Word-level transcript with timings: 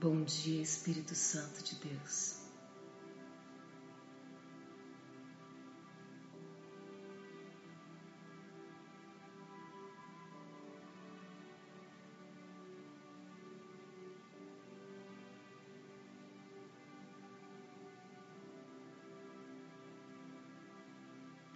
Bom 0.00 0.22
dia, 0.22 0.62
Espírito 0.62 1.12
Santo 1.12 1.60
de 1.64 1.74
Deus. 1.74 2.36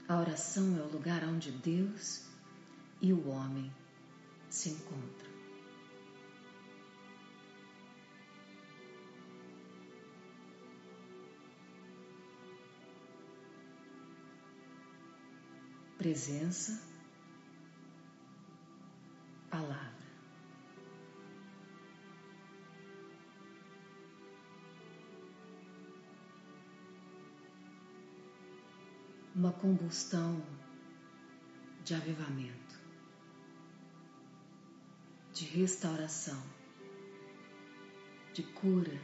A 0.09 0.19
oração 0.19 0.77
é 0.77 0.83
o 0.83 0.91
lugar 0.91 1.23
onde 1.23 1.53
Deus 1.53 2.25
e 3.01 3.13
o 3.13 3.29
homem 3.29 3.73
se 4.51 4.71
encontram. 4.71 5.32
Presença, 16.03 16.83
palavra. 19.49 20.03
uma 29.37 29.53
combustão 29.53 30.45
de 31.85 31.95
avivamento, 31.95 32.81
de 35.33 35.45
restauração, 35.45 36.43
de 38.33 38.43
cura, 38.43 39.01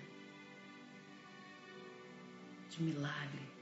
de 2.68 2.82
milagre. 2.82 3.57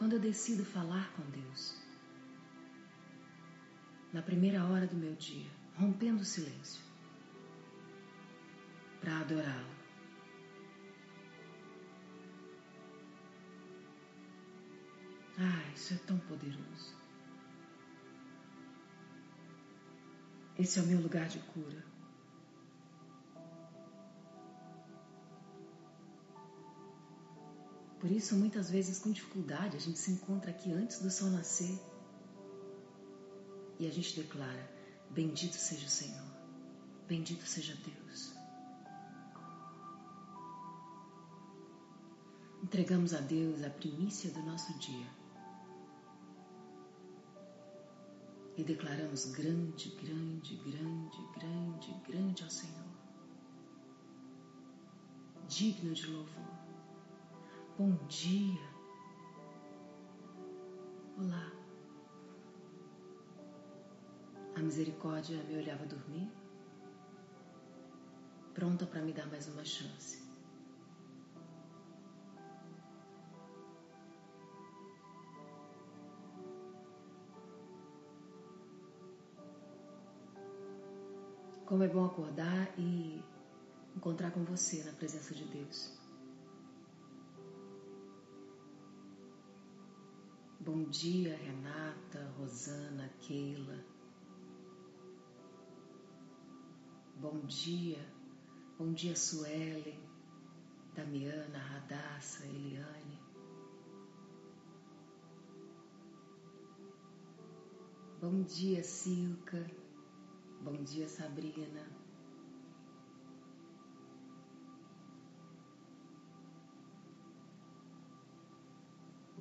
Quando 0.00 0.14
eu 0.14 0.18
decido 0.18 0.64
falar 0.64 1.12
com 1.12 1.22
Deus, 1.30 1.76
na 4.14 4.22
primeira 4.22 4.64
hora 4.64 4.86
do 4.86 4.96
meu 4.96 5.14
dia, 5.14 5.50
rompendo 5.76 6.22
o 6.22 6.24
silêncio, 6.24 6.82
para 8.98 9.20
adorá-lo 9.20 9.80
Ah, 15.38 15.70
isso 15.74 15.92
é 15.92 15.98
tão 15.98 16.18
poderoso. 16.20 16.96
Esse 20.58 20.78
é 20.78 20.82
o 20.82 20.86
meu 20.86 21.00
lugar 21.02 21.28
de 21.28 21.40
cura. 21.40 21.89
Por 28.00 28.10
isso, 28.10 28.34
muitas 28.34 28.70
vezes, 28.70 28.98
com 28.98 29.12
dificuldade, 29.12 29.76
a 29.76 29.80
gente 29.80 29.98
se 29.98 30.10
encontra 30.10 30.50
aqui 30.50 30.72
antes 30.72 31.00
do 31.00 31.10
sol 31.10 31.30
nascer 31.30 31.78
e 33.78 33.86
a 33.86 33.90
gente 33.90 34.20
declara: 34.20 34.70
Bendito 35.10 35.54
seja 35.54 35.86
o 35.86 35.90
Senhor, 35.90 36.26
bendito 37.06 37.46
seja 37.46 37.76
Deus. 37.76 38.32
Entregamos 42.62 43.12
a 43.14 43.20
Deus 43.20 43.62
a 43.62 43.70
primícia 43.70 44.30
do 44.30 44.42
nosso 44.42 44.78
dia. 44.78 45.20
e 48.60 48.64
declaramos 48.64 49.24
grande, 49.32 49.88
grande, 49.90 50.54
grande, 50.56 51.18
grande, 51.34 51.94
grande 52.06 52.44
ao 52.44 52.50
Senhor. 52.50 52.90
Digno 55.48 55.94
de 55.94 56.06
louvor. 56.06 56.59
Bom 57.80 57.96
dia. 58.08 58.60
Olá. 61.16 61.50
A 64.54 64.60
misericórdia 64.60 65.42
me 65.44 65.56
olhava 65.56 65.86
dormir, 65.86 66.30
pronta 68.52 68.84
para 68.84 69.00
me 69.00 69.14
dar 69.14 69.26
mais 69.28 69.48
uma 69.48 69.64
chance. 69.64 70.22
Como 81.64 81.82
é 81.82 81.88
bom 81.88 82.04
acordar 82.04 82.78
e 82.78 83.24
encontrar 83.96 84.32
com 84.32 84.44
você 84.44 84.84
na 84.84 84.92
presença 84.92 85.34
de 85.34 85.46
Deus. 85.46 85.99
Bom 90.62 90.84
dia, 90.90 91.38
Renata, 91.38 92.30
Rosana, 92.38 93.08
Keila. 93.20 93.82
Bom 97.16 97.40
dia, 97.46 97.98
bom 98.78 98.92
dia, 98.92 99.16
Suelen, 99.16 99.98
Damiana, 100.94 101.58
Radassa, 101.58 102.44
Eliane. 102.44 103.18
Bom 108.20 108.42
dia, 108.42 108.82
Silca. 108.82 109.66
Bom 110.60 110.82
dia, 110.84 111.08
Sabrina. 111.08 111.99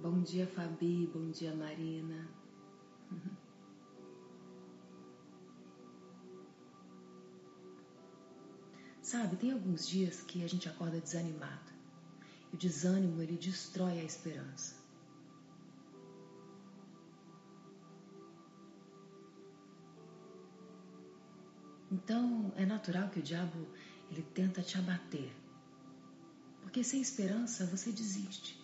Bom 0.01 0.21
dia, 0.21 0.47
Fabi. 0.47 1.11
Bom 1.13 1.29
dia, 1.29 1.53
Marina. 1.53 2.25
Sabe, 9.01 9.35
tem 9.35 9.51
alguns 9.51 9.85
dias 9.85 10.21
que 10.21 10.41
a 10.41 10.47
gente 10.47 10.69
acorda 10.69 11.01
desanimado. 11.01 11.73
E 12.49 12.55
o 12.55 12.57
desânimo 12.57 13.21
ele 13.21 13.35
destrói 13.35 13.99
a 13.99 14.03
esperança. 14.03 14.75
Então 21.91 22.53
é 22.55 22.65
natural 22.65 23.09
que 23.09 23.19
o 23.19 23.23
diabo 23.23 23.67
ele 24.09 24.23
tenta 24.33 24.61
te 24.61 24.77
abater. 24.77 25.29
Porque 26.61 26.85
sem 26.85 27.01
esperança 27.01 27.65
você 27.65 27.91
desiste. 27.91 28.58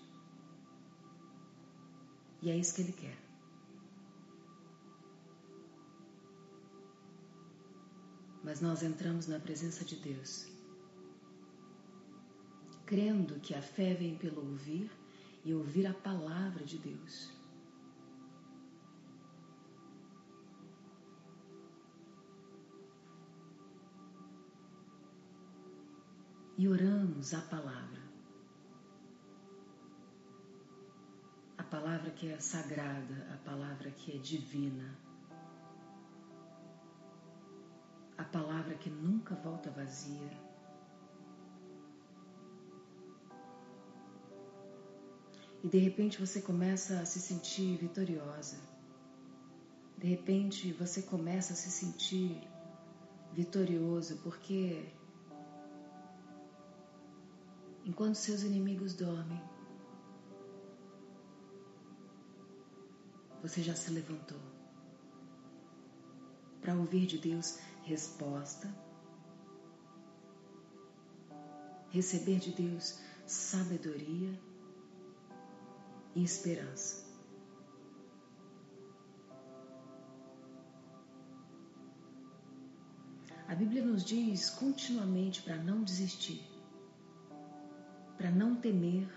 E 2.46 2.52
é 2.52 2.56
isso 2.56 2.76
que 2.76 2.82
ele 2.84 2.92
quer. 2.94 3.18
Mas 8.44 8.62
nós 8.62 8.84
entramos 8.84 9.26
na 9.26 9.40
presença 9.40 9.84
de 9.84 9.96
Deus, 9.96 10.48
crendo 12.86 13.40
que 13.40 13.56
a 13.56 13.62
fé 13.64 13.96
vem 13.96 14.16
pelo 14.16 14.48
ouvir 14.48 14.92
e 15.44 15.56
ouvir 15.56 15.88
a 15.88 15.94
palavra 15.94 16.64
de 16.64 16.78
Deus. 16.78 17.34
e 26.58 26.70
oramos 26.70 27.34
a 27.34 27.42
palavra. 27.42 28.05
Palavra 31.76 32.10
que 32.12 32.32
é 32.32 32.40
sagrada, 32.40 33.18
a 33.34 33.38
palavra 33.50 33.92
que 33.92 34.16
é 34.16 34.18
divina, 34.18 34.98
a 38.18 38.24
palavra 38.24 38.76
que 38.76 38.90
nunca 38.90 39.36
volta 39.36 39.70
vazia. 39.72 40.32
E 45.62 45.68
de 45.68 45.80
repente 45.80 46.18
você 46.18 46.42
começa 46.42 47.02
a 47.02 47.06
se 47.06 47.20
sentir 47.20 47.78
vitoriosa. 47.78 48.58
De 49.98 50.08
repente 50.08 50.72
você 50.72 51.02
começa 51.02 51.52
a 51.52 51.56
se 51.58 51.70
sentir 51.70 52.42
vitorioso 53.34 54.16
porque 54.24 54.94
enquanto 57.84 58.16
seus 58.16 58.44
inimigos 58.44 58.94
dormem, 58.94 59.42
você 63.48 63.62
já 63.62 63.76
se 63.76 63.92
levantou 63.92 64.40
para 66.62 66.74
ouvir 66.74 67.06
de 67.06 67.20
Deus 67.20 67.60
resposta, 67.84 68.68
receber 71.92 72.40
de 72.40 72.52
Deus 72.52 73.00
sabedoria 73.28 74.34
e 76.16 76.24
esperança. 76.24 77.06
A 83.48 83.54
Bíblia 83.54 83.86
nos 83.86 84.04
diz 84.04 84.50
continuamente 84.50 85.44
para 85.44 85.58
não 85.58 85.84
desistir, 85.84 86.44
para 88.18 88.32
não 88.32 88.56
temer. 88.56 89.08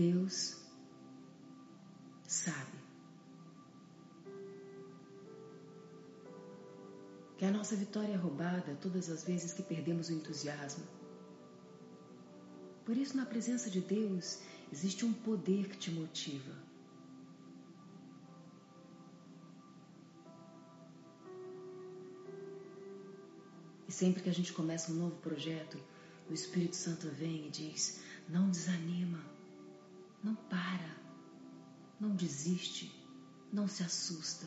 Deus 0.00 0.56
sabe 2.26 2.78
que 7.36 7.44
a 7.44 7.50
nossa 7.50 7.76
vitória 7.76 8.14
é 8.14 8.16
roubada 8.16 8.78
todas 8.80 9.10
as 9.10 9.24
vezes 9.24 9.52
que 9.52 9.62
perdemos 9.62 10.08
o 10.08 10.14
entusiasmo. 10.14 10.86
Por 12.82 12.96
isso, 12.96 13.14
na 13.14 13.26
presença 13.26 13.68
de 13.68 13.82
Deus, 13.82 14.38
existe 14.72 15.04
um 15.04 15.12
poder 15.12 15.68
que 15.68 15.76
te 15.76 15.90
motiva. 15.90 16.56
E 23.86 23.92
sempre 23.92 24.22
que 24.22 24.30
a 24.30 24.34
gente 24.34 24.54
começa 24.54 24.92
um 24.92 24.94
novo 24.94 25.16
projeto, 25.16 25.76
o 26.30 26.32
Espírito 26.32 26.76
Santo 26.76 27.06
vem 27.10 27.48
e 27.48 27.50
diz: 27.50 28.00
não 28.30 28.48
desanima, 28.48 29.22
não 30.22 30.34
para, 30.34 30.96
não 31.98 32.14
desiste, 32.14 32.92
não 33.52 33.66
se 33.66 33.82
assusta. 33.82 34.46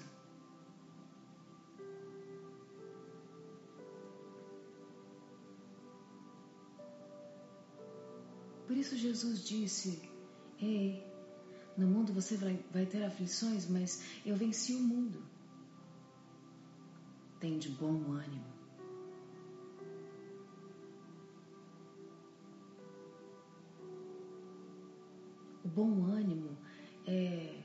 Por 8.67 8.77
isso 8.77 8.95
Jesus 8.95 9.43
disse: 9.43 10.09
Ei, 10.59 11.05
no 11.77 11.87
mundo 11.87 12.13
você 12.13 12.37
vai, 12.37 12.63
vai 12.71 12.85
ter 12.85 13.03
aflições, 13.03 13.67
mas 13.67 14.03
eu 14.25 14.35
venci 14.35 14.73
o 14.75 14.79
mundo. 14.79 15.21
Tem 17.39 17.57
de 17.57 17.69
bom 17.69 18.11
ânimo. 18.11 18.52
O 25.63 25.69
bom 25.69 26.05
ânimo 26.05 26.57
é 27.07 27.61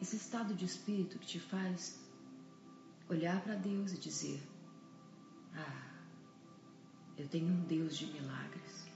esse 0.00 0.16
estado 0.16 0.54
de 0.54 0.64
espírito 0.64 1.18
que 1.18 1.26
te 1.26 1.40
faz 1.40 2.00
olhar 3.08 3.42
para 3.42 3.54
Deus 3.54 3.92
e 3.92 3.98
dizer: 3.98 4.40
Ah, 5.54 5.92
eu 7.16 7.28
tenho 7.28 7.48
um 7.48 7.64
Deus 7.64 7.96
de 7.96 8.06
milagres. 8.06 8.88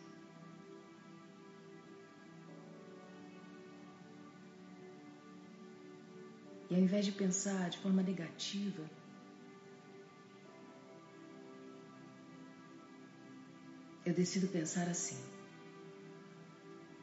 E 6.71 6.75
ao 6.75 6.81
invés 6.81 7.05
de 7.05 7.13
pensar 7.13 7.69
de 7.69 7.77
forma 7.79 8.03
negativa, 8.03 8.89
eu 14.07 14.15
decido 14.15 14.49
pensar 14.49 14.89
assim: 14.89 15.23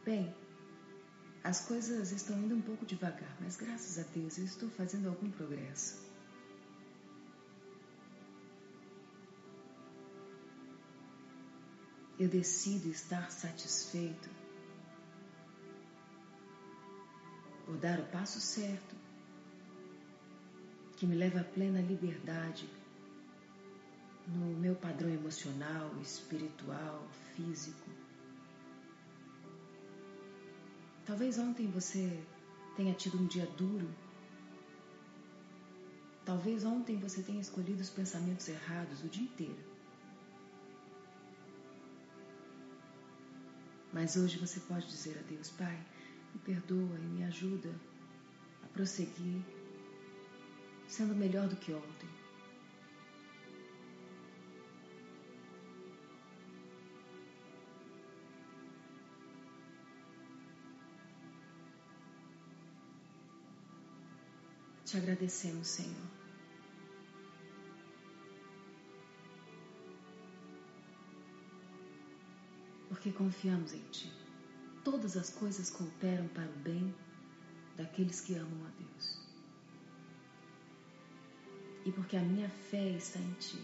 bem, 0.04 0.34
as 1.44 1.62
coisas 1.62 2.12
estão 2.12 2.38
indo 2.38 2.56
um 2.56 2.62
pouco 2.62 2.86
devagar, 2.86 3.36
mas 3.40 3.56
graças 3.56 3.98
a 3.98 4.04
Deus 4.14 4.38
eu 4.38 4.46
estou 4.46 4.70
fazendo 4.70 5.08
algum 5.08 5.30
progresso. 5.32 5.98
Eu 12.20 12.28
decido 12.28 12.90
estar 12.90 13.32
satisfeito 13.32 14.30
por 17.66 17.78
dar 17.78 18.00
o 18.00 18.06
passo 18.08 18.42
certo 18.42 18.96
que 20.98 21.06
me 21.06 21.16
leva 21.16 21.40
à 21.40 21.44
plena 21.46 21.80
liberdade 21.80 22.70
no 24.28 24.58
meu 24.58 24.76
padrão 24.76 25.10
emocional, 25.10 25.96
espiritual, 26.02 27.08
físico. 27.36 27.99
Talvez 31.10 31.40
ontem 31.40 31.66
você 31.72 32.24
tenha 32.76 32.94
tido 32.94 33.18
um 33.18 33.26
dia 33.26 33.48
duro. 33.58 33.90
Talvez 36.24 36.64
ontem 36.64 37.00
você 37.00 37.24
tenha 37.24 37.42
escolhido 37.42 37.82
os 37.82 37.90
pensamentos 37.90 38.48
errados 38.48 39.04
o 39.04 39.08
dia 39.08 39.24
inteiro. 39.24 39.58
Mas 43.92 44.18
hoje 44.18 44.38
você 44.38 44.60
pode 44.60 44.88
dizer 44.88 45.18
a 45.18 45.24
Deus, 45.24 45.50
Pai, 45.50 45.84
me 46.32 46.40
perdoa 46.42 47.00
e 47.00 47.08
me 47.08 47.24
ajuda 47.24 47.74
a 48.64 48.68
prosseguir 48.68 49.42
sendo 50.88 51.16
melhor 51.16 51.48
do 51.48 51.56
que 51.56 51.74
ontem. 51.74 52.19
Te 64.90 64.98
agradecemos, 64.98 65.68
Senhor. 65.68 66.10
Porque 72.88 73.12
confiamos 73.12 73.74
em 73.74 73.84
Ti. 73.92 74.12
Todas 74.84 75.16
as 75.16 75.30
coisas 75.30 75.70
cooperam 75.70 76.28
para 76.30 76.50
o 76.50 76.60
bem 76.64 76.92
daqueles 77.78 78.20
que 78.22 78.34
amam 78.34 78.66
a 78.66 78.70
Deus 78.80 79.20
e 81.86 81.92
porque 81.92 82.18
a 82.18 82.22
minha 82.22 82.50
fé 82.50 82.90
está 82.92 83.20
em 83.20 83.34
Ti. 83.34 83.64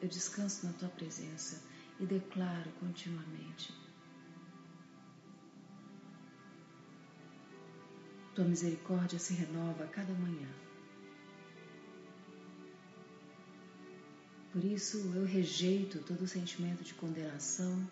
Eu 0.00 0.08
descanso 0.08 0.66
na 0.66 0.72
Tua 0.72 0.88
presença 0.88 1.62
e 2.00 2.06
declaro 2.06 2.70
continuamente: 2.80 3.72
Tua 8.38 8.46
misericórdia 8.46 9.18
se 9.18 9.34
renova 9.34 9.82
a 9.82 9.88
cada 9.88 10.12
manhã. 10.14 10.48
Por 14.52 14.64
isso 14.64 14.98
eu 15.12 15.24
rejeito 15.24 16.04
todo 16.04 16.24
sentimento 16.24 16.84
de 16.84 16.94
condenação, 16.94 17.84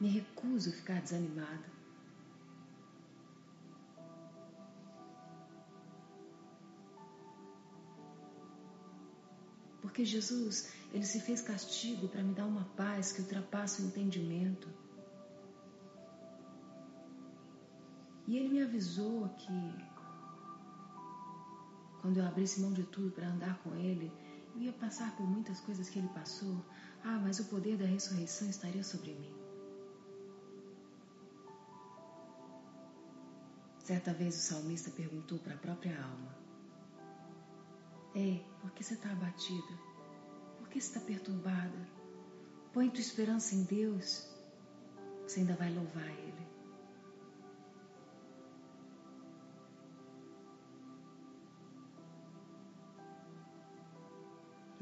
me 0.00 0.08
recuso 0.08 0.70
a 0.70 0.72
ficar 0.72 1.00
desanimada. 1.00 1.70
Porque 9.80 10.04
Jesus, 10.04 10.72
ele 10.92 11.06
se 11.06 11.20
fez 11.20 11.40
castigo 11.40 12.08
para 12.08 12.24
me 12.24 12.34
dar 12.34 12.46
uma 12.46 12.64
paz 12.76 13.12
que 13.12 13.20
ultrapassa 13.20 13.80
o 13.80 13.86
entendimento. 13.86 14.81
E 18.26 18.36
ele 18.36 18.48
me 18.48 18.62
avisou 18.62 19.28
que 19.30 19.74
quando 22.00 22.18
eu 22.18 22.26
abrisse 22.26 22.60
mão 22.60 22.72
de 22.72 22.82
tudo 22.84 23.10
para 23.12 23.28
andar 23.28 23.58
com 23.62 23.74
ele, 23.76 24.12
eu 24.54 24.62
ia 24.62 24.72
passar 24.72 25.16
por 25.16 25.24
muitas 25.26 25.60
coisas 25.60 25.88
que 25.88 25.98
ele 25.98 26.08
passou. 26.08 26.64
Ah, 27.04 27.18
mas 27.22 27.38
o 27.40 27.44
poder 27.44 27.76
da 27.76 27.86
ressurreição 27.86 28.48
estaria 28.48 28.82
sobre 28.82 29.14
mim. 29.14 29.32
Certa 33.78 34.12
vez 34.12 34.36
o 34.36 34.40
salmista 34.40 34.90
perguntou 34.90 35.38
para 35.38 35.54
a 35.54 35.58
própria 35.58 36.00
alma: 36.00 36.36
Ei, 38.14 38.44
por 38.60 38.70
que 38.72 38.84
você 38.84 38.94
está 38.94 39.10
abatida? 39.10 39.78
Por 40.58 40.68
que 40.68 40.80
você 40.80 40.88
está 40.88 41.00
perturbada? 41.00 41.88
Põe 42.72 42.90
tua 42.90 43.00
esperança 43.00 43.54
em 43.54 43.64
Deus. 43.64 44.28
Você 45.22 45.40
ainda 45.40 45.54
vai 45.54 45.72
louvar 45.72 46.06
Ele. 46.06 46.51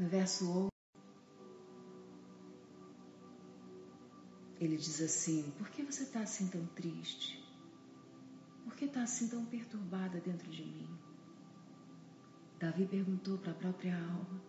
No 0.00 0.08
verso 0.08 0.50
8, 0.50 0.70
ele 4.58 4.78
diz 4.78 4.98
assim: 5.02 5.50
Por 5.58 5.68
que 5.68 5.82
você 5.82 6.04
está 6.04 6.20
assim 6.20 6.48
tão 6.48 6.64
triste? 6.68 7.38
Por 8.64 8.74
que 8.74 8.86
está 8.86 9.02
assim 9.02 9.28
tão 9.28 9.44
perturbada 9.44 10.18
dentro 10.18 10.50
de 10.50 10.64
mim? 10.64 10.88
Davi 12.58 12.86
perguntou 12.86 13.36
para 13.36 13.52
a 13.52 13.54
própria 13.54 13.94
alma: 13.94 14.42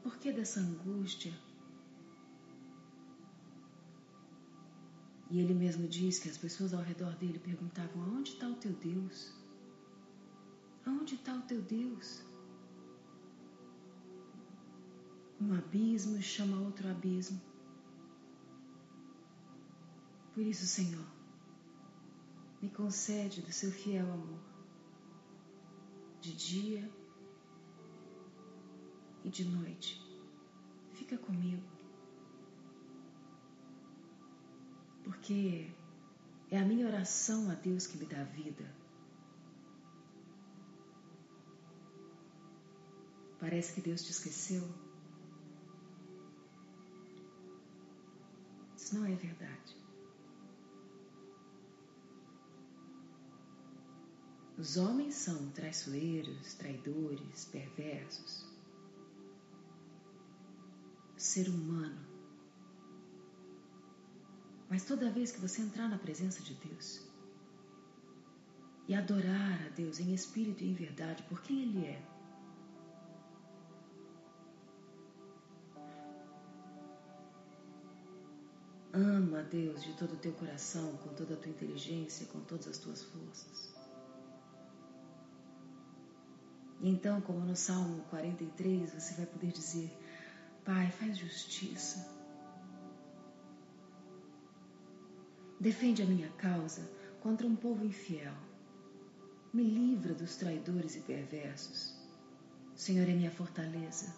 Por 0.00 0.16
que 0.18 0.30
dessa 0.30 0.60
angústia? 0.60 1.32
E 5.30 5.40
ele 5.40 5.52
mesmo 5.52 5.86
diz 5.86 6.18
que 6.18 6.28
as 6.28 6.38
pessoas 6.38 6.72
ao 6.72 6.82
redor 6.82 7.14
dele 7.16 7.38
perguntavam: 7.38 8.02
Aonde 8.02 8.32
está 8.32 8.48
o 8.48 8.54
teu 8.54 8.72
Deus? 8.72 9.32
Aonde 10.86 11.16
está 11.16 11.34
o 11.34 11.42
teu 11.42 11.60
Deus? 11.60 12.22
Um 15.40 15.52
abismo 15.52 16.20
chama 16.22 16.60
outro 16.60 16.88
abismo. 16.88 17.40
Por 20.34 20.42
isso, 20.42 20.66
Senhor, 20.66 21.06
me 22.62 22.70
concede 22.70 23.42
do 23.42 23.52
seu 23.52 23.70
fiel 23.70 24.10
amor, 24.10 24.40
de 26.20 26.32
dia 26.32 26.90
e 29.24 29.28
de 29.28 29.44
noite. 29.44 30.00
Fica 30.94 31.18
comigo, 31.18 31.62
porque 35.08 35.66
é 36.50 36.58
a 36.58 36.64
minha 36.66 36.86
oração 36.86 37.50
a 37.50 37.54
Deus 37.54 37.86
que 37.86 37.96
me 37.96 38.04
dá 38.04 38.24
vida. 38.24 38.70
Parece 43.40 43.72
que 43.72 43.80
Deus 43.80 44.02
te 44.02 44.10
esqueceu. 44.10 44.62
Isso 48.76 48.98
não 48.98 49.06
é 49.06 49.14
verdade. 49.14 49.76
Os 54.58 54.76
homens 54.76 55.14
são 55.14 55.50
traiçoeiros, 55.52 56.52
traidores, 56.52 57.46
perversos. 57.46 58.44
O 61.16 61.20
ser 61.20 61.48
humano. 61.48 62.07
Mas 64.68 64.84
toda 64.84 65.10
vez 65.10 65.32
que 65.32 65.40
você 65.40 65.62
entrar 65.62 65.88
na 65.88 65.98
presença 65.98 66.42
de 66.42 66.54
Deus 66.54 67.06
e 68.86 68.94
adorar 68.94 69.66
a 69.66 69.68
Deus 69.70 69.98
em 70.00 70.14
espírito 70.14 70.62
e 70.62 70.70
em 70.70 70.74
verdade 70.74 71.22
por 71.24 71.40
quem 71.42 71.62
Ele 71.62 71.86
é, 71.86 72.02
ama 78.92 79.40
a 79.40 79.42
Deus 79.42 79.82
de 79.82 79.92
todo 79.94 80.14
o 80.14 80.16
teu 80.16 80.32
coração, 80.32 80.96
com 80.98 81.14
toda 81.14 81.34
a 81.34 81.36
tua 81.36 81.50
inteligência, 81.50 82.26
com 82.26 82.40
todas 82.40 82.68
as 82.68 82.78
tuas 82.78 83.04
forças. 83.04 83.74
E 86.80 86.88
então, 86.88 87.20
como 87.20 87.40
no 87.40 87.56
Salmo 87.56 88.02
43, 88.10 88.94
você 88.94 89.14
vai 89.14 89.26
poder 89.26 89.52
dizer: 89.52 89.90
Pai, 90.64 90.90
faz 90.90 91.16
justiça. 91.16 92.17
Defende 95.60 96.02
a 96.02 96.06
minha 96.06 96.28
causa 96.30 96.88
contra 97.20 97.46
um 97.46 97.56
povo 97.56 97.84
infiel. 97.84 98.34
Me 99.52 99.64
livra 99.64 100.14
dos 100.14 100.36
traidores 100.36 100.96
e 100.96 101.00
perversos. 101.00 101.96
Senhor 102.74 103.08
é 103.08 103.12
minha 103.12 103.30
fortaleza. 103.30 104.14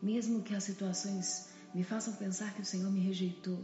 Mesmo 0.00 0.42
que 0.42 0.54
as 0.54 0.64
situações 0.64 1.48
me 1.74 1.84
façam 1.84 2.14
pensar 2.14 2.54
que 2.54 2.62
o 2.62 2.64
Senhor 2.64 2.90
me 2.90 3.00
rejeitou, 3.00 3.62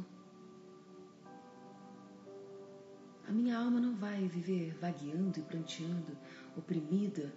A 3.29 3.31
minha 3.31 3.59
alma 3.59 3.79
não 3.79 3.95
vai 3.95 4.27
viver 4.27 4.75
vagueando 4.81 5.39
e 5.39 5.43
pranteando, 5.43 6.17
oprimida 6.57 7.31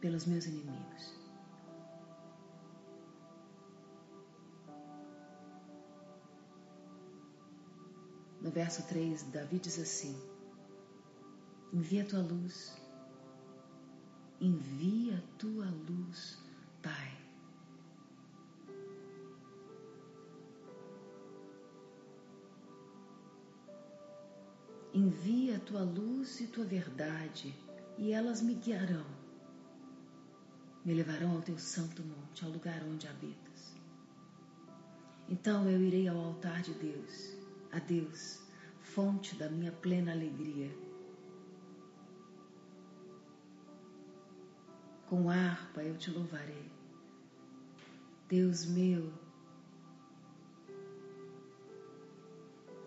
pelos 0.00 0.24
meus 0.26 0.46
inimigos. 0.46 1.19
No 8.40 8.50
verso 8.50 8.82
3, 8.84 9.22
Davi 9.32 9.58
diz 9.58 9.78
assim: 9.78 10.16
Envia 11.72 12.02
a 12.02 12.06
tua 12.06 12.22
luz, 12.22 12.74
envia 14.40 15.18
a 15.18 15.38
tua 15.38 15.66
luz, 15.66 16.38
Pai. 16.82 17.20
Envia 24.92 25.56
a 25.56 25.60
tua 25.60 25.82
luz 25.82 26.40
e 26.40 26.46
tua 26.46 26.64
verdade, 26.64 27.54
e 27.98 28.12
elas 28.12 28.40
me 28.42 28.54
guiarão. 28.54 29.06
Me 30.84 30.94
levarão 30.94 31.32
ao 31.36 31.42
teu 31.42 31.58
santo 31.58 32.02
monte, 32.02 32.44
ao 32.44 32.50
lugar 32.50 32.82
onde 32.84 33.06
habitas. 33.06 33.76
Então 35.28 35.68
eu 35.68 35.80
irei 35.80 36.08
ao 36.08 36.16
altar 36.16 36.60
de 36.62 36.72
Deus, 36.74 37.39
a 37.72 37.78
Deus, 37.78 38.40
fonte 38.80 39.36
da 39.36 39.48
minha 39.48 39.72
plena 39.72 40.12
alegria. 40.12 40.70
Com 45.06 45.28
harpa 45.28 45.82
eu 45.82 45.96
te 45.96 46.10
louvarei. 46.10 46.70
Deus 48.28 48.64
meu, 48.66 49.12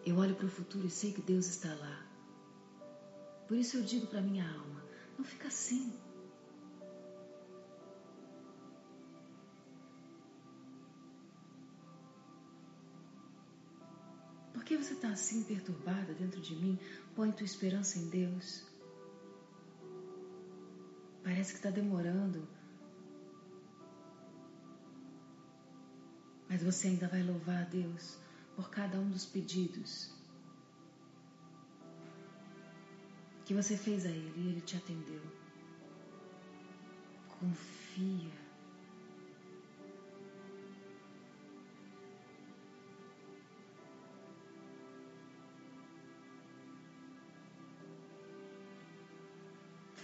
Eu 0.05 0.17
olho 0.17 0.35
para 0.35 0.45
o 0.45 0.49
futuro 0.49 0.85
e 0.85 0.89
sei 0.89 1.13
que 1.13 1.21
Deus 1.21 1.47
está 1.47 1.73
lá. 1.75 2.05
Por 3.47 3.55
isso 3.55 3.77
eu 3.77 3.83
digo 3.83 4.07
para 4.07 4.21
minha 4.21 4.45
alma: 4.45 4.83
não 5.17 5.23
fica 5.23 5.47
assim. 5.47 5.93
Por 14.63 14.69
que 14.69 14.77
você 14.77 14.93
está 14.93 15.09
assim 15.09 15.43
perturbada 15.43 16.13
dentro 16.13 16.39
de 16.39 16.55
mim? 16.55 16.79
Põe 17.13 17.33
tua 17.33 17.43
esperança 17.43 17.99
em 17.99 18.07
Deus. 18.07 18.63
Parece 21.21 21.51
que 21.51 21.59
está 21.59 21.69
demorando. 21.69 22.47
Mas 26.47 26.63
você 26.63 26.87
ainda 26.87 27.09
vai 27.09 27.21
louvar 27.21 27.63
a 27.63 27.65
Deus 27.65 28.17
por 28.55 28.69
cada 28.69 28.97
um 28.97 29.09
dos 29.09 29.25
pedidos 29.25 30.13
que 33.43 33.53
você 33.53 33.75
fez 33.75 34.05
a 34.05 34.09
Ele 34.09 34.33
e 34.37 34.47
Ele 34.47 34.61
te 34.61 34.77
atendeu. 34.77 35.21
Confia. 37.27 38.42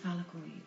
Fala 0.02 0.24
com 0.32 0.38
Ele. 0.40 0.64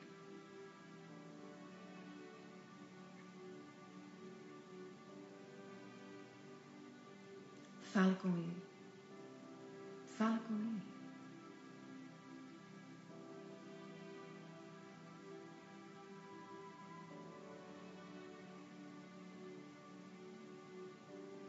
Fala 7.92 8.14
com 8.14 8.28
Ele. 8.28 8.62
Fala 10.18 10.38
com 10.38 10.54
Ele. 10.54 10.82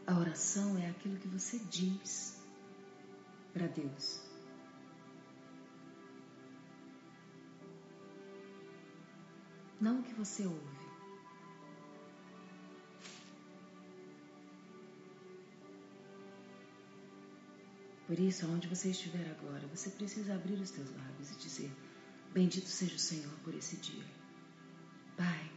A 0.06 0.18
oração 0.18 0.78
é 0.78 0.88
aquilo 0.88 1.18
que 1.18 1.28
você 1.28 1.58
diz 1.58 2.42
para 3.52 3.66
Deus. 3.66 4.33
Não 9.84 10.00
o 10.00 10.02
que 10.02 10.14
você 10.14 10.46
ouve. 10.46 10.84
Por 18.06 18.18
isso, 18.18 18.46
aonde 18.46 18.66
você 18.66 18.88
estiver 18.92 19.30
agora, 19.30 19.66
você 19.66 19.90
precisa 19.90 20.34
abrir 20.34 20.54
os 20.54 20.70
teus 20.70 20.88
lábios 20.96 21.32
e 21.32 21.36
dizer: 21.36 21.70
Bendito 22.32 22.66
seja 22.66 22.96
o 22.96 22.98
Senhor 22.98 23.30
por 23.44 23.54
esse 23.54 23.76
dia. 23.76 24.06
Pai, 25.18 25.50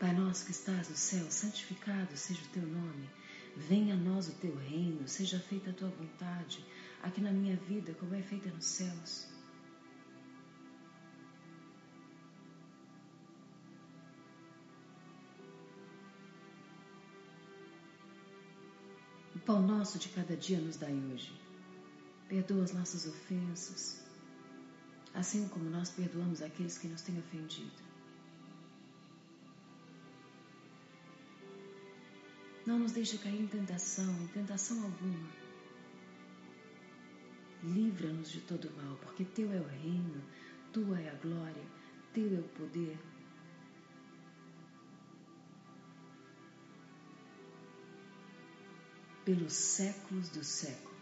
Pai 0.00 0.12
nosso 0.16 0.44
que 0.46 0.50
estás 0.50 0.88
no 0.88 0.96
céu, 0.96 1.30
santificado 1.30 2.16
seja 2.16 2.42
o 2.42 2.48
teu 2.48 2.66
nome. 2.66 3.08
Venha 3.56 3.94
a 3.94 3.96
nós 3.96 4.26
o 4.26 4.34
teu 4.40 4.56
reino, 4.56 5.06
seja 5.06 5.38
feita 5.38 5.70
a 5.70 5.74
tua 5.74 5.90
vontade, 5.90 6.66
aqui 7.04 7.20
na 7.20 7.30
minha 7.30 7.56
vida, 7.56 7.94
como 7.94 8.16
é 8.16 8.22
feita 8.22 8.50
nos 8.50 8.64
céus. 8.64 9.31
Pão 19.44 19.62
nosso 19.62 19.98
de 19.98 20.08
cada 20.08 20.36
dia 20.36 20.58
nos 20.58 20.76
dai 20.76 20.94
hoje. 20.94 21.32
Perdoa 22.28 22.64
as 22.64 22.72
nossas 22.72 23.06
ofensas, 23.06 24.02
assim 25.12 25.48
como 25.48 25.68
nós 25.68 25.90
perdoamos 25.90 26.42
aqueles 26.42 26.78
que 26.78 26.88
nos 26.88 27.02
têm 27.02 27.18
ofendido. 27.18 27.82
Não 32.64 32.78
nos 32.78 32.92
deixe 32.92 33.18
cair 33.18 33.40
em 33.40 33.46
tentação, 33.46 34.10
em 34.22 34.28
tentação 34.28 34.82
alguma. 34.82 35.42
livra-nos 37.62 38.30
de 38.30 38.40
todo 38.40 38.70
mal, 38.76 38.96
porque 38.96 39.24
Teu 39.24 39.52
é 39.52 39.60
o 39.60 39.66
reino, 39.66 40.22
Tua 40.72 41.00
é 41.00 41.10
a 41.10 41.14
glória, 41.14 41.64
Teu 42.12 42.36
é 42.36 42.40
o 42.40 42.48
poder. 42.48 42.98
Pelos 49.24 49.52
séculos 49.52 50.28
dos 50.30 50.46
séculos. 50.46 50.92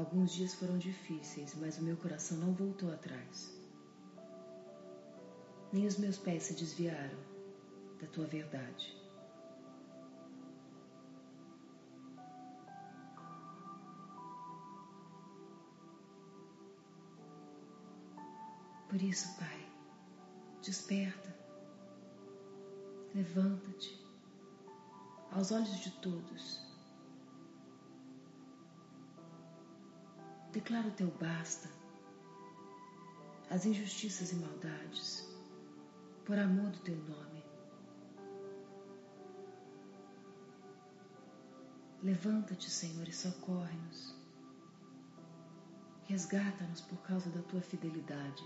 Alguns 0.00 0.32
dias 0.32 0.54
foram 0.54 0.76
difíceis, 0.76 1.54
mas 1.60 1.78
o 1.78 1.84
meu 1.84 1.96
coração 1.96 2.36
não 2.38 2.52
voltou 2.52 2.92
atrás. 2.92 3.56
Nem 5.72 5.86
os 5.86 5.98
meus 5.98 6.18
pés 6.18 6.42
se 6.42 6.54
desviaram 6.54 7.18
da 8.00 8.08
tua 8.08 8.26
verdade. 8.26 8.99
Por 18.90 19.00
isso, 19.00 19.34
Pai, 19.38 19.66
desperta, 20.62 21.34
levanta-te 23.14 23.98
aos 25.32 25.50
olhos 25.52 25.78
de 25.78 25.90
todos 26.02 26.70
Declara 30.52 30.88
o 30.88 30.90
teu 30.90 31.08
basta 31.12 31.70
às 33.48 33.64
injustiças 33.64 34.32
e 34.32 34.34
maldades, 34.34 35.24
por 36.24 36.36
amor 36.36 36.70
do 36.70 36.78
teu 36.80 36.96
nome. 36.96 37.44
Levanta-te, 42.02 42.68
Senhor, 42.68 43.06
e 43.06 43.12
socorre-nos. 43.12 44.16
Resgata-nos 46.08 46.80
por 46.80 46.98
causa 47.02 47.30
da 47.30 47.42
tua 47.42 47.60
fidelidade. 47.60 48.44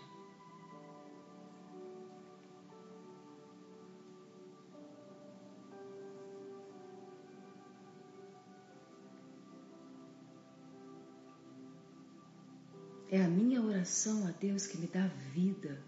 Oração 13.85 14.27
a 14.27 14.31
Deus 14.31 14.67
que 14.67 14.79
me 14.79 14.87
dá 14.87 15.07
vida. 15.35 15.79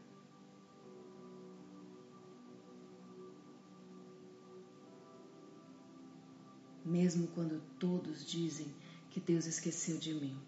Mesmo 6.85 7.27
quando 7.29 7.59
todos 7.79 8.27
dizem 8.27 8.67
que 9.11 9.19
Deus 9.19 9.47
esqueceu 9.47 9.97
de 9.97 10.13
mim. 10.13 10.39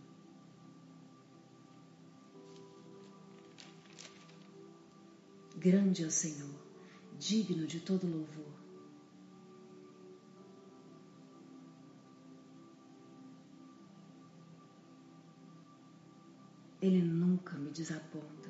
Grande 5.57 6.05
é 6.05 6.07
o 6.07 6.11
Senhor, 6.11 6.55
digno 7.19 7.67
de 7.67 7.81
todo 7.81 8.07
louvor. 8.07 8.58
Ele 16.81 17.03
nunca 17.03 17.57
me 17.57 17.71
desaponta. 17.71 18.49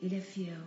Ele 0.00 0.14
é 0.14 0.20
fiel. 0.20 0.62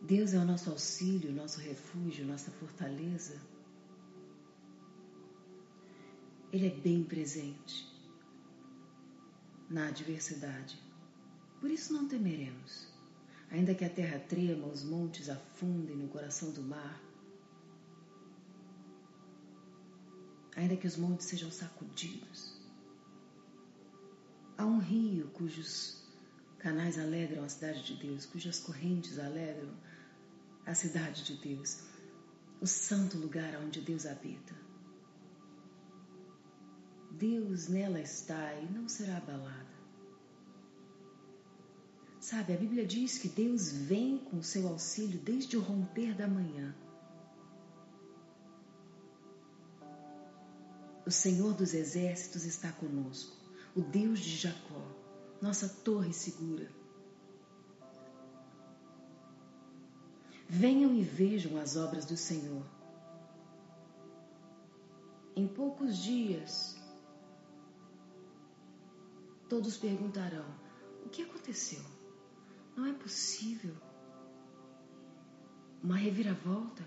Deus 0.00 0.34
é 0.34 0.38
o 0.38 0.44
nosso 0.44 0.70
auxílio, 0.70 1.32
nosso 1.32 1.60
refúgio, 1.60 2.26
nossa 2.26 2.50
fortaleza. 2.50 3.40
Ele 6.52 6.66
é 6.66 6.70
bem 6.70 7.02
presente 7.02 7.93
na 9.74 9.88
adversidade. 9.88 10.80
Por 11.60 11.68
isso 11.68 11.92
não 11.92 12.06
temeremos, 12.06 12.86
ainda 13.50 13.74
que 13.74 13.84
a 13.84 13.90
terra 13.90 14.20
trema, 14.20 14.68
os 14.68 14.84
montes 14.84 15.28
afundem 15.28 15.96
no 15.96 16.06
coração 16.06 16.52
do 16.52 16.62
mar, 16.62 17.02
ainda 20.54 20.76
que 20.76 20.86
os 20.86 20.96
montes 20.96 21.26
sejam 21.26 21.50
sacudidos. 21.50 22.54
Há 24.56 24.64
um 24.64 24.78
rio 24.78 25.26
cujos 25.30 26.04
canais 26.60 26.96
alegram 26.96 27.42
a 27.42 27.48
cidade 27.48 27.82
de 27.82 27.94
Deus, 27.94 28.26
cujas 28.26 28.60
correntes 28.60 29.18
alegram 29.18 29.74
a 30.64 30.72
cidade 30.72 31.24
de 31.24 31.34
Deus, 31.34 31.80
o 32.60 32.66
santo 32.66 33.18
lugar 33.18 33.56
onde 33.56 33.80
Deus 33.80 34.06
habita. 34.06 34.54
Deus 37.18 37.68
nela 37.68 38.00
está 38.00 38.54
e 38.54 38.66
não 38.72 38.88
será 38.88 39.18
abalada. 39.18 39.74
Sabe, 42.20 42.54
a 42.54 42.56
Bíblia 42.56 42.86
diz 42.86 43.18
que 43.18 43.28
Deus 43.28 43.70
vem 43.70 44.18
com 44.18 44.42
seu 44.42 44.66
auxílio 44.66 45.20
desde 45.20 45.56
o 45.56 45.60
romper 45.60 46.14
da 46.14 46.26
manhã. 46.26 46.74
O 51.06 51.10
Senhor 51.10 51.52
dos 51.52 51.74
exércitos 51.74 52.46
está 52.46 52.72
conosco, 52.72 53.36
o 53.76 53.82
Deus 53.82 54.20
de 54.20 54.36
Jacó, 54.36 54.82
nossa 55.40 55.68
torre 55.68 56.14
segura. 56.14 56.70
Venham 60.48 60.94
e 60.94 61.02
vejam 61.02 61.58
as 61.58 61.76
obras 61.76 62.06
do 62.06 62.16
Senhor. 62.16 62.64
Em 65.36 65.46
poucos 65.46 65.98
dias, 65.98 66.82
Todos 69.48 69.76
perguntarão: 69.76 70.46
o 71.04 71.08
que 71.08 71.22
aconteceu? 71.22 71.82
Não 72.76 72.86
é 72.86 72.92
possível. 72.92 73.74
Uma 75.82 75.96
reviravolta? 75.96 76.82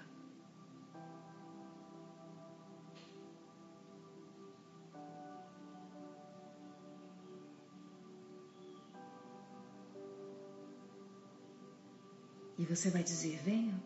E 12.58 12.66
você 12.66 12.90
vai 12.90 13.04
dizer: 13.04 13.38
venham, 13.44 13.80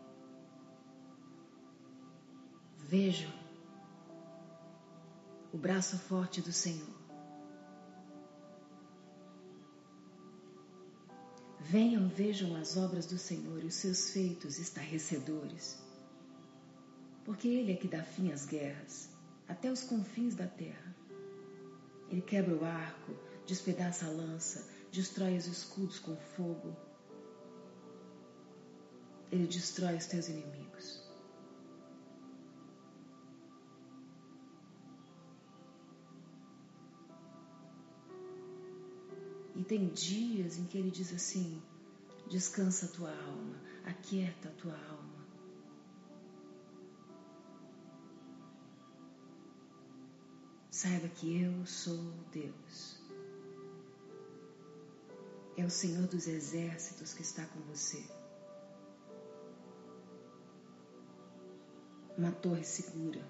vejam 2.78 3.30
o 5.52 5.58
braço 5.58 5.98
forte 5.98 6.40
do 6.40 6.52
Senhor. 6.52 7.01
Venham, 11.64 12.08
vejam 12.08 12.56
as 12.56 12.76
obras 12.76 13.06
do 13.06 13.16
Senhor 13.16 13.62
e 13.62 13.66
os 13.66 13.74
seus 13.74 14.10
feitos 14.10 14.58
estarrecedores. 14.58 15.78
Porque 17.24 17.46
Ele 17.46 17.72
é 17.72 17.76
que 17.76 17.86
dá 17.86 18.02
fim 18.02 18.32
às 18.32 18.44
guerras, 18.44 19.08
até 19.48 19.70
os 19.70 19.82
confins 19.84 20.34
da 20.34 20.46
terra. 20.46 20.94
Ele 22.10 22.20
quebra 22.20 22.54
o 22.54 22.64
arco, 22.64 23.14
despedaça 23.46 24.06
a 24.06 24.10
lança, 24.10 24.68
destrói 24.90 25.36
os 25.36 25.46
escudos 25.46 25.98
com 25.98 26.16
fogo. 26.16 26.76
Ele 29.30 29.46
destrói 29.46 29.96
os 29.96 30.06
teus 30.06 30.28
inimigos. 30.28 30.61
E 39.54 39.62
tem 39.64 39.88
dias 39.88 40.58
em 40.58 40.64
que 40.64 40.78
ele 40.78 40.90
diz 40.90 41.12
assim: 41.12 41.62
descansa 42.28 42.86
a 42.86 42.88
tua 42.88 43.10
alma, 43.10 43.56
aquieta 43.84 44.48
a 44.48 44.52
tua 44.52 44.72
alma. 44.72 45.22
Saiba 50.70 51.08
que 51.08 51.42
eu 51.42 51.66
sou 51.66 52.12
Deus. 52.32 53.00
É 55.56 55.64
o 55.64 55.70
Senhor 55.70 56.06
dos 56.06 56.26
exércitos 56.26 57.12
que 57.12 57.22
está 57.22 57.44
com 57.44 57.60
você. 57.60 58.02
Uma 62.16 62.32
torre 62.32 62.64
segura 62.64 63.22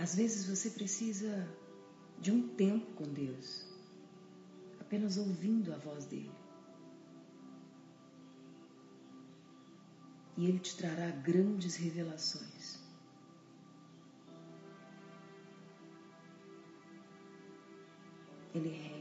Às 0.00 0.14
vezes 0.14 0.46
você 0.46 0.70
precisa 0.70 1.46
de 2.18 2.32
um 2.32 2.48
tempo 2.56 2.90
com 2.94 3.04
Deus, 3.04 3.66
apenas 4.80 5.18
ouvindo 5.18 5.74
a 5.74 5.76
voz 5.76 6.06
dele. 6.06 6.32
E 10.38 10.46
ele 10.46 10.58
te 10.58 10.74
trará 10.74 11.10
grandes 11.10 11.76
revelações. 11.76 12.82
Ele 18.54 18.70
reina. 18.70 18.99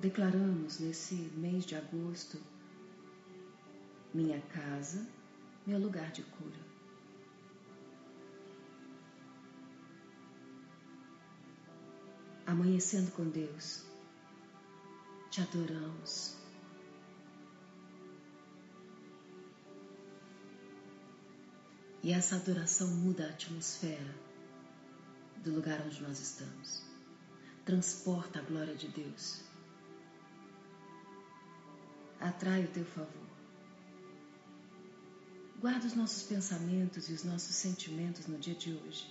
Declaramos 0.00 0.80
nesse 0.80 1.14
mês 1.14 1.66
de 1.66 1.76
agosto 1.76 2.40
minha 4.14 4.40
casa, 4.40 5.06
meu 5.66 5.78
lugar 5.78 6.10
de 6.10 6.22
cura. 6.22 6.70
Amanhecendo 12.46 13.12
com 13.12 13.28
Deus, 13.28 13.84
te 15.30 15.40
adoramos. 15.42 16.36
E 22.02 22.12
essa 22.12 22.36
adoração 22.36 22.88
muda 22.88 23.26
a 23.26 23.28
atmosfera 23.28 24.14
do 25.44 25.54
lugar 25.54 25.80
onde 25.82 26.02
nós 26.02 26.18
estamos. 26.18 26.82
Transporta 27.64 28.40
a 28.40 28.42
glória 28.42 28.74
de 28.74 28.88
Deus. 28.88 29.49
Atrai 32.20 32.64
o 32.64 32.68
teu 32.68 32.84
favor. 32.84 33.28
Guarda 35.58 35.86
os 35.86 35.94
nossos 35.94 36.22
pensamentos 36.22 37.08
e 37.08 37.12
os 37.12 37.24
nossos 37.24 37.54
sentimentos 37.54 38.26
no 38.26 38.38
dia 38.38 38.54
de 38.54 38.74
hoje. 38.74 39.06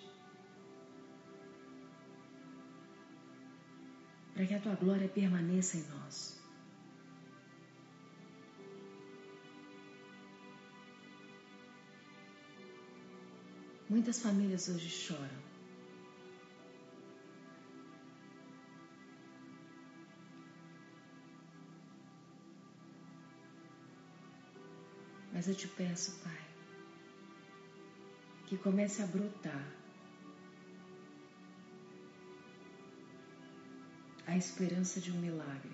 Para 4.33 4.45
que 4.45 4.53
a 4.53 4.59
tua 4.59 4.75
glória 4.75 5.07
permaneça 5.07 5.77
em 5.77 5.83
nós. 5.89 6.39
Muitas 13.89 14.19
famílias 14.21 14.69
hoje 14.69 14.87
choram 14.87 15.48
Mas 25.39 25.47
eu 25.47 25.55
te 25.55 25.69
peço, 25.69 26.19
Pai, 26.21 26.45
que 28.45 28.57
comece 28.57 29.01
a 29.01 29.05
brotar 29.05 29.65
a 34.27 34.35
esperança 34.35 34.99
de 34.99 35.13
um 35.13 35.17
milagre 35.21 35.71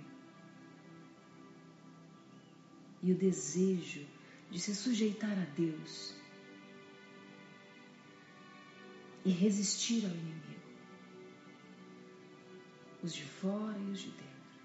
e 3.01 3.11
o 3.11 3.17
desejo 3.17 4.05
de 4.51 4.59
se 4.59 4.75
sujeitar 4.75 5.31
a 5.31 5.45
Deus 5.57 6.13
e 9.25 9.31
resistir 9.31 10.05
ao 10.05 10.11
inimigo, 10.11 10.61
os 13.01 13.15
de 13.15 13.23
fora 13.23 13.79
e 13.79 13.89
os 13.89 13.99
de 13.99 14.11
dentro, 14.11 14.59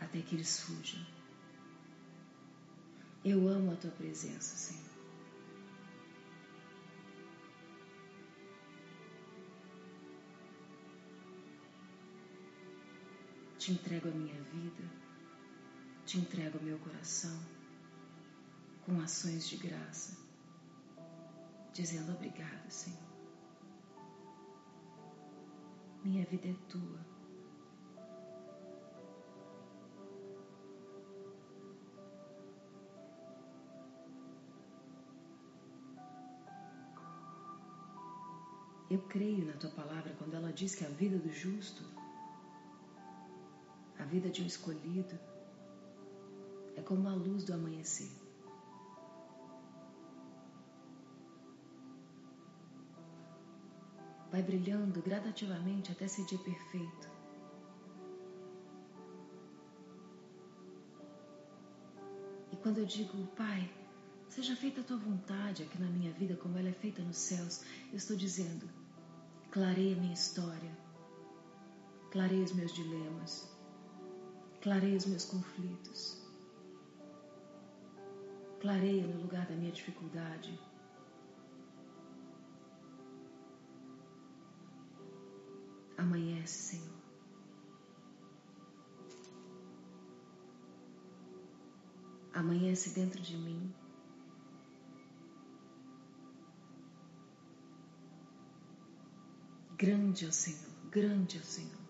até 0.00 0.20
que 0.20 0.34
eles 0.34 0.60
fujam. 0.60 1.19
Eu 3.22 3.46
amo 3.48 3.72
a 3.72 3.76
tua 3.76 3.90
presença, 3.90 4.56
Senhor. 4.56 4.90
Te 13.58 13.72
entrego 13.72 14.08
a 14.08 14.12
minha 14.12 14.42
vida, 14.44 14.90
te 16.06 16.18
entrego 16.18 16.58
o 16.58 16.62
meu 16.62 16.78
coração 16.78 17.38
com 18.86 18.98
ações 19.00 19.46
de 19.46 19.58
graça, 19.58 20.16
dizendo 21.74 22.12
obrigada, 22.12 22.70
Senhor. 22.70 23.10
Minha 26.02 26.24
vida 26.24 26.48
é 26.48 26.54
tua. 26.70 27.09
Eu 38.90 38.98
creio 39.02 39.46
na 39.46 39.52
tua 39.52 39.70
palavra 39.70 40.12
quando 40.18 40.34
ela 40.34 40.52
diz 40.52 40.74
que 40.74 40.84
a 40.84 40.88
vida 40.88 41.16
do 41.16 41.32
justo, 41.32 41.84
a 43.96 44.04
vida 44.04 44.28
de 44.28 44.42
um 44.42 44.46
escolhido, 44.46 45.16
é 46.74 46.82
como 46.82 47.06
a 47.08 47.14
luz 47.14 47.44
do 47.44 47.54
amanhecer. 47.54 48.10
Vai 54.32 54.42
brilhando 54.42 55.00
gradativamente 55.00 55.92
até 55.92 56.08
ser 56.08 56.24
dia 56.24 56.38
perfeito. 56.38 57.08
E 62.50 62.56
quando 62.56 62.78
eu 62.78 62.86
digo, 62.86 63.24
Pai, 63.36 63.72
seja 64.28 64.56
feita 64.56 64.80
a 64.80 64.84
tua 64.84 64.96
vontade 64.96 65.62
aqui 65.62 65.80
na 65.80 65.88
minha 65.88 66.12
vida 66.12 66.36
como 66.36 66.58
ela 66.58 66.68
é 66.68 66.72
feita 66.72 67.02
nos 67.02 67.18
céus, 67.18 67.62
eu 67.90 67.96
estou 67.96 68.16
dizendo, 68.16 68.79
Clareia 69.52 69.96
minha 69.96 70.14
história, 70.14 70.70
clareia 72.12 72.44
os 72.44 72.52
meus 72.52 72.72
dilemas, 72.72 73.50
clareia 74.60 74.96
os 74.96 75.06
meus 75.06 75.24
conflitos, 75.24 76.22
clareia 78.60 79.08
no 79.08 79.20
lugar 79.20 79.46
da 79.46 79.56
minha 79.56 79.72
dificuldade. 79.72 80.56
Amanhece, 85.98 86.78
Senhor. 86.78 87.00
Amanhece 92.32 92.90
dentro 92.90 93.20
de 93.20 93.36
mim 93.36 93.74
Grande 99.80 100.26
é 100.26 100.28
o 100.28 100.32
Senhor, 100.32 100.70
grande 100.90 101.38
é 101.38 101.40
o 101.40 101.42
Senhor, 101.42 101.80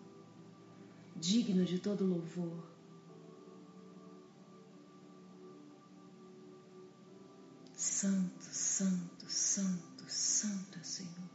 digno 1.17 1.65
de 1.65 1.81
todo 1.81 2.07
louvor. 2.07 2.65
Santo, 7.75 8.45
santo, 8.45 9.29
santo, 9.29 10.05
santo 10.07 10.79
é 10.79 10.81
o 10.81 10.85
Senhor. 10.85 11.31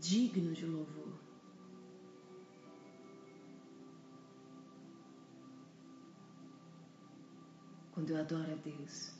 Digno 0.00 0.52
de 0.52 0.66
louvor. 0.66 1.25
Quando 8.06 8.10
eu 8.10 8.20
adoro 8.20 8.52
a 8.52 8.54
Deus. 8.54 9.10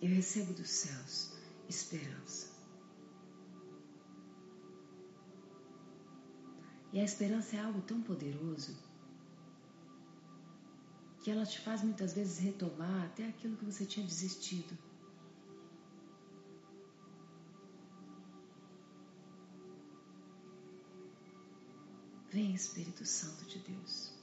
Eu 0.00 0.08
recebo 0.08 0.54
dos 0.54 0.70
céus 0.70 1.36
esperança. 1.68 2.50
E 6.90 7.00
a 7.00 7.04
esperança 7.04 7.56
é 7.56 7.60
algo 7.60 7.82
tão 7.82 8.02
poderoso 8.02 8.76
que 11.20 11.30
ela 11.30 11.44
te 11.44 11.60
faz 11.60 11.82
muitas 11.82 12.14
vezes 12.14 12.38
retomar 12.38 13.04
até 13.04 13.28
aquilo 13.28 13.56
que 13.56 13.66
você 13.66 13.84
tinha 13.84 14.06
desistido. 14.06 14.76
Vem 22.30 22.54
Espírito 22.54 23.04
Santo 23.04 23.44
de 23.44 23.58
Deus. 23.58 24.21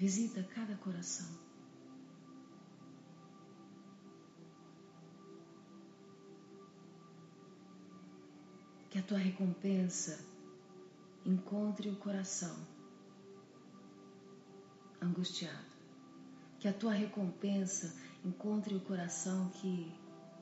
Visita 0.00 0.42
cada 0.54 0.74
coração. 0.76 1.28
Que 8.88 8.98
a 8.98 9.02
tua 9.02 9.18
recompensa 9.18 10.24
encontre 11.26 11.90
o 11.90 11.96
coração 11.96 12.56
angustiado. 15.02 15.68
Que 16.58 16.66
a 16.66 16.72
tua 16.72 16.94
recompensa 16.94 17.94
encontre 18.24 18.74
o 18.74 18.80
coração 18.80 19.50
que 19.50 19.92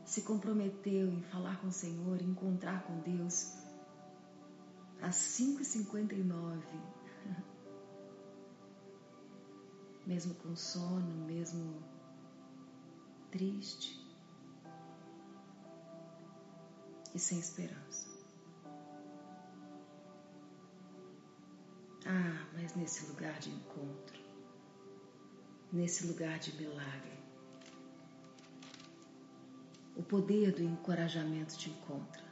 se 0.04 0.22
comprometeu 0.22 1.08
em 1.08 1.22
falar 1.22 1.60
com 1.60 1.66
o 1.66 1.72
Senhor, 1.72 2.22
em 2.22 2.30
encontrar 2.30 2.84
com 2.84 3.00
Deus 3.00 3.54
às 5.02 5.16
5h59, 5.16 6.62
mesmo 10.08 10.34
com 10.36 10.56
sono, 10.56 11.26
mesmo 11.26 11.82
triste 13.30 14.02
e 17.14 17.18
sem 17.18 17.38
esperança. 17.38 18.08
Ah, 22.06 22.46
mas 22.54 22.74
nesse 22.74 23.04
lugar 23.04 23.38
de 23.38 23.50
encontro, 23.50 24.18
nesse 25.70 26.06
lugar 26.06 26.38
de 26.38 26.56
milagre, 26.56 27.18
o 29.94 30.02
poder 30.02 30.52
do 30.52 30.62
encorajamento 30.62 31.54
te 31.58 31.68
encontra. 31.68 32.26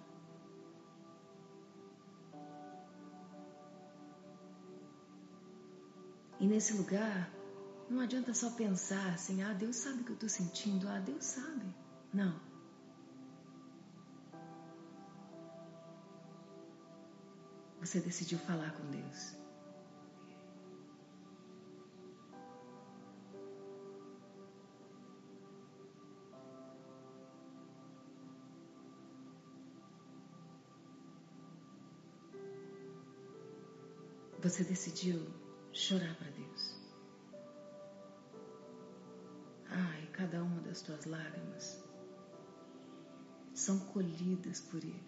E 6.40 6.46
nesse 6.46 6.74
lugar, 6.74 7.35
não 7.88 8.00
adianta 8.00 8.34
só 8.34 8.50
pensar 8.50 9.14
assim, 9.14 9.42
ah, 9.42 9.52
Deus 9.52 9.76
sabe 9.76 10.00
o 10.00 10.04
que 10.04 10.10
eu 10.10 10.14
estou 10.14 10.28
sentindo, 10.28 10.88
ah, 10.88 10.98
Deus 10.98 11.24
sabe. 11.24 11.74
Não. 12.12 12.40
Você 17.80 18.00
decidiu 18.00 18.38
falar 18.40 18.72
com 18.72 18.90
Deus. 18.90 19.36
Você 34.42 34.64
decidiu 34.64 35.20
chorar 35.72 36.14
para 36.16 36.30
Deus. 36.30 36.75
Ai, 39.70 40.08
cada 40.12 40.42
uma 40.42 40.60
das 40.60 40.80
tuas 40.80 41.04
lágrimas 41.04 41.82
são 43.52 43.78
colhidas 43.78 44.60
por 44.60 44.82
Ele, 44.82 45.04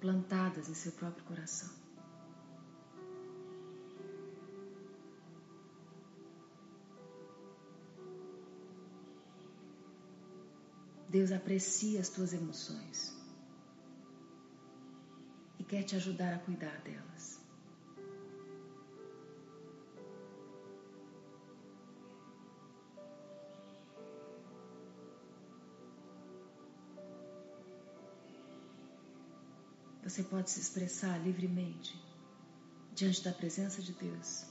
plantadas 0.00 0.68
em 0.68 0.74
seu 0.74 0.92
próprio 0.92 1.24
coração. 1.24 1.70
Deus 11.08 11.32
aprecia 11.32 12.00
as 12.00 12.08
tuas 12.08 12.32
emoções 12.32 13.16
e 15.58 15.64
quer 15.64 15.82
te 15.82 15.96
ajudar 15.96 16.32
a 16.32 16.38
cuidar 16.38 16.80
delas. 16.82 17.39
Você 30.10 30.24
pode 30.24 30.50
se 30.50 30.58
expressar 30.58 31.22
livremente 31.22 31.96
diante 32.92 33.22
da 33.22 33.32
presença 33.32 33.80
de 33.80 33.92
Deus. 33.92 34.44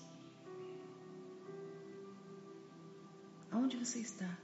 Aonde 3.52 3.76
você 3.76 4.00
está? 4.00 4.38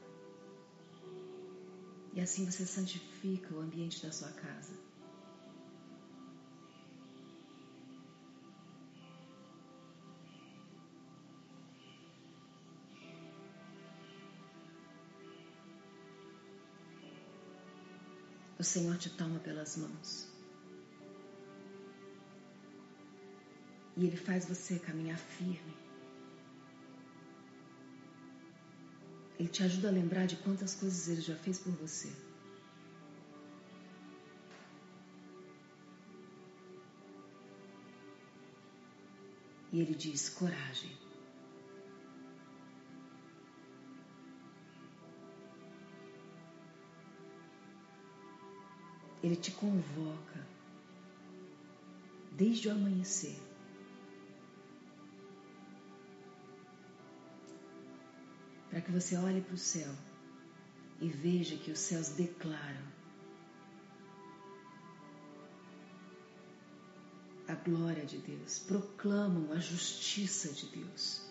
E 2.13 2.19
assim 2.19 2.43
você 2.51 2.65
santifica 2.65 3.55
o 3.55 3.61
ambiente 3.61 4.05
da 4.05 4.11
sua 4.11 4.29
casa. 4.31 4.73
O 18.59 18.63
Senhor 18.63 18.97
te 18.97 19.09
toma 19.09 19.39
pelas 19.39 19.77
mãos. 19.77 20.34
E 23.97 24.05
Ele 24.05 24.17
faz 24.17 24.45
você 24.45 24.77
caminhar 24.77 25.17
firme. 25.17 25.75
Ele 29.39 29.49
te 29.49 29.63
ajuda 29.63 29.87
a 29.87 29.91
lembrar 29.91 30.25
de 30.25 30.35
quantas 30.37 30.75
coisas 30.75 31.07
Ele 31.07 31.21
já 31.21 31.35
fez 31.35 31.59
por 31.59 31.71
você. 31.73 32.11
E 39.71 39.79
Ele 39.79 39.93
diz: 39.93 40.29
coragem. 40.29 40.97
Ele 49.23 49.35
te 49.35 49.51
convoca 49.51 50.45
desde 52.33 52.67
o 52.67 52.71
amanhecer 52.71 53.44
para 58.75 58.81
que 58.81 58.91
você 58.91 59.15
olhe 59.15 59.39
para 59.39 59.53
o 59.53 59.57
céu 59.57 59.89
e 60.99 61.07
veja 61.07 61.55
que 61.55 61.71
os 61.71 61.79
céus 61.79 62.09
declaram 62.09 62.85
a 67.47 67.55
glória 67.55 68.05
de 68.05 68.17
Deus, 68.17 68.59
proclamam 68.59 69.53
a 69.53 69.59
justiça 69.59 70.51
de 70.51 70.65
Deus. 70.65 71.21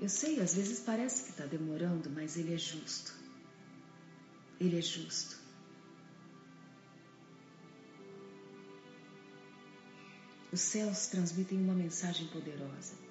Eu 0.00 0.08
sei, 0.08 0.40
às 0.40 0.56
vezes 0.56 0.80
parece 0.80 1.22
que 1.22 1.30
está 1.30 1.46
demorando, 1.46 2.10
mas 2.10 2.36
Ele 2.36 2.52
é 2.52 2.58
justo. 2.58 3.14
Ele 4.58 4.76
é 4.76 4.82
justo. 4.82 5.38
Os 10.52 10.60
céus 10.60 11.06
transmitem 11.06 11.62
uma 11.62 11.74
mensagem 11.74 12.26
poderosa. 12.26 13.09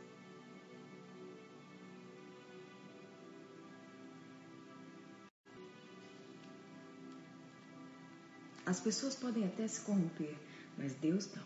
As 8.69 8.79
pessoas 8.79 9.15
podem 9.15 9.45
até 9.45 9.67
se 9.67 9.81
corromper, 9.81 10.35
mas 10.77 10.93
Deus 10.93 11.27
não. 11.35 11.43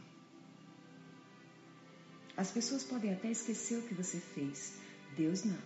As 2.36 2.52
pessoas 2.52 2.84
podem 2.84 3.14
até 3.14 3.32
esquecer 3.32 3.78
o 3.78 3.84
que 3.84 3.94
você 3.94 4.20
fez, 4.20 4.74
Deus 5.16 5.46
não. 5.46 5.58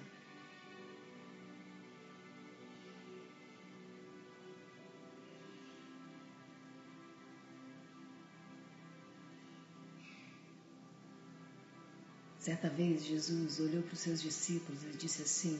Certa 12.38 12.70
vez 12.70 13.04
Jesus 13.04 13.60
olhou 13.60 13.82
para 13.82 13.93
os 13.93 14.00
seus 14.00 14.22
discípulos 14.22 14.84
e 14.84 14.96
disse 14.96 15.24
assim: 15.24 15.60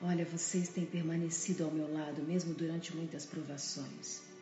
Olha, 0.00 0.24
vocês 0.24 0.70
têm 0.70 0.86
permanecido 0.86 1.64
ao 1.64 1.70
meu 1.70 1.92
lado 1.92 2.22
mesmo 2.22 2.54
durante 2.54 2.96
muitas 2.96 3.26
provações. 3.26 4.33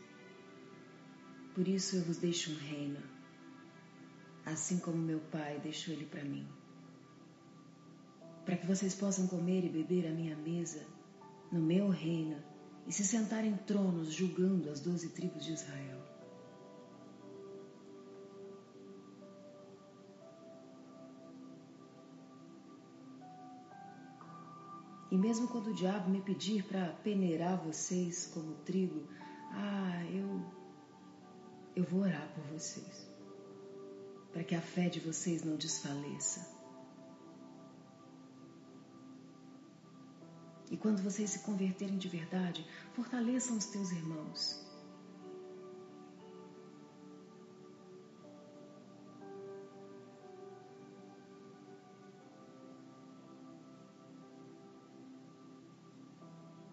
Por 1.54 1.68
isso 1.68 1.96
eu 1.96 2.02
vos 2.02 2.16
deixo 2.16 2.50
um 2.50 2.56
reino, 2.56 3.00
assim 4.46 4.78
como 4.78 4.96
meu 4.96 5.20
Pai 5.20 5.60
deixou 5.62 5.92
ele 5.92 6.06
para 6.06 6.24
mim. 6.24 6.46
Para 8.44 8.56
que 8.56 8.66
vocês 8.66 8.94
possam 8.94 9.26
comer 9.26 9.64
e 9.64 9.68
beber 9.68 10.06
à 10.06 10.10
minha 10.10 10.36
mesa, 10.36 10.84
no 11.52 11.60
meu 11.60 11.90
reino, 11.90 12.42
e 12.86 12.92
se 12.92 13.04
sentar 13.04 13.44
em 13.44 13.56
tronos 13.56 14.12
julgando 14.12 14.70
as 14.70 14.80
doze 14.80 15.10
tribos 15.10 15.44
de 15.44 15.52
Israel. 15.52 16.00
E 25.10 25.18
mesmo 25.18 25.46
quando 25.48 25.66
o 25.66 25.74
diabo 25.74 26.08
me 26.08 26.22
pedir 26.22 26.64
para 26.64 26.88
peneirar 27.04 27.58
vocês 27.58 28.30
como 28.32 28.54
trigo, 28.64 29.06
ah, 29.50 30.02
eu 30.10 30.61
eu 31.74 31.84
vou 31.84 32.00
orar 32.02 32.28
por 32.34 32.44
vocês, 32.44 33.08
para 34.32 34.44
que 34.44 34.54
a 34.54 34.60
fé 34.60 34.88
de 34.88 35.00
vocês 35.00 35.42
não 35.42 35.56
desfaleça. 35.56 36.46
E 40.70 40.76
quando 40.76 41.02
vocês 41.02 41.30
se 41.30 41.40
converterem 41.40 41.98
de 41.98 42.08
verdade, 42.08 42.66
fortaleçam 42.94 43.56
os 43.56 43.66
teus 43.66 43.90
irmãos. 43.90 44.60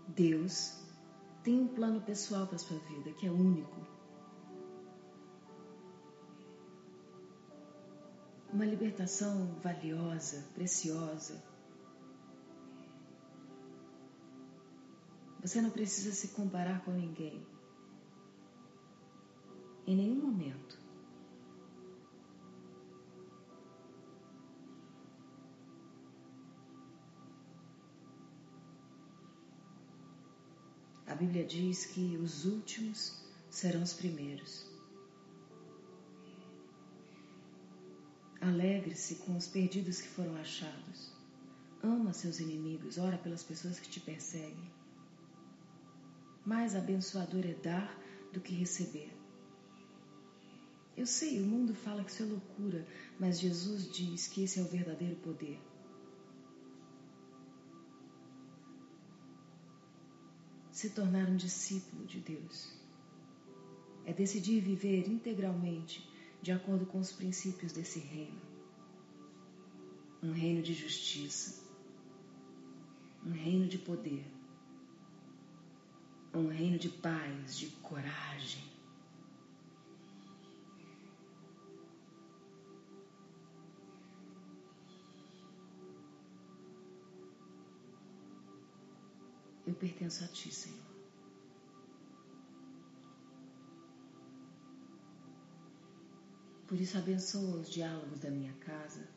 Deus 0.07 0.77
tem 1.43 1.59
um 1.61 1.67
plano 1.67 2.01
pessoal 2.01 2.45
para 2.45 2.57
a 2.57 2.59
sua 2.59 2.77
vida 2.79 3.11
que 3.13 3.25
é 3.25 3.31
único 3.31 3.98
Uma 8.51 8.65
libertação 8.65 9.53
valiosa, 9.61 10.43
preciosa. 10.55 11.41
Você 15.41 15.61
não 15.61 15.69
precisa 15.69 16.11
se 16.11 16.29
comparar 16.29 16.83
com 16.83 16.91
ninguém. 16.91 17.45
Em 19.85 19.95
nenhum 19.95 20.15
momento. 20.15 20.77
A 31.07 31.15
Bíblia 31.15 31.45
diz 31.45 31.85
que 31.85 32.17
os 32.17 32.45
últimos 32.45 33.23
serão 33.49 33.81
os 33.81 33.93
primeiros. 33.93 34.78
Alegre-se 38.41 39.15
com 39.15 39.35
os 39.35 39.47
perdidos 39.47 40.01
que 40.01 40.07
foram 40.07 40.35
achados. 40.35 41.11
Ama 41.83 42.13
seus 42.13 42.39
inimigos, 42.39 42.97
ora 42.97 43.17
pelas 43.17 43.43
pessoas 43.43 43.79
que 43.79 43.89
te 43.89 43.99
perseguem. 43.99 44.71
Mais 46.45 46.75
abençoador 46.75 47.45
é 47.45 47.53
dar 47.53 47.97
do 48.33 48.39
que 48.39 48.53
receber. 48.53 49.11
Eu 50.95 51.05
sei, 51.05 51.41
o 51.41 51.45
mundo 51.45 51.73
fala 51.73 52.03
que 52.03 52.11
isso 52.11 52.23
é 52.23 52.25
loucura, 52.25 52.85
mas 53.19 53.39
Jesus 53.39 53.89
diz 53.89 54.27
que 54.27 54.43
esse 54.43 54.59
é 54.59 54.61
o 54.61 54.67
verdadeiro 54.67 55.15
poder. 55.17 55.59
se 60.79 60.91
tornar 60.91 61.27
um 61.27 61.35
discípulo 61.35 62.05
de 62.05 62.21
Deus. 62.21 62.71
É 64.05 64.13
decidir 64.13 64.61
viver 64.61 65.09
integralmente 65.09 66.09
de 66.41 66.51
acordo 66.51 66.85
com 66.85 66.99
os 66.99 67.11
princípios 67.11 67.71
desse 67.71 67.99
reino. 67.99 68.39
Um 70.21 70.31
reino 70.31 70.61
de 70.61 70.73
justiça, 70.73 71.63
um 73.25 73.31
reino 73.31 73.67
de 73.67 73.77
poder, 73.77 74.25
um 76.33 76.47
reino 76.47 76.77
de 76.77 76.89
paz, 76.89 77.57
de 77.57 77.67
coragem. 77.81 78.63
Eu 89.65 89.73
pertenço 89.75 90.23
a 90.23 90.27
Ti, 90.27 90.53
Senhor. 90.53 90.98
Por 96.69 96.79
isso, 96.79 96.99
abençoa 96.99 97.57
os 97.61 97.67
diálogos 97.67 98.19
da 98.19 98.29
minha 98.29 98.53
casa. 98.59 99.09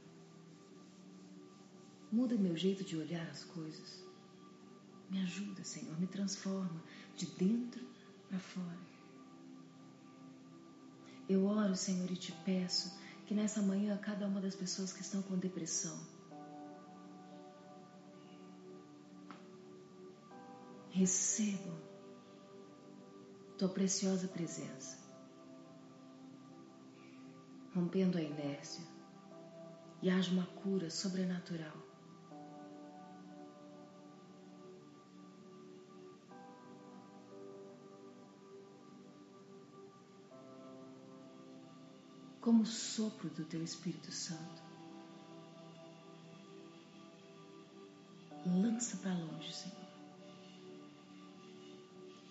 Muda 2.10 2.34
meu 2.34 2.56
jeito 2.56 2.82
de 2.82 2.96
olhar 2.96 3.28
as 3.28 3.44
coisas. 3.44 4.02
Me 5.10 5.20
ajuda, 5.20 5.62
Senhor, 5.62 6.00
me 6.00 6.06
transforma 6.06 6.82
de 7.14 7.26
dentro 7.26 7.84
para 8.26 8.38
fora. 8.38 8.78
Eu 11.28 11.44
oro, 11.44 11.76
Senhor, 11.76 12.10
e 12.10 12.16
te 12.16 12.32
peço 12.42 12.98
que 13.26 13.34
nessa 13.34 13.60
manhã 13.60 13.98
cada 13.98 14.26
uma 14.26 14.40
das 14.40 14.54
pessoas 14.54 14.90
que 14.90 15.02
estão 15.02 15.20
com 15.20 15.36
depressão 15.36 16.00
recebam 20.90 21.78
tua 23.58 23.68
preciosa 23.68 24.26
presença, 24.26 25.01
rompendo 27.74 28.18
a 28.18 28.22
inércia 28.22 28.84
e 30.00 30.10
haja 30.10 30.30
uma 30.32 30.46
cura 30.46 30.90
sobrenatural. 30.90 31.76
Como 42.40 42.62
o 42.62 42.66
sopro 42.66 43.30
do 43.30 43.44
teu 43.44 43.62
Espírito 43.62 44.10
Santo. 44.10 44.62
Lança 48.44 48.96
para 48.96 49.14
longe, 49.14 49.52
Senhor 49.52 49.82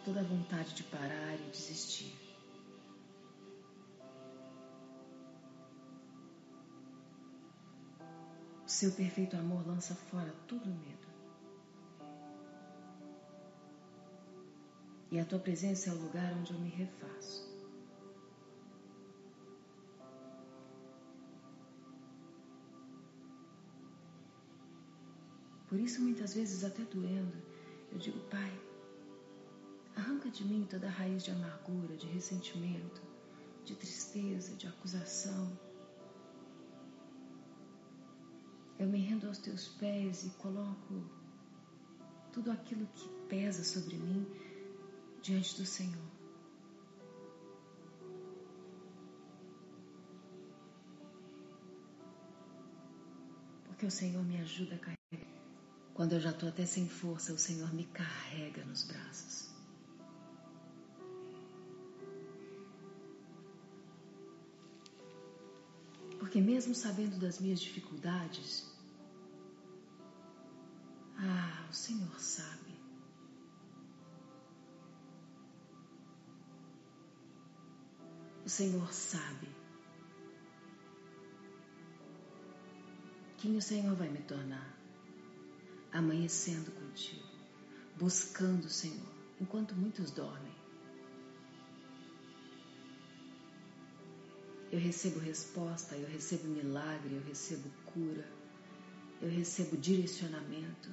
toda 0.03 0.21
a 0.21 0.23
vontade 0.23 0.73
de 0.73 0.83
parar 0.83 1.35
e 1.35 1.49
desistir. 1.51 2.20
O 8.71 8.73
seu 8.73 8.89
perfeito 8.93 9.35
amor 9.35 9.67
lança 9.67 9.93
fora 9.93 10.33
todo 10.47 10.65
medo. 10.65 11.07
E 15.11 15.19
a 15.19 15.25
tua 15.25 15.39
presença 15.39 15.89
é 15.89 15.93
o 15.93 15.97
lugar 15.97 16.31
onde 16.39 16.53
eu 16.53 16.57
me 16.57 16.69
refaço. 16.69 17.51
Por 25.67 25.77
isso, 25.77 26.01
muitas 26.01 26.33
vezes, 26.33 26.63
até 26.63 26.81
doendo, 26.83 27.35
eu 27.91 27.97
digo, 27.97 28.21
Pai, 28.29 28.57
Arranca 29.97 30.29
de 30.29 30.45
mim 30.45 30.65
toda 30.69 30.89
raiz 30.89 31.25
de 31.25 31.31
amargura, 31.31 31.97
de 31.97 32.07
ressentimento, 32.07 33.01
de 33.65 33.75
tristeza, 33.75 34.55
de 34.55 34.65
acusação. 34.65 35.70
Eu 38.81 38.87
me 38.87 38.97
rendo 38.97 39.27
aos 39.27 39.37
teus 39.37 39.67
pés 39.67 40.23
e 40.23 40.31
coloco 40.31 41.07
tudo 42.33 42.51
aquilo 42.51 42.87
que 42.87 43.07
pesa 43.29 43.63
sobre 43.63 43.95
mim 43.95 44.25
diante 45.21 45.55
do 45.55 45.67
Senhor. 45.67 46.11
Porque 53.65 53.85
o 53.85 53.91
Senhor 53.91 54.23
me 54.25 54.41
ajuda 54.41 54.73
a 54.73 54.79
carregar. 54.79 55.31
Quando 55.93 56.13
eu 56.13 56.19
já 56.19 56.31
estou 56.31 56.49
até 56.49 56.65
sem 56.65 56.89
força, 56.89 57.31
o 57.33 57.37
Senhor 57.37 57.71
me 57.75 57.85
carrega 57.85 58.65
nos 58.65 58.83
braços. 58.85 59.51
Porque 66.17 66.41
mesmo 66.41 66.73
sabendo 66.73 67.19
das 67.19 67.39
minhas 67.39 67.61
dificuldades, 67.61 68.70
ah, 71.21 71.67
o 71.69 71.73
Senhor 71.73 72.19
sabe. 72.19 72.71
O 78.43 78.49
Senhor 78.49 78.91
sabe 78.91 79.47
quem 83.41 83.57
o 83.57 83.61
Senhor 83.61 83.95
vai 83.95 84.07
me 84.07 84.19
tornar, 84.19 84.71
amanhecendo 85.91 86.71
contigo, 86.71 87.27
buscando 87.97 88.65
o 88.65 88.69
Senhor, 88.69 89.11
enquanto 89.39 89.73
muitos 89.73 90.11
dormem. 90.11 90.53
Eu 94.71 94.79
recebo 94.79 95.19
resposta, 95.19 95.95
eu 95.95 96.07
recebo 96.07 96.47
milagre, 96.47 97.15
eu 97.15 97.23
recebo 97.23 97.67
cura, 97.85 98.27
eu 99.21 99.29
recebo 99.29 99.75
direcionamento. 99.75 100.89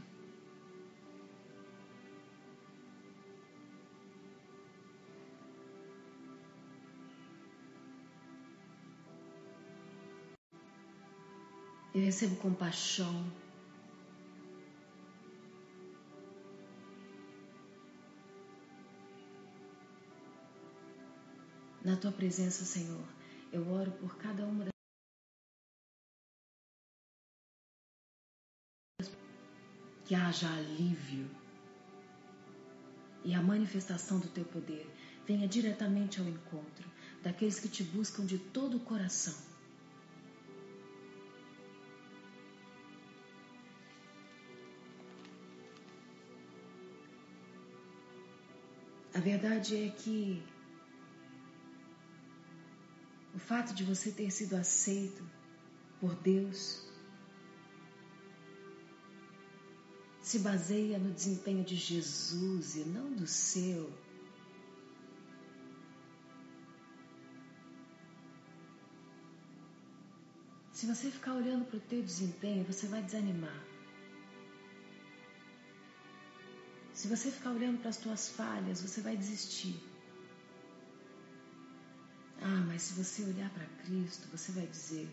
Eu 11.98 12.04
recebo 12.04 12.36
compaixão. 12.36 13.12
Na 21.84 21.96
tua 21.96 22.12
presença, 22.12 22.64
Senhor, 22.64 23.04
eu 23.52 23.68
oro 23.68 23.90
por 23.90 24.16
cada 24.16 24.44
uma 24.44 24.66
das 24.66 24.70
que 30.04 30.14
haja 30.14 30.48
alívio 30.54 31.28
e 33.24 33.34
a 33.34 33.42
manifestação 33.42 34.20
do 34.20 34.28
teu 34.28 34.44
poder 34.44 34.88
venha 35.26 35.48
diretamente 35.48 36.20
ao 36.20 36.28
encontro 36.28 36.88
daqueles 37.24 37.58
que 37.58 37.68
te 37.68 37.82
buscam 37.82 38.24
de 38.24 38.38
todo 38.38 38.76
o 38.76 38.80
coração. 38.80 39.47
A 49.18 49.20
verdade 49.20 49.76
é 49.76 49.88
que 49.90 50.40
o 53.34 53.38
fato 53.40 53.74
de 53.74 53.82
você 53.82 54.12
ter 54.12 54.30
sido 54.30 54.54
aceito 54.54 55.24
por 55.98 56.14
Deus 56.14 56.86
se 60.22 60.38
baseia 60.38 61.00
no 61.00 61.10
desempenho 61.12 61.64
de 61.64 61.74
Jesus 61.74 62.76
e 62.76 62.84
não 62.84 63.12
do 63.12 63.26
seu. 63.26 63.92
Se 70.70 70.86
você 70.86 71.10
ficar 71.10 71.34
olhando 71.34 71.64
para 71.64 71.78
o 71.78 71.80
teu 71.80 72.04
desempenho, 72.04 72.64
você 72.64 72.86
vai 72.86 73.02
desanimar. 73.02 73.77
Se 76.98 77.06
você 77.06 77.30
ficar 77.30 77.50
olhando 77.52 77.78
para 77.78 77.90
as 77.90 77.96
tuas 77.96 78.28
falhas, 78.30 78.82
você 78.82 79.00
vai 79.00 79.16
desistir. 79.16 79.80
Ah, 82.42 82.64
mas 82.66 82.82
se 82.82 82.94
você 82.94 83.22
olhar 83.22 83.48
para 83.50 83.64
Cristo, 83.84 84.26
você 84.36 84.50
vai 84.50 84.66
dizer: 84.66 85.08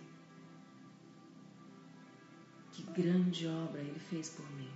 Que 2.71 2.81
grande 2.99 3.47
obra 3.47 3.81
Ele 3.81 3.99
fez 3.99 4.31
por 4.31 4.49
mim. 4.53 4.71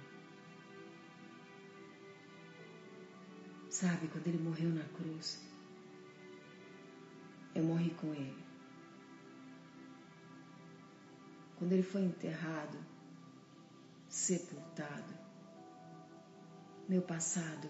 Sabe, 3.71 4.07
quando 4.09 4.27
Ele 4.27 4.43
morreu 4.43 4.69
na 4.69 4.85
cruz, 4.89 5.39
eu 7.55 7.63
morri 7.63 7.89
com 7.95 8.13
Ele. 8.13 8.43
Quando 11.57 11.71
Ele 11.71 11.81
foi 11.81 12.03
enterrado, 12.03 12.77
sepultado, 14.07 15.18
meu 16.89 17.03
passado 17.03 17.69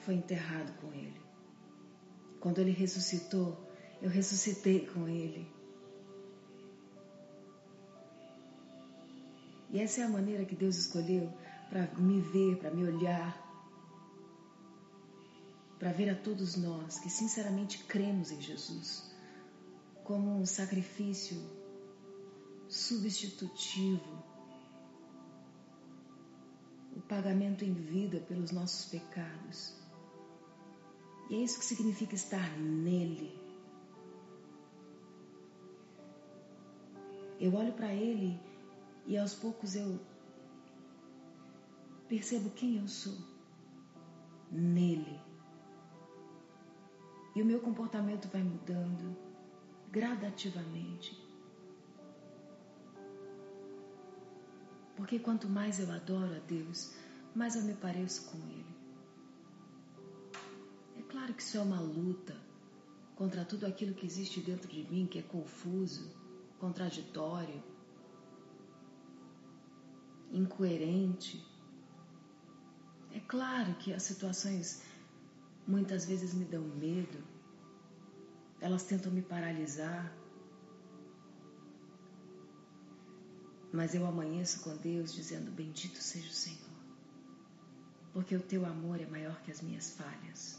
foi 0.00 0.14
enterrado 0.14 0.70
com 0.80 0.92
Ele. 0.92 1.20
Quando 2.38 2.58
Ele 2.58 2.70
ressuscitou, 2.70 3.58
eu 4.02 4.10
ressuscitei 4.10 4.86
com 4.86 5.08
Ele. 5.08 5.50
E 9.70 9.80
essa 9.80 10.02
é 10.02 10.04
a 10.04 10.08
maneira 10.08 10.44
que 10.44 10.54
Deus 10.54 10.76
escolheu 10.76 11.32
para 11.70 11.86
me 11.96 12.20
ver, 12.20 12.58
para 12.58 12.70
me 12.70 12.84
olhar, 12.84 13.48
para 15.78 15.92
ver 15.92 16.10
a 16.10 16.14
todos 16.14 16.56
nós 16.56 16.98
que 16.98 17.10
sinceramente 17.10 17.84
cremos 17.84 18.30
em 18.30 18.40
Jesus 18.40 19.08
como 20.04 20.40
um 20.40 20.46
sacrifício 20.46 21.36
substitutivo, 22.66 24.24
pagamento 27.08 27.64
em 27.64 27.72
vida 27.72 28.20
pelos 28.20 28.52
nossos 28.52 28.84
pecados. 28.86 29.74
E 31.30 31.34
é 31.34 31.38
isso 31.38 31.58
que 31.58 31.64
significa 31.64 32.14
estar 32.14 32.58
nele. 32.58 33.38
Eu 37.40 37.54
olho 37.54 37.72
para 37.72 37.92
ele 37.92 38.38
e 39.06 39.16
aos 39.16 39.34
poucos 39.34 39.74
eu 39.74 39.98
percebo 42.08 42.50
quem 42.50 42.78
eu 42.78 42.88
sou 42.88 43.16
nele. 44.50 45.20
E 47.34 47.42
o 47.42 47.44
meu 47.44 47.60
comportamento 47.60 48.28
vai 48.28 48.42
mudando 48.42 49.16
gradativamente. 49.90 51.27
Porque 54.98 55.16
quanto 55.20 55.48
mais 55.48 55.78
eu 55.78 55.88
adoro 55.92 56.34
a 56.34 56.40
Deus, 56.40 56.92
mais 57.32 57.54
eu 57.54 57.62
me 57.62 57.74
pareço 57.74 58.28
com 58.32 58.36
Ele. 58.36 58.76
É 60.98 61.02
claro 61.02 61.32
que 61.32 61.40
isso 61.40 61.56
é 61.56 61.60
uma 61.60 61.80
luta 61.80 62.36
contra 63.14 63.44
tudo 63.44 63.64
aquilo 63.64 63.94
que 63.94 64.04
existe 64.04 64.40
dentro 64.40 64.68
de 64.68 64.82
mim 64.90 65.06
que 65.06 65.20
é 65.20 65.22
confuso, 65.22 66.10
contraditório, 66.58 67.62
incoerente. 70.32 71.46
É 73.12 73.20
claro 73.20 73.74
que 73.74 73.92
as 73.92 74.02
situações 74.02 74.82
muitas 75.64 76.06
vezes 76.06 76.34
me 76.34 76.44
dão 76.44 76.64
medo, 76.64 77.22
elas 78.60 78.82
tentam 78.82 79.12
me 79.12 79.22
paralisar, 79.22 80.12
mas 83.72 83.94
eu 83.94 84.06
amanheço 84.06 84.60
com 84.60 84.76
Deus 84.76 85.12
dizendo: 85.12 85.50
Bendito 85.50 85.98
seja 86.02 86.28
o 86.28 86.32
Senhor, 86.32 86.58
porque 88.12 88.34
o 88.34 88.40
teu 88.40 88.64
amor 88.64 89.00
é 89.00 89.06
maior 89.06 89.40
que 89.42 89.50
as 89.50 89.60
minhas 89.60 89.90
falhas. 89.90 90.58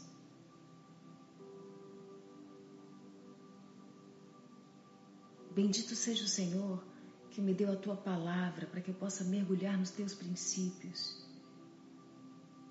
Bendito 5.54 5.96
seja 5.96 6.24
o 6.24 6.28
Senhor 6.28 6.82
que 7.30 7.40
me 7.40 7.52
deu 7.52 7.72
a 7.72 7.76
tua 7.76 7.96
palavra 7.96 8.66
para 8.66 8.80
que 8.80 8.90
eu 8.90 8.94
possa 8.94 9.24
mergulhar 9.24 9.76
nos 9.78 9.90
teus 9.90 10.14
princípios 10.14 11.20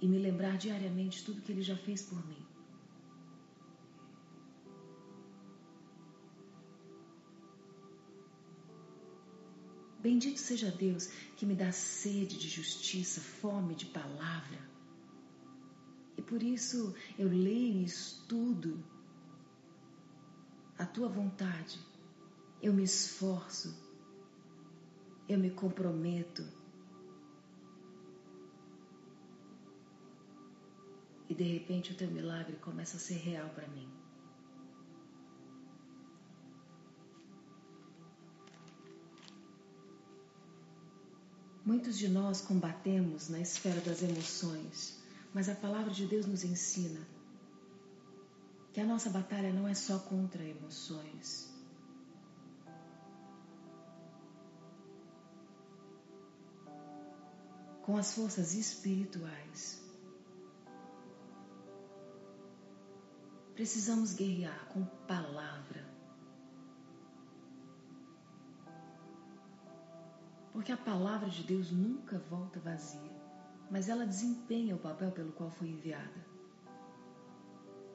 e 0.02 0.08
me 0.08 0.18
lembrar 0.18 0.58
diariamente 0.58 1.24
tudo 1.24 1.42
que 1.42 1.52
ele 1.52 1.62
já 1.62 1.76
fez 1.76 2.02
por 2.04 2.26
mim. 2.28 2.49
Bendito 10.10 10.40
seja 10.40 10.72
Deus 10.72 11.06
que 11.38 11.46
me 11.46 11.54
dá 11.54 11.72
sede 11.72 12.36
de 12.40 12.50
justiça, 12.50 13.22
fome 13.22 13.76
de 13.76 13.86
palavra. 13.86 14.60
E 16.18 16.22
por 16.24 16.42
isso 16.42 16.96
eu 17.16 17.28
leio 17.28 17.82
e 17.82 17.86
estudo 17.86 18.84
a 20.80 20.84
tua 20.84 21.08
vontade 21.08 21.80
eu 22.60 22.74
me 22.74 22.82
esforço, 22.82 23.78
eu 25.28 25.38
me 25.38 25.52
comprometo. 25.52 26.44
E 31.30 31.36
de 31.36 31.44
repente 31.44 31.92
o 31.92 31.96
teu 31.96 32.10
milagre 32.10 32.56
começa 32.56 32.98
a 32.98 33.00
ser 33.00 33.18
real 33.18 33.50
para 33.50 33.68
mim. 33.68 33.99
Muitos 41.70 42.00
de 42.00 42.10
nós 42.10 42.42
combatemos 42.42 43.30
na 43.30 43.40
esfera 43.40 43.80
das 43.82 44.02
emoções, 44.02 44.98
mas 45.32 45.48
a 45.50 45.54
palavra 45.54 45.92
de 45.92 46.08
Deus 46.08 46.26
nos 46.26 46.44
ensina 46.44 47.00
que 48.74 48.82
a 48.82 48.84
nossa 48.84 49.08
batalha 49.12 49.54
não 49.54 49.68
é 49.68 49.76
só 49.76 50.00
contra 50.00 50.44
emoções. 50.44 51.48
com 57.84 57.98
as 57.98 58.14
forças 58.14 58.54
espirituais. 58.54 59.82
Precisamos 63.56 64.14
guerrear 64.14 64.68
com 64.70 64.86
palavra. 65.08 65.89
Porque 70.52 70.72
a 70.72 70.78
palavra 70.78 71.30
de 71.30 71.44
Deus 71.44 71.72
nunca 71.72 72.18
volta 72.18 72.60
vazia, 72.60 73.12
mas 73.70 73.88
ela 73.88 74.06
desempenha 74.06 74.76
o 74.76 74.80
papel 74.80 75.12
pelo 75.12 75.32
qual 75.32 75.52
foi 75.52 75.70
enviada. 75.70 76.28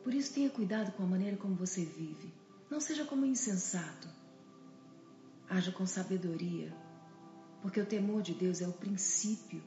Por 0.02 0.14
isso, 0.14 0.34
tenha 0.34 0.50
cuidado 0.50 0.92
com 0.92 1.02
a 1.02 1.06
maneira 1.06 1.36
como 1.36 1.54
você 1.54 1.84
vive. 1.84 2.32
Não 2.70 2.80
seja 2.80 3.04
como 3.04 3.24
insensato. 3.24 4.08
Haja 5.48 5.72
com 5.72 5.86
sabedoria, 5.86 6.74
porque 7.62 7.80
o 7.80 7.86
temor 7.86 8.22
de 8.22 8.34
Deus 8.34 8.60
é 8.60 8.68
o 8.68 8.72
princípio 8.72 9.62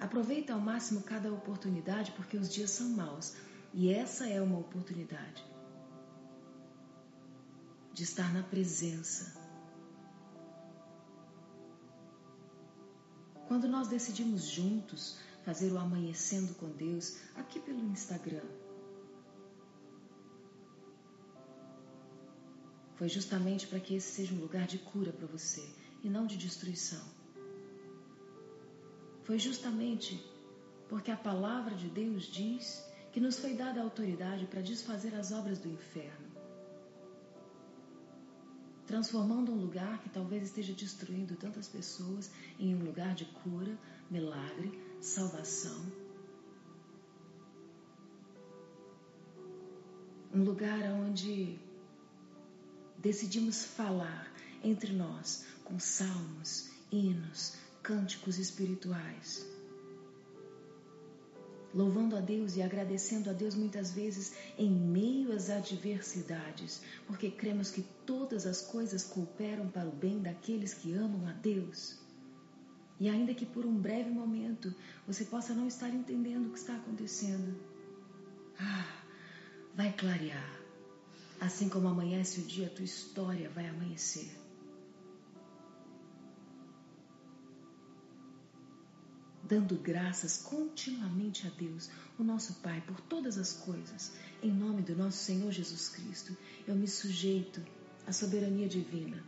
Aproveita 0.00 0.52
ao 0.52 0.60
máximo 0.60 1.02
cada 1.02 1.32
oportunidade 1.32 2.12
porque 2.12 2.36
os 2.36 2.52
dias 2.52 2.70
são 2.70 2.88
maus 2.90 3.34
e 3.74 3.92
essa 3.92 4.28
é 4.28 4.40
uma 4.40 4.58
oportunidade 4.58 5.44
de 7.98 8.04
estar 8.04 8.32
na 8.32 8.42
presença. 8.42 9.36
Quando 13.46 13.68
nós 13.68 13.88
decidimos 13.88 14.48
juntos 14.48 15.18
fazer 15.44 15.70
o 15.72 15.78
amanhecendo 15.78 16.54
com 16.54 16.70
Deus 16.70 17.18
aqui 17.34 17.60
pelo 17.60 17.84
Instagram, 17.90 18.48
foi 22.96 23.08
justamente 23.08 23.66
para 23.66 23.80
que 23.80 23.94
esse 23.94 24.10
seja 24.12 24.34
um 24.34 24.40
lugar 24.40 24.66
de 24.66 24.78
cura 24.78 25.12
para 25.12 25.26
você 25.26 25.68
e 26.02 26.08
não 26.08 26.26
de 26.26 26.36
destruição 26.36 27.18
foi 29.28 29.38
justamente 29.38 30.18
porque 30.88 31.10
a 31.10 31.16
palavra 31.16 31.74
de 31.74 31.86
Deus 31.90 32.22
diz 32.32 32.82
que 33.12 33.20
nos 33.20 33.38
foi 33.38 33.52
dada 33.52 33.78
a 33.78 33.82
autoridade 33.82 34.46
para 34.46 34.62
desfazer 34.62 35.14
as 35.14 35.32
obras 35.32 35.58
do 35.58 35.68
inferno, 35.68 36.27
transformando 38.88 39.52
um 39.52 39.60
lugar 39.60 40.00
que 40.02 40.08
talvez 40.08 40.44
esteja 40.44 40.72
destruindo 40.72 41.36
tantas 41.36 41.68
pessoas 41.68 42.30
em 42.58 42.74
um 42.74 42.82
lugar 42.82 43.14
de 43.14 43.26
cura, 43.26 43.78
milagre, 44.10 44.72
salvação. 44.98 45.78
Um 50.34 50.42
lugar 50.42 50.80
onde 50.94 51.58
decidimos 52.96 53.62
falar 53.62 54.32
entre 54.64 54.92
nós 54.94 55.44
com 55.64 55.78
salmos, 55.78 56.70
hinos, 56.90 57.56
cânticos 57.82 58.38
espirituais. 58.38 59.46
Louvando 61.74 62.16
a 62.16 62.20
Deus 62.20 62.56
e 62.56 62.62
agradecendo 62.62 63.28
a 63.28 63.32
Deus 63.32 63.54
muitas 63.54 63.90
vezes 63.90 64.32
em 64.56 64.70
meio 64.70 65.32
às 65.32 65.50
adversidades, 65.50 66.80
porque 67.06 67.30
cremos 67.30 67.70
que 67.70 67.84
todas 68.06 68.46
as 68.46 68.62
coisas 68.62 69.04
cooperam 69.04 69.68
para 69.68 69.88
o 69.88 69.92
bem 69.92 70.20
daqueles 70.20 70.72
que 70.72 70.94
amam 70.94 71.26
a 71.26 71.32
Deus. 71.32 71.98
E 72.98 73.08
ainda 73.08 73.34
que 73.34 73.46
por 73.46 73.66
um 73.66 73.76
breve 73.76 74.10
momento 74.10 74.74
você 75.06 75.24
possa 75.24 75.54
não 75.54 75.68
estar 75.68 75.90
entendendo 75.90 76.46
o 76.46 76.52
que 76.52 76.58
está 76.58 76.74
acontecendo, 76.74 77.54
ah, 78.58 79.02
vai 79.74 79.92
clarear. 79.92 80.58
Assim 81.40 81.68
como 81.68 81.86
amanhece 81.86 82.40
o 82.40 82.44
dia, 82.44 82.66
a 82.66 82.70
tua 82.70 82.84
história 82.84 83.48
vai 83.50 83.68
amanhecer. 83.68 84.47
Dando 89.48 89.76
graças 89.76 90.36
continuamente 90.36 91.46
a 91.46 91.50
Deus, 91.50 91.88
o 92.18 92.22
nosso 92.22 92.56
Pai, 92.56 92.82
por 92.86 93.00
todas 93.00 93.38
as 93.38 93.54
coisas, 93.54 94.12
em 94.42 94.52
nome 94.52 94.82
do 94.82 94.94
nosso 94.94 95.16
Senhor 95.16 95.50
Jesus 95.50 95.88
Cristo, 95.88 96.36
eu 96.66 96.74
me 96.74 96.86
sujeito 96.86 97.64
à 98.06 98.12
soberania 98.12 98.68
divina. 98.68 99.24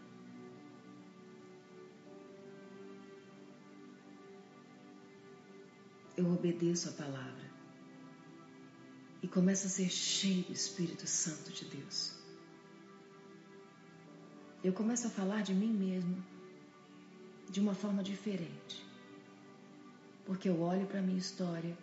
Eu 6.15 6.31
obedeço 6.31 6.91
a 6.91 6.93
palavra 6.93 7.51
e 9.23 9.27
começa 9.27 9.69
a 9.69 9.71
ser 9.71 9.89
cheio 9.89 10.45
do 10.45 10.53
Espírito 10.53 11.07
Santo 11.07 11.51
de 11.51 11.65
Deus. 11.65 12.13
Eu 14.63 14.75
começo 14.75 15.07
a 15.07 15.11
falar 15.11 15.43
de 15.43 15.55
mim 15.55 15.73
mesmo 15.73 16.23
de 17.49 17.59
uma 17.59 17.75
forma 17.75 18.03
diferente, 18.03 18.90
porque 20.31 20.49
eu 20.49 20.61
olho 20.61 20.87
para 20.87 21.01
a 21.01 21.03
minha 21.03 21.19
história 21.19 21.77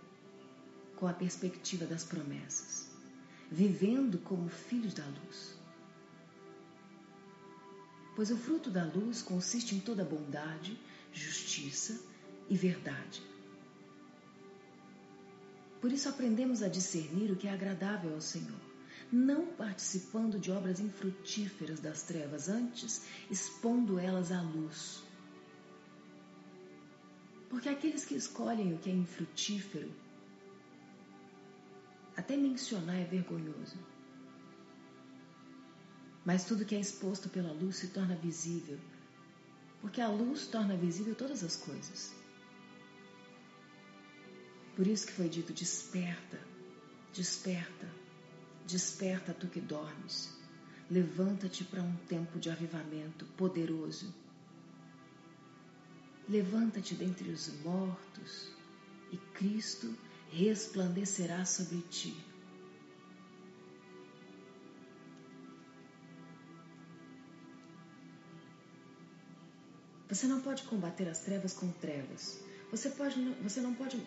com 0.96 1.06
a 1.06 1.14
perspectiva 1.14 1.86
das 1.86 2.06
promessas, 2.06 2.88
vivendo 3.52 4.18
como 4.20 4.48
filhos 4.48 4.94
da 4.94 5.06
luz. 5.06 5.58
Pois 8.16 8.32
o 8.32 8.38
fruto 8.38 8.72
da 8.72 8.86
luz 8.86 9.22
consiste 9.22 9.76
em 9.76 9.82
toda 9.82 10.06
bondade, 10.06 10.80
justiça 11.12 12.00
e 12.50 12.56
verdade 12.56 13.22
por 15.88 15.92
isso 15.92 16.10
aprendemos 16.10 16.64
a 16.64 16.68
discernir 16.68 17.32
o 17.32 17.36
que 17.36 17.48
é 17.48 17.52
agradável 17.52 18.14
ao 18.14 18.22
Senhor, 18.22 18.60
não 19.12 19.46
participando 19.46 20.40
de 20.40 20.52
obras 20.52 20.80
infrutíferas 20.80 21.80
das 21.80 22.04
trevas, 22.04 22.50
antes 22.50 23.04
expondo 23.30 24.00
elas 24.00 24.32
à 24.32 24.42
luz. 24.42 25.04
Porque 27.50 27.70
aqueles 27.70 28.04
que 28.06 28.16
escolhem 28.16 28.74
o 28.74 28.78
que 28.78 28.90
é 28.90 28.94
infrutífero, 28.94 29.92
até 32.16 32.36
mencionar 32.36 32.98
é 32.98 33.06
vergonhoso. 33.06 33.78
Mas 36.26 36.44
tudo 36.44 36.66
que 36.66 36.76
é 36.76 36.80
exposto 36.80 37.30
pela 37.30 37.54
luz 37.54 37.78
se 37.78 37.88
torna 37.88 38.16
visível, 38.16 38.78
porque 39.80 40.02
a 40.02 40.10
luz 40.10 40.48
torna 40.48 40.76
visível 40.76 41.16
todas 41.16 41.44
as 41.44 41.56
coisas. 41.56 42.14
Por 44.76 44.86
isso 44.86 45.08
que 45.08 45.14
foi 45.14 45.30
dito: 45.30 45.54
desperta, 45.54 46.40
desperta, 47.14 47.90
desperta 48.66 49.34
tu 49.34 49.48
que 49.48 49.62
dormes. 49.62 50.36
Levanta-te 50.90 51.64
para 51.64 51.82
um 51.82 51.96
tempo 52.08 52.40
de 52.40 52.50
avivamento 52.50 53.26
poderoso. 53.38 54.14
Levanta-te 56.30 56.94
dentre 56.94 57.30
os 57.30 57.48
mortos 57.64 58.52
e 59.12 59.18
Cristo 59.34 59.96
resplandecerá 60.30 61.46
sobre 61.46 61.82
ti. 61.84 62.16
Você 70.10 70.26
não 70.28 70.42
pode 70.42 70.64
combater 70.64 71.08
as 71.08 71.20
trevas 71.20 71.54
com 71.54 71.72
trevas. 71.72 72.42
Você, 72.72 72.90
pode, 72.90 73.22
você 73.42 73.62
não 73.62 73.74
pode 73.74 74.02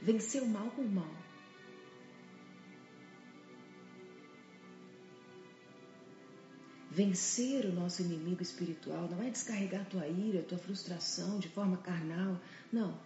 vencer 0.00 0.42
o 0.42 0.46
mal 0.46 0.70
com 0.70 0.82
o 0.82 0.88
mal. 0.88 1.27
Vencer 6.98 7.64
o 7.64 7.72
nosso 7.72 8.02
inimigo 8.02 8.42
espiritual 8.42 9.08
não 9.08 9.22
é 9.22 9.30
descarregar 9.30 9.86
tua 9.88 10.08
ira, 10.08 10.42
tua 10.42 10.58
frustração 10.58 11.38
de 11.38 11.48
forma 11.48 11.76
carnal. 11.76 12.40
Não. 12.72 12.98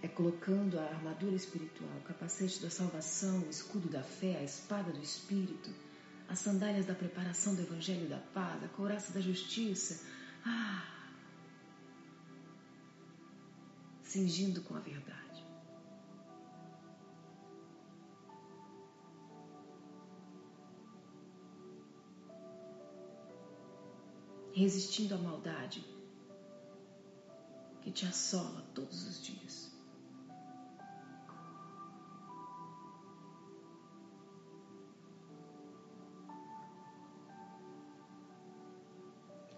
É 0.00 0.06
colocando 0.06 0.78
a 0.78 0.84
armadura 0.84 1.34
espiritual, 1.34 1.90
o 1.98 2.02
capacete 2.02 2.62
da 2.62 2.70
salvação, 2.70 3.40
o 3.40 3.50
escudo 3.50 3.88
da 3.88 4.04
fé, 4.04 4.36
a 4.36 4.44
espada 4.44 4.92
do 4.92 5.02
espírito, 5.02 5.70
as 6.28 6.38
sandálias 6.38 6.86
da 6.86 6.94
preparação 6.94 7.56
do 7.56 7.62
evangelho 7.62 8.08
da 8.08 8.18
paz, 8.32 8.62
a 8.62 8.68
couraça 8.68 9.12
da 9.12 9.20
justiça. 9.20 10.06
Ah! 10.46 10.86
Cingindo 14.04 14.60
com 14.60 14.76
a 14.76 14.78
verdade. 14.78 15.21
Resistindo 24.54 25.14
à 25.14 25.18
maldade 25.18 25.84
que 27.80 27.90
te 27.90 28.06
assola 28.06 28.62
todos 28.74 29.06
os 29.08 29.22
dias. 29.22 29.72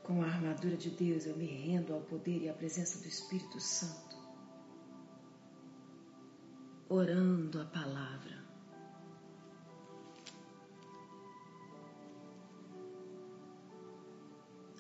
Com 0.03 0.23
a 0.23 0.27
armadura 0.27 0.77
de 0.77 0.91
Deus, 0.91 1.27
eu 1.27 1.37
me 1.37 1.47
rendo 1.47 1.95
ao 1.95 2.01
poder 2.01 2.43
e 2.43 2.49
à 2.49 2.53
presença 2.53 2.99
do 2.99 3.09
Espírito 3.09 3.59
Santo, 3.59 4.17
orando 6.89 7.61
a 7.61 7.65
palavra 7.65 8.44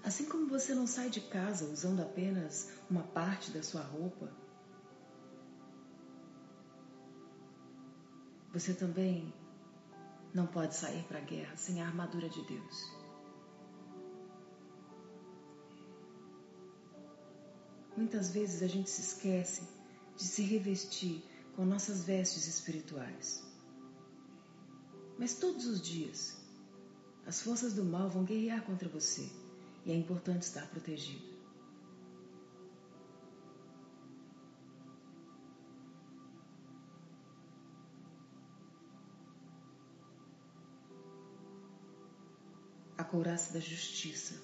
Assim 0.04 0.26
como 0.26 0.46
você 0.46 0.74
não 0.74 0.86
sai 0.86 1.08
de 1.08 1.22
casa 1.22 1.64
usando 1.64 2.00
apenas 2.00 2.70
uma 2.90 3.04
parte 3.04 3.50
da 3.50 3.62
sua 3.62 3.80
roupa, 3.80 4.30
você 8.52 8.74
também 8.74 9.32
não 10.34 10.46
pode 10.46 10.74
sair 10.74 11.02
para 11.04 11.18
a 11.18 11.22
guerra 11.22 11.56
sem 11.56 11.80
a 11.80 11.86
armadura 11.86 12.28
de 12.28 12.42
Deus. 12.44 12.92
Muitas 17.96 18.30
vezes 18.30 18.62
a 18.62 18.66
gente 18.66 18.90
se 18.90 19.00
esquece 19.00 19.66
de 20.16 20.24
se 20.24 20.42
revestir 20.42 21.24
com 21.56 21.64
nossas 21.64 22.04
vestes 22.04 22.46
espirituais. 22.46 23.42
Mas 25.18 25.36
todos 25.36 25.66
os 25.66 25.80
dias, 25.80 26.36
as 27.24 27.40
forças 27.40 27.72
do 27.72 27.84
mal 27.84 28.10
vão 28.10 28.24
guerrear 28.24 28.62
contra 28.66 28.86
você 28.86 29.43
e 29.84 29.92
é 29.92 29.94
importante 29.94 30.42
estar 30.42 30.66
protegido. 30.68 31.34
A 42.96 43.04
couraça 43.04 43.52
da 43.52 43.60
justiça 43.60 44.40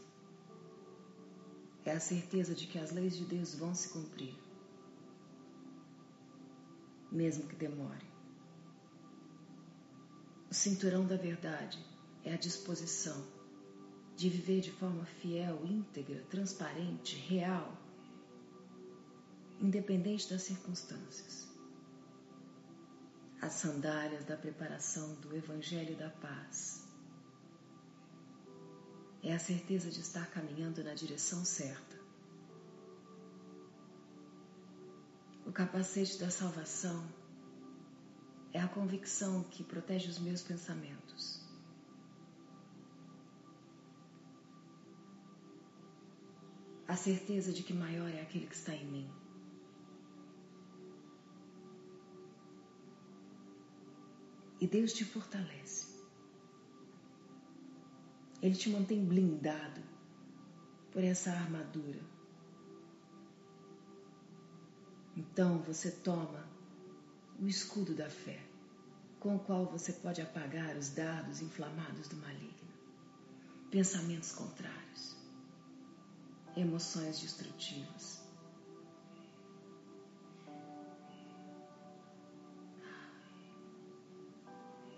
é 1.85 1.93
a 1.93 2.01
certeza 2.01 2.55
de 2.55 2.67
que 2.67 2.79
as 2.79 2.91
leis 2.91 3.17
de 3.17 3.25
Deus 3.25 3.55
vão 3.55 3.75
se 3.75 3.89
cumprir, 3.89 4.35
mesmo 7.11 7.49
que 7.49 7.57
demore. 7.57 8.11
O 10.51 10.55
cinturão 10.55 11.07
da 11.07 11.17
verdade 11.17 11.79
é 12.25 12.35
a 12.35 12.37
disposição 12.37 13.40
de 14.21 14.29
viver 14.29 14.61
de 14.61 14.71
forma 14.71 15.07
fiel, 15.07 15.65
íntegra, 15.65 16.23
transparente, 16.29 17.17
real, 17.17 17.75
independente 19.59 20.29
das 20.29 20.43
circunstâncias. 20.43 21.49
As 23.41 23.55
sandálias 23.55 24.27
da 24.27 24.37
preparação 24.37 25.15
do 25.23 25.35
Evangelho 25.35 25.97
da 25.97 26.11
Paz. 26.11 26.87
É 29.23 29.33
a 29.33 29.39
certeza 29.39 29.91
de 29.91 30.01
estar 30.01 30.27
caminhando 30.31 30.85
na 30.85 30.93
direção 30.93 31.43
certa. 31.43 31.99
O 35.47 35.51
capacete 35.51 36.19
da 36.19 36.29
salvação 36.29 37.03
é 38.53 38.61
a 38.61 38.69
convicção 38.69 39.45
que 39.45 39.65
protege 39.65 40.11
os 40.11 40.19
meus 40.19 40.43
pensamentos. 40.43 41.40
A 46.91 46.97
certeza 46.97 47.53
de 47.53 47.63
que 47.63 47.73
maior 47.73 48.11
é 48.11 48.21
aquele 48.21 48.49
que 48.49 48.57
está 48.57 48.75
em 48.75 48.85
mim. 48.85 49.09
E 54.61 54.67
Deus 54.67 54.93
te 54.93 55.05
fortalece. 55.05 55.87
Ele 58.43 58.57
te 58.57 58.69
mantém 58.71 59.05
blindado 59.05 59.81
por 60.91 61.05
essa 61.05 61.31
armadura. 61.31 62.01
Então 65.17 65.59
você 65.59 65.93
toma 65.93 66.45
o 67.39 67.47
escudo 67.47 67.95
da 67.95 68.11
fé, 68.11 68.43
com 69.21 69.37
o 69.37 69.39
qual 69.39 69.65
você 69.65 69.93
pode 69.93 70.21
apagar 70.21 70.77
os 70.77 70.89
dardos 70.89 71.41
inflamados 71.41 72.09
do 72.09 72.17
maligno, 72.17 72.75
pensamentos 73.71 74.33
contrários, 74.33 75.20
emoções 76.57 77.21
destrutivas. 77.21 78.21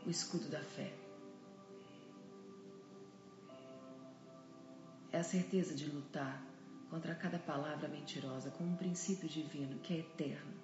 O 0.05 0.11
escudo 0.11 0.49
da 0.49 0.61
fé 0.61 0.93
é 5.13 5.19
a 5.19 5.25
certeza 5.25 5.75
de 5.75 5.87
lutar 5.87 6.43
contra 6.91 7.15
cada 7.15 7.39
palavra 7.39 7.89
mentirosa 7.89 8.51
com 8.51 8.65
um 8.65 8.77
princípio 8.77 9.29
divino 9.29 9.79
que 9.79 9.95
é 9.95 9.99
eterno. 9.99 10.62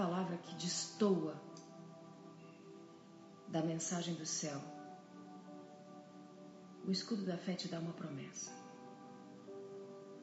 Palavra 0.00 0.38
que 0.38 0.54
destoa 0.54 1.38
da 3.48 3.62
mensagem 3.62 4.14
do 4.14 4.24
céu, 4.24 4.58
o 6.86 6.90
escudo 6.90 7.26
da 7.26 7.36
fé 7.36 7.52
te 7.52 7.68
dá 7.68 7.78
uma 7.78 7.92
promessa. 7.92 8.50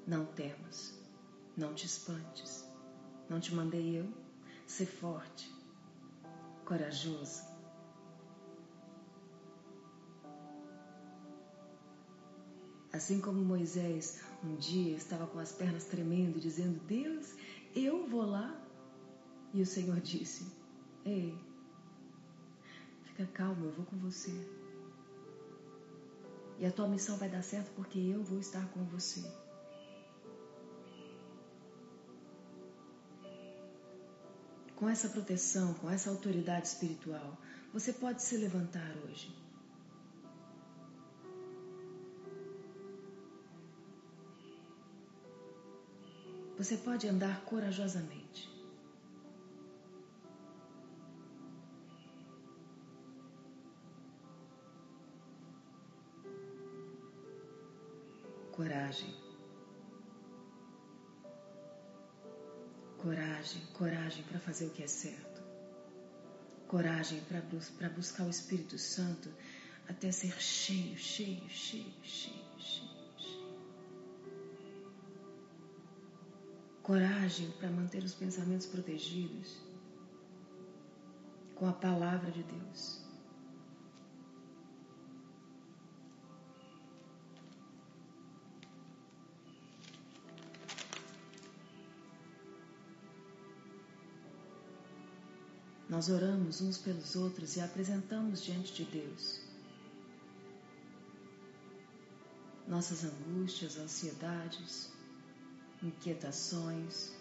Não 0.08 0.26
temas. 0.26 1.00
Não 1.56 1.76
te 1.76 1.86
espantes. 1.86 2.68
Não 3.30 3.40
te 3.40 3.54
mandei 3.54 4.00
eu? 4.00 4.12
Ser 4.66 4.88
forte, 4.88 5.48
corajoso. 6.66 7.44
Assim 12.92 13.22
como 13.22 13.46
Moisés 13.46 14.24
um 14.44 14.56
dia 14.56 14.96
estava 14.96 15.28
com 15.28 15.38
as 15.38 15.52
pernas 15.52 15.86
tremendo, 15.86 16.40
dizendo: 16.40 16.84
Deus, 16.88 17.36
eu 17.76 18.08
vou 18.08 18.26
lá. 18.26 18.66
E 19.58 19.62
o 19.64 19.66
Senhor 19.66 19.99
disse: 20.01 20.45
Ei, 21.03 21.36
fica 23.05 23.26
calmo, 23.34 23.66
eu 23.66 23.72
vou 23.72 23.86
com 23.88 23.97
você. 23.97 24.32
E 26.60 26.66
a 26.68 26.72
tua 26.72 26.88
missão 26.88 27.18
vai 27.18 27.28
dar 27.28 27.41
certo 27.41 27.72
porque 27.76 27.97
eu 27.97 28.22
vou 28.24 28.39
estar 28.39 28.64
com 28.70 28.84
você. 28.84 29.24
com 34.76 34.88
essa 34.88 35.10
proteção, 35.10 35.74
com 35.74 35.89
essa 35.89 36.12
autoridade 36.12 36.68
espiritual, 36.68 37.36
você 37.74 37.91
pode 37.91 38.22
se 38.22 38.38
levantar 38.38 38.95
hoje. 39.05 39.36
Você 46.60 46.78
pode 46.78 47.08
andar 47.08 47.43
corajosamente. 47.43 48.57
Coragem. 58.68 59.15
Coragem, 62.97 63.65
coragem 63.74 64.24
para 64.26 64.39
fazer 64.39 64.65
o 64.65 64.72
que 64.72 64.84
é 64.84 64.88
certo. 64.88 65.41
Coragem 66.68 67.22
para 67.22 67.89
buscar 67.89 68.26
o 68.26 68.30
Espírito 68.30 68.78
Santo 68.78 69.32
até 69.88 70.11
ser 70.11 70.34
cheio, 70.41 70.97
cheio, 70.97 71.47
cheio, 71.47 71.93
cheio, 72.03 72.43
cheio, 72.59 73.18
cheio. 73.18 73.57
Coragem 76.84 77.49
para 77.51 77.72
manter 77.72 78.03
os 78.03 78.15
pensamentos 78.15 78.68
protegidos 78.68 79.61
com 81.55 81.70
a 81.70 81.74
palavra 81.74 82.32
de 82.32 82.43
Deus. 82.43 82.97
Nós 95.98 96.10
oramos 96.10 96.62
uns 96.62 96.78
pelos 96.78 97.16
outros 97.16 97.56
e 97.56 97.60
apresentamos 97.60 98.43
diante 98.43 98.72
de 98.72 98.86
Deus 98.86 99.39
nossas 102.68 103.04
angústias, 103.04 103.80
ansiedades, 103.80 104.91
inquietações. 105.82 107.12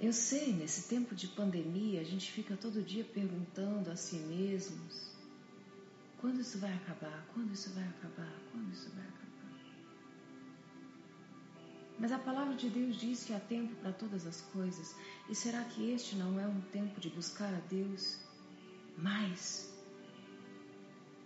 Eu 0.00 0.14
sei, 0.14 0.54
nesse 0.54 0.88
tempo 0.88 1.14
de 1.14 1.26
pandemia, 1.26 2.00
a 2.00 2.04
gente 2.04 2.32
fica 2.32 2.56
todo 2.56 2.82
dia 2.82 3.04
perguntando 3.04 3.90
a 3.90 3.96
si 3.96 4.16
mesmos: 4.16 5.10
quando 6.22 6.40
isso 6.40 6.58
vai 6.58 6.72
acabar? 6.72 7.26
Quando 7.34 7.52
isso 7.52 7.68
vai 7.74 7.86
acabar? 7.86 8.34
Quando 8.50 8.72
isso 8.72 8.88
vai 8.94 9.04
acabar? 9.04 9.27
Mas 11.98 12.12
a 12.12 12.18
palavra 12.18 12.54
de 12.54 12.70
Deus 12.70 12.96
diz 12.96 13.24
que 13.24 13.32
há 13.32 13.40
tempo 13.40 13.74
para 13.76 13.92
todas 13.92 14.26
as 14.26 14.40
coisas. 14.40 14.94
E 15.28 15.34
será 15.34 15.64
que 15.64 15.90
este 15.90 16.14
não 16.14 16.38
é 16.38 16.46
um 16.46 16.60
tempo 16.72 17.00
de 17.00 17.10
buscar 17.10 17.52
a 17.52 17.60
Deus 17.68 18.18
mais? 18.96 19.68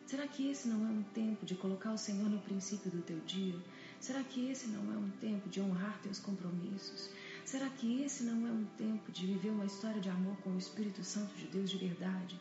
Será 0.07 0.27
que 0.27 0.51
esse 0.51 0.69
não 0.69 0.87
é 0.87 0.91
um 0.91 1.03
tempo 1.03 1.45
de 1.45 1.55
colocar 1.55 1.93
o 1.93 1.99
Senhor 1.99 2.29
no 2.29 2.39
princípio 2.41 2.91
do 2.91 3.03
teu 3.03 3.19
dia? 3.21 3.59
Será 4.01 4.23
que 4.23 4.51
esse 4.51 4.67
não 4.69 4.93
é 4.93 4.97
um 4.97 5.11
tempo 5.21 5.49
de 5.49 5.61
honrar 5.61 5.99
teus 6.03 6.19
compromissos? 6.19 7.11
Será 7.45 7.69
que 7.69 8.03
esse 8.03 8.25
não 8.25 8.47
é 8.47 8.51
um 8.51 8.65
tempo 8.77 9.13
de 9.13 9.27
viver 9.27 9.51
uma 9.51 9.65
história 9.65 10.01
de 10.01 10.09
amor 10.09 10.37
com 10.39 10.51
o 10.51 10.59
Espírito 10.59 11.05
Santo 11.05 11.35
de 11.35 11.47
Deus 11.47 11.71
de 11.71 11.77
verdade? 11.79 12.41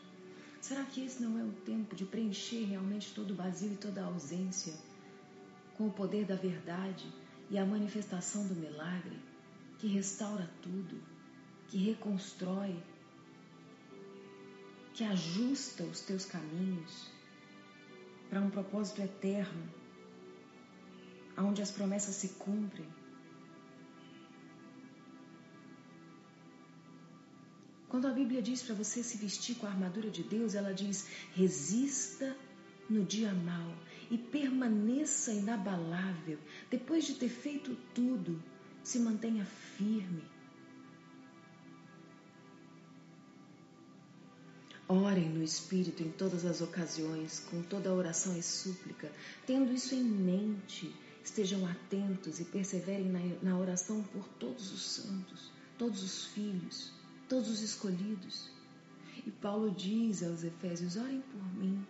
Será 0.60 0.84
que 0.84 1.04
esse 1.04 1.22
não 1.22 1.38
é 1.38 1.42
um 1.42 1.52
tempo 1.52 1.94
de 1.94 2.04
preencher 2.04 2.64
realmente 2.64 3.14
todo 3.14 3.32
o 3.32 3.36
vazio 3.36 3.72
e 3.72 3.76
toda 3.76 4.02
a 4.02 4.06
ausência 4.06 4.74
com 5.76 5.86
o 5.86 5.92
poder 5.92 6.24
da 6.24 6.36
verdade? 6.36 7.06
E 7.52 7.58
a 7.58 7.66
manifestação 7.66 8.46
do 8.46 8.54
milagre 8.54 9.18
que 9.78 9.86
restaura 9.86 10.50
tudo, 10.62 10.98
que 11.68 11.76
reconstrói, 11.76 12.82
que 14.94 15.04
ajusta 15.04 15.82
os 15.84 16.00
teus 16.00 16.24
caminhos 16.24 17.10
para 18.30 18.40
um 18.40 18.48
propósito 18.48 19.02
eterno, 19.02 19.68
onde 21.36 21.60
as 21.60 21.70
promessas 21.70 22.14
se 22.14 22.30
cumprem. 22.30 22.88
Quando 27.90 28.08
a 28.08 28.12
Bíblia 28.12 28.40
diz 28.40 28.62
para 28.62 28.74
você 28.74 29.02
se 29.02 29.18
vestir 29.18 29.56
com 29.56 29.66
a 29.66 29.70
armadura 29.70 30.08
de 30.08 30.22
Deus, 30.22 30.54
ela 30.54 30.72
diz: 30.72 31.06
resista 31.34 32.34
no 32.88 33.04
dia 33.04 33.34
mau 33.34 33.74
e 34.12 34.18
permaneça 34.18 35.32
inabalável. 35.32 36.38
Depois 36.70 37.06
de 37.06 37.14
ter 37.14 37.30
feito 37.30 37.74
tudo, 37.94 38.42
se 38.84 38.98
mantenha 38.98 39.46
firme. 39.46 40.22
Orem 44.86 45.30
no 45.30 45.42
Espírito 45.42 46.02
em 46.02 46.10
todas 46.10 46.44
as 46.44 46.60
ocasiões, 46.60 47.40
com 47.50 47.62
toda 47.62 47.88
a 47.88 47.94
oração 47.94 48.36
e 48.36 48.42
súplica, 48.42 49.10
tendo 49.46 49.72
isso 49.72 49.94
em 49.94 50.04
mente. 50.04 50.94
Estejam 51.24 51.66
atentos 51.66 52.38
e 52.38 52.44
perseverem 52.44 53.10
na, 53.40 53.56
oração 53.56 54.02
por 54.02 54.28
todos 54.40 54.72
os 54.72 54.82
santos, 54.82 55.50
todos 55.78 56.02
os 56.02 56.26
filhos, 56.26 56.92
todos 57.28 57.48
os 57.48 57.62
escolhidos. 57.62 58.50
E 59.24 59.30
Paulo 59.30 59.70
diz 59.70 60.22
aos 60.22 60.44
Efésios: 60.44 60.96
orem 60.96 61.22
por 61.22 61.54
mim 61.54 61.82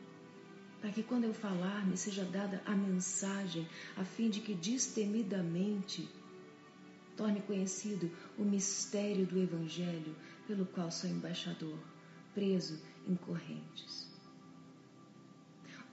para 0.83 0.91
que 0.91 1.03
quando 1.05 1.25
eu 1.25 1.33
falar 1.33 1.87
me 1.87 1.97
seja 1.97 2.25
dada 2.25 2.61
a 2.67 2.73
mensagem, 2.73 3.69
a 3.97 4.05
fim 4.05 4.29
de 4.29 4.41
que 4.41 4.53
destemidamente 4.53 6.11
torne 7.17 7.41
conhecido 7.41 8.11
o 8.37 8.43
mistério 8.43 9.25
do 9.25 9.39
Evangelho, 9.39 10.13
pelo 10.45 10.67
qual 10.67 10.91
sou 10.91 11.09
embaixador, 11.09 11.79
preso 12.35 12.81
em 13.07 13.15
correntes. 13.15 14.11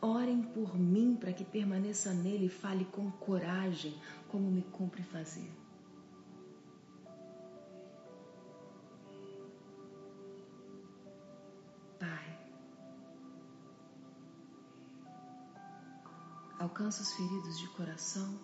Orem 0.01 0.41
por 0.41 0.75
mim 0.75 1.15
para 1.15 1.33
que 1.33 1.45
permaneça 1.45 2.11
nele 2.11 2.47
e 2.47 2.49
fale 2.49 2.85
com 2.85 3.11
coragem 3.11 3.93
como 4.27 4.49
me 4.49 4.63
cumpre 4.63 5.03
fazer. 5.03 5.51
Alcança 16.59 17.01
os 17.01 17.13
feridos 17.13 17.57
de 17.57 17.67
coração 17.69 18.37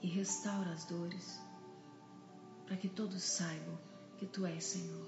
e 0.00 0.06
restaura 0.06 0.70
as 0.72 0.84
dores, 0.84 1.40
para 2.66 2.76
que 2.76 2.88
todos 2.88 3.22
saibam 3.22 3.78
que 4.16 4.26
Tu 4.26 4.46
és 4.46 4.64
Senhor. 4.64 5.06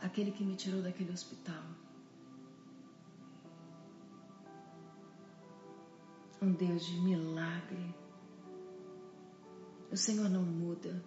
Aquele 0.00 0.30
que 0.30 0.44
me 0.44 0.54
tirou 0.54 0.80
daquele 0.80 1.12
hospital. 1.12 1.64
Um 6.40 6.52
Deus 6.52 6.86
de 6.86 7.00
milagre. 7.00 7.94
O 9.90 9.96
Senhor 9.96 10.28
não 10.28 10.42
muda. 10.42 11.04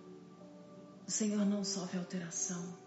O 1.07 1.11
Senhor 1.11 1.45
não 1.45 1.63
sofre 1.63 1.97
alteração. 1.97 2.80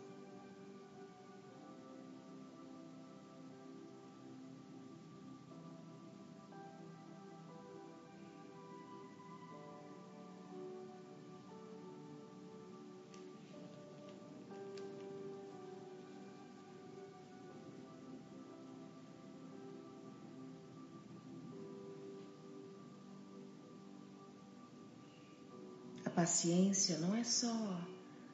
Paciência 26.25 26.97
não 27.01 27.14
é 27.14 27.22
só 27.22 27.55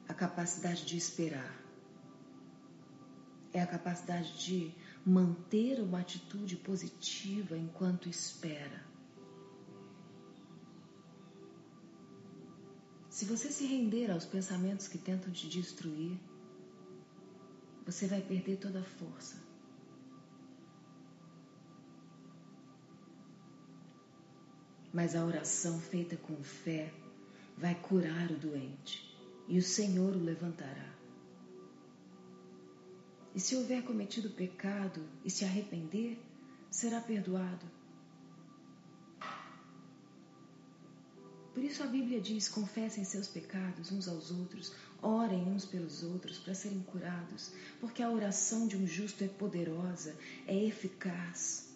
a 0.07 0.13
capacidade 0.13 0.85
de 0.85 0.95
esperar, 0.95 1.53
é 3.51 3.61
a 3.61 3.67
capacidade 3.67 4.29
de 4.45 4.73
manter 5.05 5.81
uma 5.81 5.99
atitude 5.99 6.55
positiva 6.55 7.57
enquanto 7.57 8.07
espera. 8.07 8.81
Se 13.09 13.25
você 13.25 13.51
se 13.51 13.65
render 13.65 14.09
aos 14.09 14.23
pensamentos 14.23 14.87
que 14.87 14.97
tentam 14.97 15.29
te 15.29 15.49
destruir, 15.49 16.17
você 17.85 18.07
vai 18.07 18.21
perder 18.21 18.55
toda 18.55 18.79
a 18.79 18.85
força. 18.99 19.35
Mas 24.93 25.13
a 25.13 25.25
oração 25.25 25.77
feita 25.81 26.15
com 26.15 26.41
fé 26.41 27.00
vai 27.57 27.75
curar 27.75 28.31
o 28.31 28.35
doente 28.35 29.11
e 29.47 29.57
o 29.57 29.61
Senhor 29.61 30.15
o 30.15 30.23
levantará. 30.23 30.91
E 33.33 33.39
se 33.39 33.55
houver 33.55 33.83
cometido 33.83 34.29
pecado 34.29 35.05
e 35.23 35.29
se 35.29 35.45
arrepender, 35.45 36.19
será 36.69 36.99
perdoado. 36.99 37.65
Por 41.53 41.63
isso 41.63 41.83
a 41.83 41.87
Bíblia 41.87 42.19
diz: 42.19 42.47
confessem 42.47 43.03
seus 43.03 43.27
pecados 43.27 43.91
uns 43.91 44.07
aos 44.07 44.31
outros, 44.31 44.73
orem 45.01 45.43
uns 45.43 45.65
pelos 45.65 46.03
outros 46.03 46.37
para 46.37 46.53
serem 46.53 46.81
curados, 46.83 47.51
porque 47.79 48.01
a 48.01 48.09
oração 48.09 48.67
de 48.67 48.77
um 48.77 48.87
justo 48.87 49.23
é 49.23 49.27
poderosa, 49.27 50.15
é 50.47 50.55
eficaz. 50.65 51.69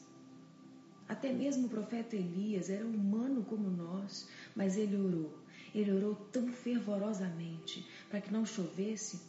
Até 1.07 1.31
mesmo 1.31 1.67
o 1.67 1.69
profeta 1.69 2.15
Elias 2.15 2.69
era 2.69 2.85
humano 2.85 3.43
como 3.43 3.69
nós, 3.69 4.27
mas 4.55 4.75
ele 4.75 4.97
orou 4.97 5.44
ele 5.75 5.91
orou 5.91 6.15
tão 6.31 6.47
fervorosamente 6.47 7.85
para 8.09 8.21
que 8.21 8.31
não 8.31 8.45
chovesse, 8.45 9.19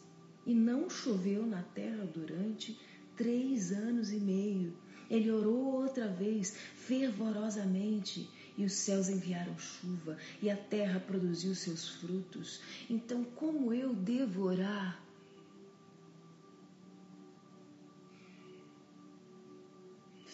e 0.45 0.53
não 0.53 0.89
choveu 0.89 1.45
na 1.45 1.61
terra 1.61 2.05
durante 2.05 2.79
três 3.17 3.73
anos 3.73 4.13
e 4.13 4.17
meio. 4.17 4.73
Ele 5.09 5.29
orou 5.29 5.81
outra 5.81 6.07
vez, 6.07 6.55
fervorosamente, 6.73 8.29
e 8.57 8.63
os 8.63 8.71
céus 8.71 9.09
enviaram 9.09 9.57
chuva, 9.57 10.17
e 10.41 10.49
a 10.49 10.55
terra 10.55 11.01
produziu 11.01 11.53
seus 11.53 11.89
frutos. 11.89 12.61
Então, 12.89 13.25
como 13.25 13.73
eu 13.73 13.93
devo 13.93 14.43
orar? 14.43 15.03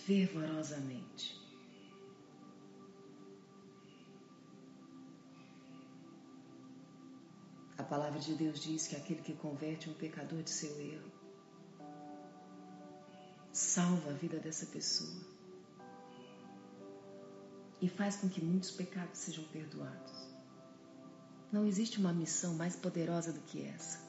Fervorosamente. 0.05 1.43
A 7.84 7.86
palavra 7.86 8.18
de 8.18 8.34
Deus 8.34 8.62
diz 8.62 8.88
que 8.88 8.96
aquele 8.96 9.22
que 9.22 9.34
converte 9.34 9.90
um 9.90 9.94
pecador 9.94 10.42
de 10.42 10.50
seu 10.50 10.80
erro 10.80 11.12
salva 13.52 14.12
a 14.12 14.14
vida 14.14 14.40
dessa 14.40 14.66
pessoa 14.68 15.22
e 17.82 17.90
faz 17.90 18.16
com 18.16 18.30
que 18.30 18.42
muitos 18.42 18.72
pecados 18.72 19.20
sejam 19.20 19.44
perdoados. 19.52 20.30
Não 21.52 21.68
existe 21.68 22.00
uma 22.00 22.14
missão 22.14 22.54
mais 22.56 22.74
poderosa 22.74 23.34
do 23.34 23.42
que 23.42 23.62
essa. 23.66 24.00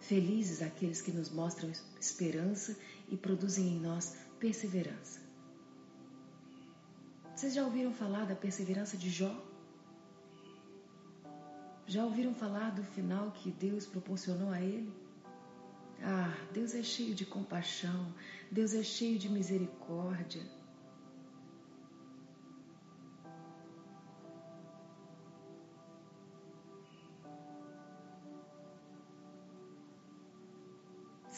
Felizes 0.00 0.62
aqueles 0.62 1.02
que 1.02 1.12
nos 1.12 1.28
mostram 1.28 1.70
esperança 2.00 2.74
e 3.10 3.16
produzem 3.16 3.68
em 3.68 3.80
nós 3.80 4.16
perseverança. 4.38 5.20
Vocês 7.34 7.54
já 7.54 7.64
ouviram 7.64 7.92
falar 7.92 8.24
da 8.26 8.34
perseverança 8.34 8.96
de 8.96 9.10
Jó? 9.10 9.34
Já 11.86 12.04
ouviram 12.04 12.34
falar 12.34 12.70
do 12.70 12.82
final 12.82 13.30
que 13.30 13.50
Deus 13.50 13.86
proporcionou 13.86 14.50
a 14.50 14.60
ele? 14.60 14.92
Ah, 16.02 16.36
Deus 16.52 16.74
é 16.74 16.82
cheio 16.82 17.14
de 17.14 17.24
compaixão, 17.24 18.14
Deus 18.50 18.74
é 18.74 18.82
cheio 18.82 19.18
de 19.18 19.28
misericórdia. 19.28 20.57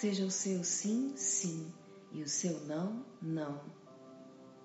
Seja 0.00 0.24
o 0.24 0.30
seu 0.30 0.64
sim, 0.64 1.14
sim 1.14 1.70
e 2.10 2.22
o 2.22 2.26
seu 2.26 2.58
não, 2.60 3.04
não, 3.20 3.62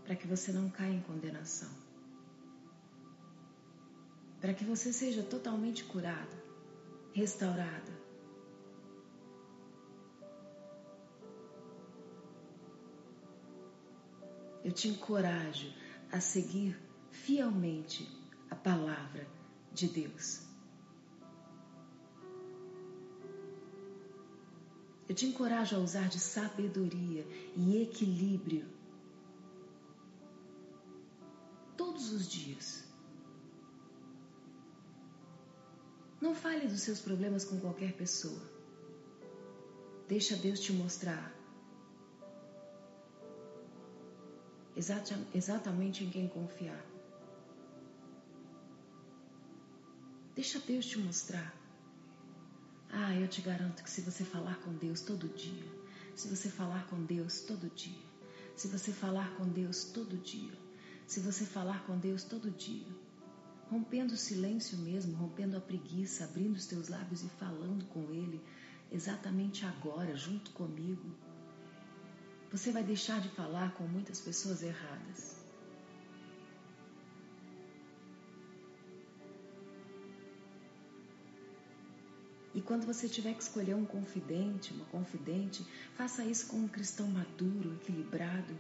para 0.06 0.16
que 0.16 0.26
você 0.26 0.50
não 0.54 0.70
caia 0.70 0.94
em 0.94 1.02
condenação. 1.02 1.68
Para 4.40 4.54
que 4.54 4.64
você 4.64 4.94
seja 4.94 5.22
totalmente 5.24 5.84
curada, 5.84 6.42
restaurada. 7.12 7.92
Eu 14.64 14.72
te 14.72 14.88
encorajo 14.88 15.70
a 16.14 16.22
seguir 16.22 16.82
fielmente 17.12 18.10
a 18.50 18.56
palavra 18.56 19.28
de 19.74 19.90
Deus. 19.90 20.55
Eu 25.08 25.14
te 25.14 25.26
encorajo 25.26 25.76
a 25.76 25.80
usar 25.80 26.08
de 26.10 26.20
sabedoria 26.20 27.26
e 27.56 27.82
equilíbrio 27.82 28.66
todos 31.78 32.12
os 32.12 32.28
dias. 32.28 32.84
Não 36.20 36.34
fale 36.34 36.68
dos 36.68 36.82
seus 36.82 37.00
problemas 37.00 37.46
com 37.46 37.60
qualquer 37.60 37.94
pessoa. 37.94 38.42
Deixa 40.08 40.36
Deus 40.36 40.60
te 40.60 40.74
mostrar 40.74 41.34
exatamente 45.34 46.04
em 46.04 46.10
quem 46.10 46.28
confiar. 46.28 46.84
Deixa 50.36 50.60
Deus 50.60 50.86
te 50.86 51.00
mostrar 51.00 51.65
ah, 52.98 53.14
eu 53.14 53.28
te 53.28 53.42
garanto 53.42 53.84
que 53.84 53.90
se 53.90 54.00
você 54.00 54.24
falar 54.24 54.58
com 54.62 54.72
Deus 54.74 55.02
todo 55.02 55.28
dia, 55.28 55.70
se 56.16 56.30
você 56.30 56.48
falar 56.48 56.88
com 56.88 57.04
Deus 57.04 57.42
todo 57.42 57.70
dia, 57.76 58.06
se 58.56 58.70
você 58.70 58.94
falar 58.94 59.36
com 59.36 59.50
Deus 59.50 59.84
todo 59.84 60.18
dia, 60.18 60.58
se 61.06 61.20
você 61.20 61.46
falar 61.46 61.86
com 61.86 62.00
Deus 62.00 62.24
todo 62.24 62.50
dia, 62.50 62.88
rompendo 63.70 64.14
o 64.14 64.18
silêncio 64.18 64.78
mesmo, 64.78 65.18
rompendo 65.18 65.58
a 65.58 65.60
preguiça, 65.60 66.24
abrindo 66.24 66.56
os 66.56 66.68
teus 66.68 66.88
lábios 66.88 67.22
e 67.22 67.28
falando 67.28 67.86
com 67.88 68.14
Ele 68.14 68.42
exatamente 68.90 69.66
agora, 69.66 70.16
junto 70.16 70.52
comigo, 70.52 71.14
você 72.50 72.72
vai 72.72 72.84
deixar 72.84 73.20
de 73.20 73.28
falar 73.28 73.74
com 73.74 73.84
muitas 73.86 74.22
pessoas 74.22 74.64
erradas. 74.64 75.45
Quando 82.66 82.86
você 82.86 83.08
tiver 83.08 83.34
que 83.34 83.44
escolher 83.44 83.76
um 83.76 83.86
confidente, 83.86 84.74
uma 84.74 84.86
confidente, 84.86 85.66
faça 85.96 86.26
isso 86.26 86.48
com 86.48 86.58
um 86.58 86.68
cristão 86.68 87.08
maduro, 87.08 87.76
equilibrado. 87.76 88.58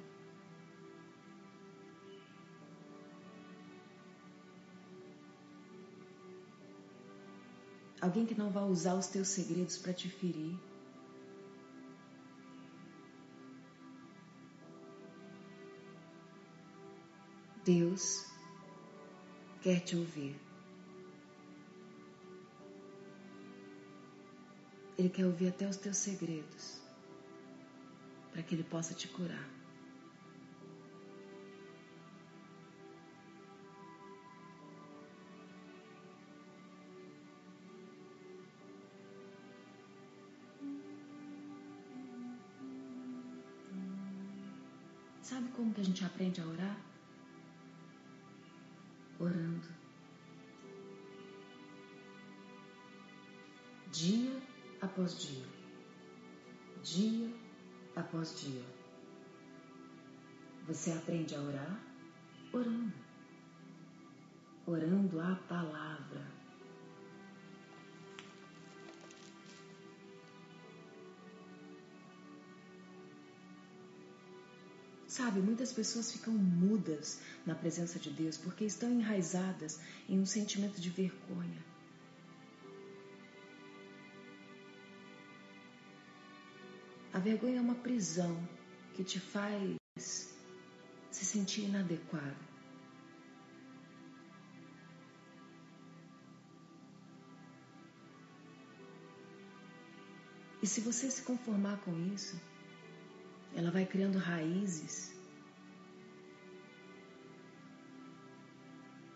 Alguém 7.99 8.25
que 8.25 8.35
não 8.35 8.51
vai 8.51 8.63
usar 8.63 8.93
os 8.93 9.07
teus 9.07 9.29
segredos 9.29 9.77
para 9.77 9.91
te 9.91 10.07
ferir. 10.07 10.55
Deus 17.63 18.27
quer 19.63 19.79
te 19.79 19.95
ouvir. 19.95 20.44
Ele 24.97 25.09
quer 25.09 25.25
ouvir 25.25 25.49
até 25.49 25.67
os 25.67 25.75
teus 25.75 25.97
segredos, 25.97 26.79
para 28.31 28.41
que 28.41 28.55
Ele 28.55 28.63
possa 28.63 28.93
te 28.93 29.07
curar. 29.09 29.49
Sabe 45.21 45.49
como 45.49 45.73
que 45.73 45.81
a 45.81 45.83
gente 45.83 46.05
aprende 46.05 46.39
a 46.39 46.45
orar? 46.45 46.77
Orando. 49.19 49.84
Após 54.95 55.19
dia, 55.19 55.45
dia 56.81 57.29
após 57.97 58.39
dia. 58.39 58.63
Você 60.67 60.89
aprende 60.93 61.35
a 61.35 61.41
orar 61.41 61.79
orando, 62.53 62.93
orando 64.65 65.19
a 65.19 65.35
palavra. 65.49 66.25
Sabe, 75.07 75.41
muitas 75.41 75.73
pessoas 75.73 76.09
ficam 76.09 76.33
mudas 76.33 77.21
na 77.45 77.53
presença 77.53 77.99
de 77.99 78.09
Deus 78.11 78.37
porque 78.37 78.63
estão 78.63 78.89
enraizadas 78.89 79.81
em 80.07 80.19
um 80.19 80.25
sentimento 80.25 80.79
de 80.79 80.89
vergonha. 80.89 81.74
A 87.15 87.19
vergonha 87.19 87.59
é 87.59 87.61
uma 87.61 87.75
prisão 87.75 88.37
que 88.93 89.01
te 89.01 89.21
faz 89.21 90.35
se 91.09 91.23
sentir 91.23 91.61
inadequado. 91.61 92.35
E 100.61 100.67
se 100.67 100.81
você 100.81 101.09
se 101.09 101.21
conformar 101.21 101.77
com 101.85 101.97
isso, 102.13 102.37
ela 103.55 103.71
vai 103.71 103.85
criando 103.85 104.17
raízes 104.17 105.15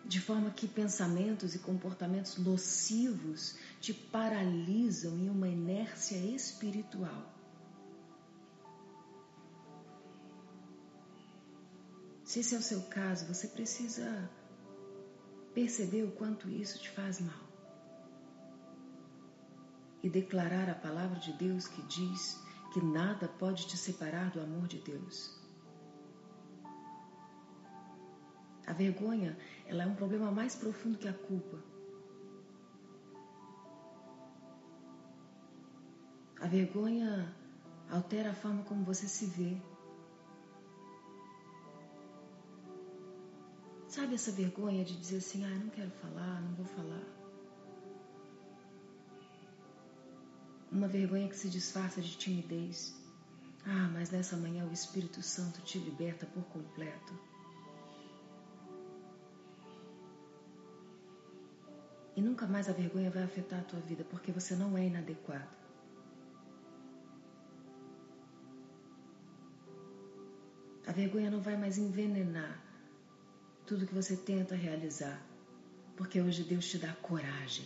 de 0.06 0.18
forma 0.22 0.50
que 0.52 0.66
pensamentos 0.66 1.54
e 1.54 1.58
comportamentos 1.58 2.38
nocivos 2.38 3.58
te 3.78 3.92
paralisam 3.92 5.18
em 5.18 5.28
uma 5.28 5.50
inércia 5.50 6.16
espiritual. 6.16 7.39
Se 12.30 12.38
esse 12.38 12.54
é 12.54 12.58
o 12.58 12.62
seu 12.62 12.82
caso, 12.82 13.26
você 13.26 13.48
precisa 13.48 14.30
perceber 15.52 16.04
o 16.04 16.12
quanto 16.12 16.48
isso 16.48 16.78
te 16.78 16.88
faz 16.88 17.20
mal. 17.20 17.44
E 20.00 20.08
declarar 20.08 20.70
a 20.70 20.76
palavra 20.76 21.18
de 21.18 21.32
Deus 21.32 21.66
que 21.66 21.82
diz 21.88 22.40
que 22.72 22.80
nada 22.80 23.26
pode 23.26 23.66
te 23.66 23.76
separar 23.76 24.30
do 24.30 24.40
amor 24.40 24.68
de 24.68 24.78
Deus. 24.78 25.36
A 28.64 28.72
vergonha, 28.72 29.36
ela 29.66 29.82
é 29.82 29.86
um 29.88 29.96
problema 29.96 30.30
mais 30.30 30.54
profundo 30.54 30.98
que 30.98 31.08
a 31.08 31.12
culpa. 31.12 31.58
A 36.40 36.46
vergonha 36.46 37.34
altera 37.90 38.30
a 38.30 38.34
forma 38.34 38.62
como 38.62 38.84
você 38.84 39.08
se 39.08 39.26
vê. 39.26 39.60
Sabe 43.90 44.14
essa 44.14 44.30
vergonha 44.30 44.84
de 44.84 44.96
dizer 44.96 45.16
assim: 45.16 45.44
ah, 45.44 45.58
não 45.58 45.68
quero 45.68 45.90
falar, 45.90 46.40
não 46.42 46.54
vou 46.54 46.64
falar? 46.64 47.02
Uma 50.70 50.86
vergonha 50.86 51.28
que 51.28 51.36
se 51.36 51.50
disfarça 51.50 52.00
de 52.00 52.16
timidez. 52.16 52.94
Ah, 53.66 53.90
mas 53.92 54.12
nessa 54.12 54.36
manhã 54.36 54.64
o 54.64 54.72
Espírito 54.72 55.20
Santo 55.22 55.60
te 55.62 55.76
liberta 55.80 56.24
por 56.24 56.44
completo. 56.44 57.18
E 62.14 62.22
nunca 62.22 62.46
mais 62.46 62.68
a 62.68 62.72
vergonha 62.72 63.10
vai 63.10 63.24
afetar 63.24 63.58
a 63.58 63.64
tua 63.64 63.80
vida, 63.80 64.04
porque 64.04 64.30
você 64.30 64.54
não 64.54 64.78
é 64.78 64.86
inadequado. 64.86 65.58
A 70.86 70.92
vergonha 70.92 71.28
não 71.28 71.40
vai 71.40 71.56
mais 71.56 71.76
envenenar 71.76 72.69
tudo 73.70 73.86
que 73.86 73.94
você 73.94 74.16
tenta 74.16 74.56
realizar, 74.56 75.24
porque 75.96 76.20
hoje 76.20 76.42
Deus 76.42 76.68
te 76.68 76.76
dá 76.76 76.92
coragem. 76.94 77.64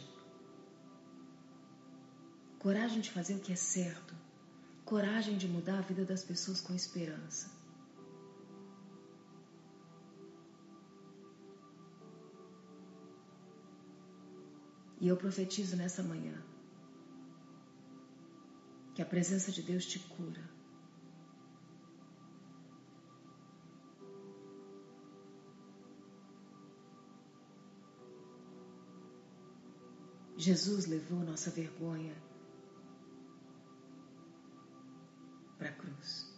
Coragem 2.58 3.00
de 3.00 3.10
fazer 3.10 3.36
o 3.36 3.40
que 3.40 3.54
é 3.54 3.56
certo, 3.56 4.14
coragem 4.84 5.38
de 5.38 5.48
mudar 5.48 5.78
a 5.78 5.80
vida 5.80 6.04
das 6.04 6.22
pessoas 6.22 6.60
com 6.60 6.74
esperança. 6.74 7.50
E 15.00 15.08
eu 15.08 15.16
profetizo 15.16 15.74
nessa 15.74 16.02
manhã 16.02 16.36
que 18.94 19.00
a 19.00 19.06
presença 19.06 19.50
de 19.50 19.62
Deus 19.62 19.86
te 19.86 19.98
cura. 20.00 20.53
Jesus 30.36 30.86
levou 30.86 31.20
nossa 31.20 31.50
vergonha 31.50 32.14
para 35.56 35.68
a 35.68 35.72
cruz. 35.72 36.32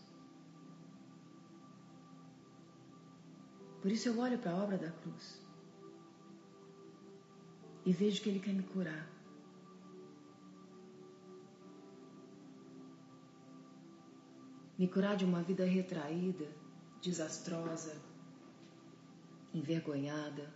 Por 3.81 3.91
isso 3.91 4.09
eu 4.09 4.19
olho 4.19 4.39
para 4.39 4.53
a 4.53 4.57
obra 4.57 4.77
da 4.77 4.91
cruz 4.91 5.41
e 7.85 7.93
vejo 7.93 8.21
que 8.21 8.29
Ele 8.29 8.41
quer 8.41 8.53
me 8.53 8.65
curar. 8.65 9.09
Me 14.77 14.87
curar 14.89 15.17
de 15.17 15.25
uma 15.25 15.43
vida 15.43 15.65
retraída, 15.65 16.47
desastrosa, 17.01 17.97
envergonhada. 19.55 20.53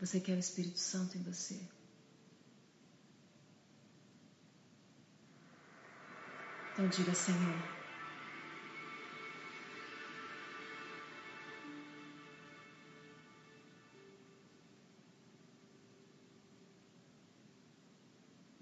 Você 0.00 0.18
quer 0.18 0.34
o 0.34 0.38
Espírito 0.38 0.78
Santo 0.78 1.18
em 1.18 1.22
você. 1.22 1.60
Então 6.72 6.88
diga, 6.88 7.12
Senhor, 7.12 7.38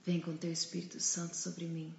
vem 0.04 0.20
com 0.20 0.36
teu 0.36 0.50
Espírito 0.50 0.98
Santo 0.98 1.36
sobre 1.36 1.66
mim. 1.66 1.94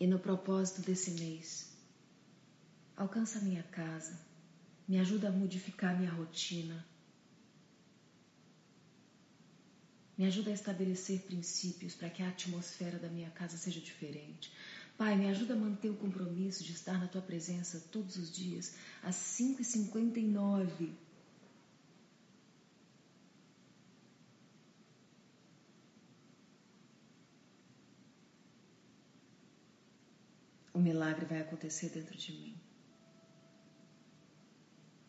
E 0.00 0.06
no 0.06 0.18
propósito 0.18 0.80
desse 0.80 1.10
mês, 1.10 1.70
alcança 2.96 3.38
a 3.38 3.42
minha 3.42 3.62
casa 3.64 4.31
me 4.88 4.98
ajuda 4.98 5.28
a 5.28 5.32
modificar 5.32 5.98
minha 5.98 6.10
rotina. 6.10 6.84
Me 10.16 10.26
ajuda 10.26 10.50
a 10.50 10.54
estabelecer 10.54 11.20
princípios 11.20 11.94
para 11.94 12.10
que 12.10 12.22
a 12.22 12.28
atmosfera 12.28 12.98
da 12.98 13.08
minha 13.08 13.30
casa 13.30 13.56
seja 13.56 13.80
diferente. 13.80 14.52
Pai, 14.96 15.16
me 15.16 15.28
ajuda 15.28 15.54
a 15.54 15.56
manter 15.56 15.90
o 15.90 15.96
compromisso 15.96 16.62
de 16.62 16.72
estar 16.72 16.98
na 16.98 17.08
tua 17.08 17.22
presença 17.22 17.82
todos 17.90 18.16
os 18.16 18.30
dias, 18.30 18.74
às 19.02 19.16
5h59. 19.16 20.92
O 30.74 30.78
milagre 30.78 31.26
vai 31.26 31.40
acontecer 31.40 31.88
dentro 31.90 32.16
de 32.16 32.32
mim. 32.32 32.71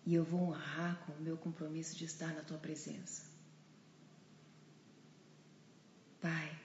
E 0.05 0.13
eu 0.13 0.23
vou 0.23 0.41
honrar 0.41 1.05
com 1.05 1.13
o 1.13 1.21
meu 1.21 1.37
compromisso 1.37 1.95
de 1.95 2.05
estar 2.05 2.33
na 2.33 2.41
tua 2.41 2.57
presença. 2.57 3.23
Pai, 6.19 6.59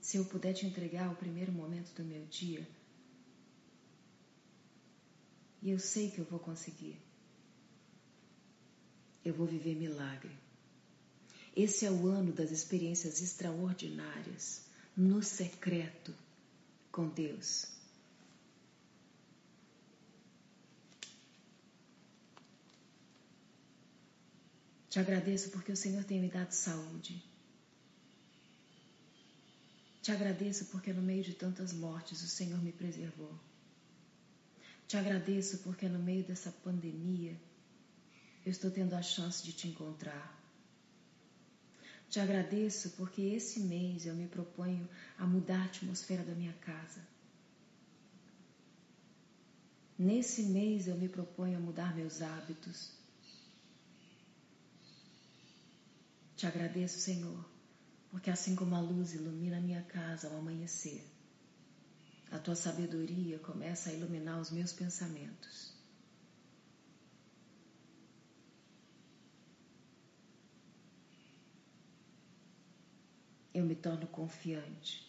se 0.00 0.16
eu 0.16 0.24
puder 0.24 0.52
te 0.54 0.66
entregar 0.66 1.10
o 1.10 1.16
primeiro 1.16 1.52
momento 1.52 1.94
do 1.94 2.04
meu 2.04 2.24
dia, 2.26 2.66
e 5.62 5.70
eu 5.70 5.78
sei 5.78 6.10
que 6.10 6.18
eu 6.18 6.24
vou 6.24 6.38
conseguir, 6.38 6.98
eu 9.24 9.34
vou 9.34 9.46
viver 9.46 9.74
milagre. 9.74 10.36
Esse 11.54 11.84
é 11.84 11.90
o 11.90 12.06
ano 12.06 12.32
das 12.32 12.50
experiências 12.50 13.20
extraordinárias, 13.20 14.62
no 14.96 15.22
secreto, 15.22 16.14
com 16.90 17.08
Deus. 17.08 17.79
Te 24.90 24.98
agradeço 24.98 25.50
porque 25.50 25.70
o 25.70 25.76
Senhor 25.76 26.02
tem 26.02 26.20
me 26.20 26.28
dado 26.28 26.50
saúde. 26.50 27.22
Te 30.02 30.10
agradeço 30.10 30.64
porque 30.66 30.92
no 30.92 31.00
meio 31.00 31.22
de 31.22 31.32
tantas 31.32 31.72
mortes 31.72 32.20
o 32.22 32.26
Senhor 32.26 32.60
me 32.60 32.72
preservou. 32.72 33.32
Te 34.88 34.96
agradeço 34.96 35.58
porque 35.58 35.88
no 35.88 36.00
meio 36.00 36.24
dessa 36.24 36.50
pandemia 36.50 37.38
eu 38.44 38.50
estou 38.50 38.68
tendo 38.68 38.94
a 38.94 39.02
chance 39.02 39.44
de 39.44 39.52
te 39.52 39.68
encontrar. 39.68 40.36
Te 42.08 42.18
agradeço 42.18 42.90
porque 42.96 43.22
esse 43.22 43.60
mês 43.60 44.06
eu 44.06 44.16
me 44.16 44.26
proponho 44.26 44.88
a 45.16 45.24
mudar 45.24 45.60
a 45.60 45.64
atmosfera 45.66 46.24
da 46.24 46.34
minha 46.34 46.54
casa. 46.54 47.00
Nesse 49.96 50.42
mês 50.42 50.88
eu 50.88 50.96
me 50.96 51.08
proponho 51.08 51.58
a 51.58 51.60
mudar 51.60 51.94
meus 51.94 52.20
hábitos. 52.20 52.99
Te 56.40 56.46
agradeço, 56.46 56.98
Senhor, 56.98 57.44
porque 58.10 58.30
assim 58.30 58.56
como 58.56 58.74
a 58.74 58.80
luz 58.80 59.12
ilumina 59.12 59.58
a 59.58 59.60
minha 59.60 59.82
casa 59.82 60.26
ao 60.26 60.38
amanhecer, 60.38 61.04
a 62.30 62.38
tua 62.38 62.56
sabedoria 62.56 63.38
começa 63.40 63.90
a 63.90 63.92
iluminar 63.92 64.40
os 64.40 64.50
meus 64.50 64.72
pensamentos. 64.72 65.74
Eu 73.52 73.66
me 73.66 73.74
torno 73.76 74.06
confiante 74.06 75.06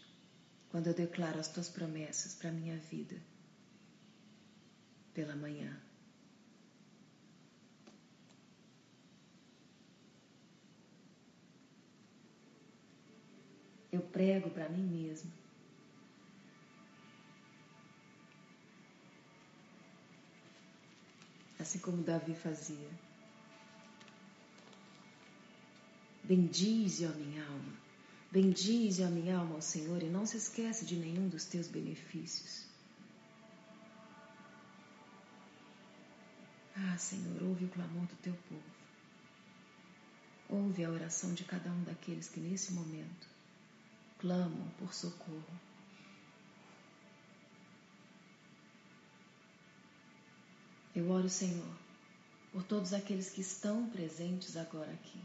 quando 0.68 0.88
eu 0.88 0.94
declaro 0.94 1.40
as 1.40 1.48
tuas 1.48 1.70
promessas 1.70 2.34
para 2.34 2.50
a 2.50 2.52
minha 2.52 2.78
vida 2.78 3.24
pela 5.14 5.38
manhã. 5.38 5.82
Eu 13.92 14.02
prego 14.02 14.50
para 14.50 14.70
mim 14.70 14.84
mesmo. 14.84 15.32
Assim 21.60 21.78
como 21.80 22.02
Davi 22.02 22.34
fazia. 22.34 22.90
Bendize, 26.24 27.06
ó 27.06 27.10
minha 27.10 27.46
alma. 27.46 27.74
Bendize, 28.32 29.04
ó 29.04 29.10
minha 29.10 29.38
alma, 29.38 29.56
ao 29.56 29.62
Senhor, 29.62 30.02
e 30.02 30.10
não 30.10 30.26
se 30.26 30.38
esquece 30.38 30.86
de 30.86 30.96
nenhum 30.96 31.28
dos 31.28 31.46
teus 31.46 31.68
benefícios. 31.68 32.66
Ah, 36.76 36.98
Senhor, 36.98 37.44
ouve 37.44 37.66
o 37.66 37.70
clamor 37.70 38.06
do 38.06 38.16
teu 38.16 38.34
povo. 38.50 38.64
Ouve 40.50 40.84
a 40.86 40.90
oração 40.90 41.34
de 41.34 41.44
cada 41.44 41.70
um 41.70 41.84
daqueles 41.84 42.30
que 42.30 42.40
nesse 42.40 42.74
momento 42.74 43.31
clamam 44.22 44.70
por 44.78 44.94
socorro. 44.94 45.60
Eu 50.96 51.10
oro, 51.10 51.28
Senhor, 51.28 51.76
por 52.52 52.64
todos 52.64 52.94
aqueles 52.94 53.32
que 53.32 53.42
estão 53.42 53.90
presentes 53.90 54.56
agora 54.56 54.92
aqui. 54.92 55.20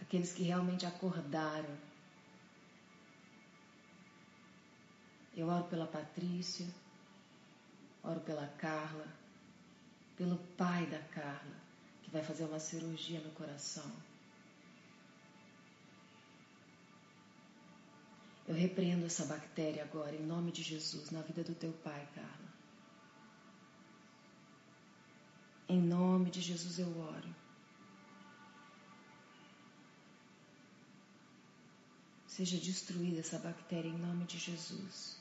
Aqueles 0.00 0.32
que 0.32 0.42
realmente 0.42 0.84
acordaram. 0.84 1.78
Eu 5.36 5.48
oro 5.48 5.64
pela 5.64 5.86
Patrícia, 5.86 6.66
oro 8.02 8.20
pela 8.20 8.46
Carla, 8.58 9.06
pelo 10.16 10.38
pai 10.56 10.86
da 10.86 11.00
Carla, 11.00 11.56
que 12.02 12.10
vai 12.10 12.22
fazer 12.22 12.44
uma 12.44 12.58
cirurgia 12.58 13.20
no 13.20 13.30
coração. 13.32 14.13
Eu 18.46 18.54
repreendo 18.54 19.06
essa 19.06 19.24
bactéria 19.24 19.82
agora, 19.82 20.14
em 20.14 20.26
nome 20.26 20.52
de 20.52 20.62
Jesus, 20.62 21.10
na 21.10 21.22
vida 21.22 21.42
do 21.42 21.54
teu 21.54 21.72
pai, 21.72 22.06
Carla. 22.14 22.54
Em 25.68 25.80
nome 25.80 26.30
de 26.30 26.42
Jesus 26.42 26.78
eu 26.78 26.98
oro. 26.98 27.34
Seja 32.26 32.58
destruída 32.58 33.20
essa 33.20 33.38
bactéria 33.38 33.88
em 33.88 33.96
nome 33.96 34.24
de 34.24 34.38
Jesus. 34.38 35.16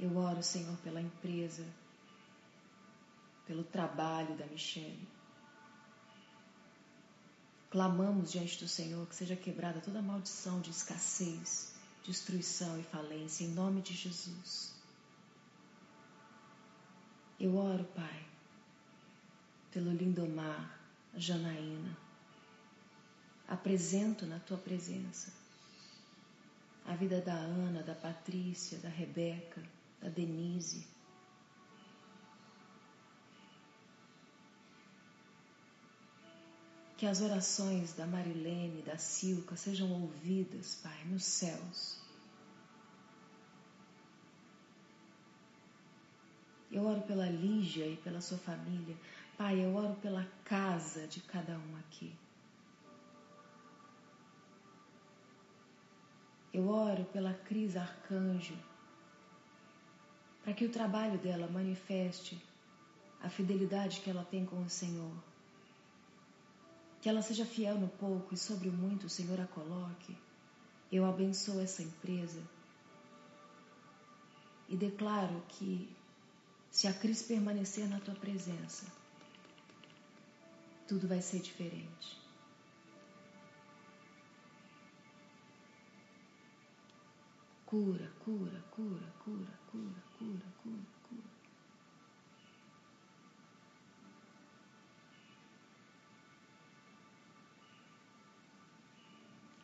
Eu 0.00 0.16
oro, 0.16 0.42
Senhor, 0.42 0.76
pela 0.78 1.00
empresa, 1.00 1.64
pelo 3.46 3.62
trabalho 3.62 4.36
da 4.36 4.46
Michelle. 4.46 5.06
Clamamos 7.72 8.32
diante 8.32 8.62
do 8.62 8.68
Senhor 8.68 9.06
que 9.08 9.16
seja 9.16 9.34
quebrada 9.34 9.80
toda 9.80 10.02
maldição 10.02 10.60
de 10.60 10.70
escassez, 10.70 11.74
destruição 12.04 12.78
e 12.78 12.82
falência, 12.82 13.44
em 13.44 13.48
nome 13.48 13.80
de 13.80 13.94
Jesus. 13.94 14.74
Eu 17.40 17.56
oro, 17.56 17.84
Pai, 17.94 18.26
pelo 19.70 19.90
Lindomar, 19.90 20.78
Janaína. 21.16 21.96
Apresento 23.48 24.26
na 24.26 24.38
tua 24.38 24.58
presença 24.58 25.32
a 26.84 26.94
vida 26.94 27.22
da 27.22 27.32
Ana, 27.32 27.82
da 27.82 27.94
Patrícia, 27.94 28.76
da 28.80 28.90
Rebeca, 28.90 29.62
da 29.98 30.10
Denise, 30.10 30.86
Que 37.02 37.06
as 37.08 37.20
orações 37.20 37.92
da 37.94 38.06
Marilene, 38.06 38.80
da 38.82 38.96
Silca 38.96 39.56
sejam 39.56 39.90
ouvidas, 39.90 40.76
Pai, 40.84 41.04
nos 41.06 41.24
céus. 41.24 42.00
Eu 46.70 46.86
oro 46.86 47.00
pela 47.00 47.28
Lígia 47.28 47.88
e 47.88 47.96
pela 47.96 48.20
sua 48.20 48.38
família. 48.38 48.94
Pai, 49.36 49.64
eu 49.64 49.74
oro 49.74 49.96
pela 49.96 50.24
casa 50.44 51.08
de 51.08 51.20
cada 51.22 51.58
um 51.58 51.76
aqui. 51.78 52.14
Eu 56.54 56.68
oro 56.68 57.04
pela 57.06 57.34
Cris 57.34 57.76
Arcanjo, 57.76 58.56
para 60.44 60.54
que 60.54 60.64
o 60.64 60.70
trabalho 60.70 61.18
dela 61.18 61.48
manifeste 61.48 62.40
a 63.20 63.28
fidelidade 63.28 64.02
que 64.02 64.08
ela 64.08 64.24
tem 64.24 64.46
com 64.46 64.62
o 64.62 64.70
Senhor. 64.70 65.31
Que 67.02 67.08
ela 67.10 67.20
seja 67.20 67.44
fiel 67.44 67.76
no 67.76 67.88
pouco 67.88 68.32
e 68.32 68.38
sobre 68.38 68.70
o 68.70 68.72
muito 68.72 69.06
o 69.06 69.10
Senhor 69.10 69.38
a 69.38 69.46
coloque. 69.46 70.16
Eu 70.90 71.04
abençoo 71.04 71.60
essa 71.60 71.82
empresa 71.82 72.40
e 74.68 74.76
declaro 74.76 75.42
que 75.48 75.94
se 76.70 76.86
a 76.88 76.94
Cris 76.94 77.22
permanecer 77.22 77.86
na 77.86 78.00
tua 78.00 78.14
presença, 78.14 78.86
tudo 80.88 81.06
vai 81.06 81.20
ser 81.20 81.40
diferente. 81.40 82.18
Cura, 87.66 88.10
cura, 88.24 88.64
cura, 88.70 89.12
cura, 89.24 89.58
cura, 89.70 90.02
cura. 90.18 90.51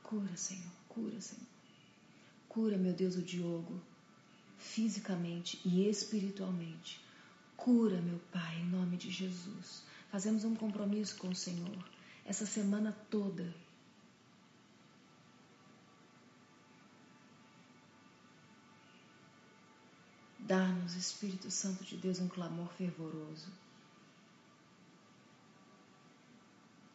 Cura, 0.09 0.35
Senhor, 0.39 0.73
cura, 0.89 1.21
Senhor. 1.21 1.47
Cura, 2.49 2.79
meu 2.79 2.95
Deus, 2.95 3.17
o 3.17 3.21
Diogo, 3.21 3.79
fisicamente 4.57 5.61
e 5.67 5.87
espiritualmente. 5.87 6.99
Cura, 7.59 8.01
meu 8.01 8.19
Pai, 8.33 8.57
em 8.59 8.71
nome 8.71 8.97
de 8.97 9.11
Jesus. 9.11 9.83
Fazemos 10.11 10.45
um 10.45 10.55
compromisso 10.57 11.19
com 11.19 11.29
o 11.29 11.37
Senhor 11.37 11.85
essa 12.25 12.47
semana 12.47 12.97
toda. 13.11 13.55
Dá-nos, 20.39 20.95
Espírito 20.95 21.51
Santo 21.51 21.85
de 21.85 21.99
Deus, 21.99 22.19
um 22.19 22.29
clamor 22.29 22.73
fervoroso, 22.73 23.53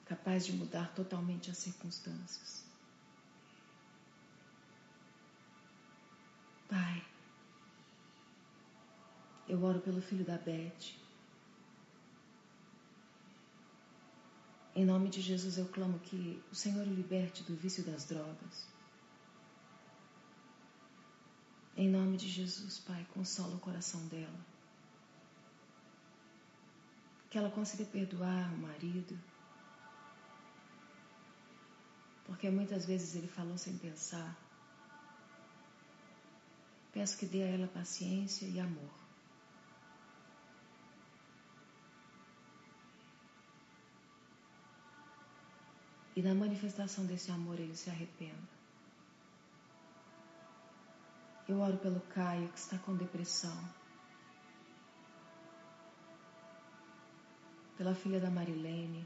capaz 0.03 0.47
de 0.47 0.53
mudar 0.53 0.91
totalmente 0.95 1.51
as 1.51 1.57
circunstâncias. 1.59 2.72
Pai, 6.74 7.05
eu 9.47 9.63
oro 9.63 9.80
pelo 9.80 10.01
filho 10.01 10.26
da 10.26 10.38
Beth. 10.39 10.86
Em 14.76 14.84
nome 14.84 15.07
de 15.09 15.21
Jesus 15.21 15.59
eu 15.59 15.67
clamo 15.67 15.99
que 15.99 16.41
o 16.51 16.55
Senhor 16.55 16.88
o 16.88 16.95
liberte 16.95 17.43
do 17.43 17.55
vício 17.55 17.84
das 17.84 18.05
drogas. 18.05 18.65
Em 21.78 21.88
nome 21.88 22.17
de 22.17 22.28
Jesus, 22.28 22.80
Pai, 22.80 23.05
consola 23.13 23.55
o 23.55 23.59
coração 23.59 24.07
dela. 24.07 24.39
Que 27.30 27.38
ela 27.38 27.51
consiga 27.51 27.86
perdoar 27.86 28.51
o 28.51 28.57
marido. 28.57 29.15
Porque 32.26 32.49
muitas 32.49 32.88
vezes 32.88 33.15
ele 33.15 33.28
falou 33.28 33.59
sem 33.59 33.78
pensar. 33.78 34.36
Peço 36.93 37.17
que 37.17 37.25
dê 37.25 37.41
a 37.41 37.47
ela 37.47 37.67
paciência 37.67 38.45
e 38.45 38.59
amor. 38.59 38.93
E 46.15 46.21
na 46.21 46.35
manifestação 46.35 47.07
desse 47.07 47.31
amor 47.31 47.59
ele 47.59 47.75
se 47.75 47.89
arrependa. 47.89 48.53
Eu 51.49 51.59
oro 51.59 51.77
pelo 51.77 51.99
Caio 52.01 52.47
que 52.49 52.59
está 52.59 52.77
com 52.77 52.95
depressão. 52.95 53.57
Pela 57.75 57.95
filha 57.95 58.19
da 58.19 58.29
Marilene. 58.29 59.03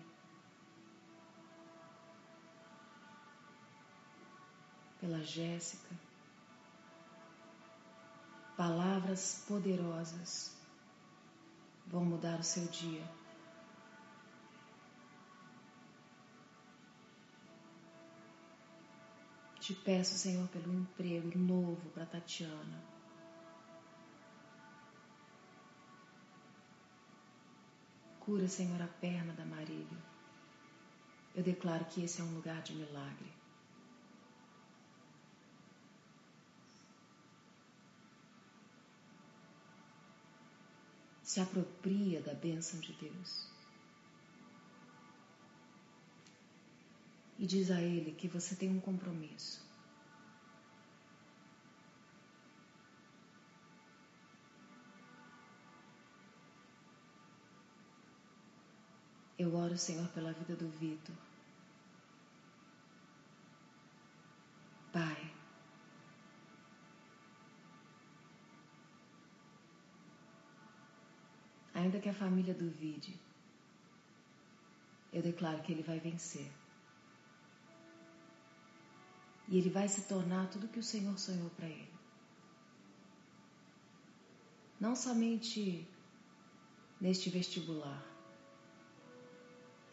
Pela 5.00 5.24
Jéssica 5.24 6.07
Palavras 8.58 9.46
poderosas 9.48 10.58
vão 11.86 12.04
mudar 12.04 12.40
o 12.40 12.44
seu 12.44 12.66
dia. 12.66 13.08
Te 19.60 19.76
peço, 19.76 20.18
Senhor, 20.18 20.48
pelo 20.48 20.74
emprego 20.74 21.38
novo 21.38 21.88
para 21.92 22.08
Tatiana. 22.08 22.84
Cura, 28.22 28.48
Senhor, 28.48 28.82
a 28.82 28.88
perna 28.88 29.34
da 29.34 29.46
Marília. 29.46 30.04
Eu 31.36 31.44
declaro 31.44 31.86
que 31.86 32.04
esse 32.04 32.22
é 32.22 32.24
um 32.24 32.34
lugar 32.34 32.64
de 32.64 32.74
milagre. 32.74 33.37
Se 41.28 41.42
apropria 41.42 42.22
da 42.22 42.34
bênção 42.34 42.80
de 42.80 42.94
Deus. 42.94 43.50
E 47.38 47.46
diz 47.46 47.70
a 47.70 47.82
Ele 47.82 48.14
que 48.14 48.30
você 48.30 48.56
tem 48.56 48.70
um 48.70 48.80
compromisso. 48.80 49.62
Eu 59.38 59.54
oro, 59.54 59.78
Senhor, 59.78 60.08
pela 60.14 60.32
vida 60.32 60.56
do 60.56 60.70
Vitor. 60.70 61.16
Pai, 64.94 65.37
Ainda 71.80 72.00
que 72.00 72.10
a 72.10 72.14
família 72.14 72.56
duvide, 72.56 73.14
eu 75.14 75.22
declaro 75.22 75.62
que 75.62 75.72
ele 75.72 75.84
vai 75.84 76.00
vencer. 76.00 76.52
E 79.48 79.58
ele 79.60 79.70
vai 79.70 79.88
se 79.88 80.02
tornar 80.14 80.50
tudo 80.50 80.68
que 80.68 80.80
o 80.80 80.84
Senhor 80.84 81.18
sonhou 81.20 81.50
para 81.52 81.68
ele. 81.68 81.94
Não 84.80 84.96
somente 84.96 85.88
neste 87.00 87.30
vestibular, 87.30 88.04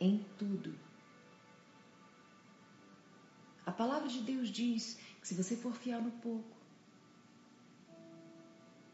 em 0.00 0.24
tudo. 0.38 0.74
A 3.66 3.72
palavra 3.72 4.08
de 4.08 4.22
Deus 4.22 4.48
diz 4.48 4.98
que 5.20 5.28
se 5.28 5.34
você 5.34 5.54
for 5.54 5.74
fiel 5.74 6.00
no 6.00 6.12
pouco, 6.12 6.56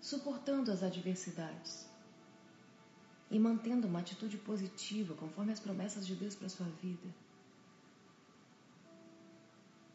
suportando 0.00 0.72
as 0.72 0.82
adversidades, 0.82 1.89
e 3.30 3.38
mantendo 3.38 3.86
uma 3.86 4.00
atitude 4.00 4.36
positiva 4.36 5.14
conforme 5.14 5.52
as 5.52 5.60
promessas 5.60 6.06
de 6.06 6.14
Deus 6.14 6.34
para 6.34 6.48
sua 6.48 6.66
vida. 6.82 7.08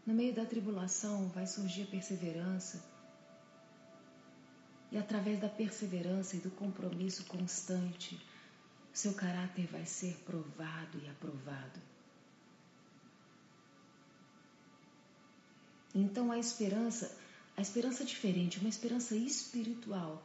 No 0.05 0.13
meio 0.13 0.33
da 0.33 0.45
tribulação 0.45 1.29
vai 1.29 1.45
surgir 1.45 1.83
a 1.83 1.87
perseverança, 1.87 2.83
e 4.91 4.97
através 4.97 5.39
da 5.39 5.49
perseverança 5.49 6.37
e 6.37 6.39
do 6.39 6.51
compromisso 6.51 7.25
constante, 7.25 8.23
seu 8.93 9.13
caráter 9.13 9.67
vai 9.67 9.85
ser 9.85 10.15
provado 10.25 10.97
e 11.03 11.09
aprovado. 11.09 11.79
Então 15.93 16.31
a 16.31 16.37
esperança, 16.37 17.17
a 17.57 17.61
esperança 17.61 18.05
diferente, 18.05 18.59
uma 18.59 18.69
esperança 18.69 19.15
espiritual, 19.15 20.23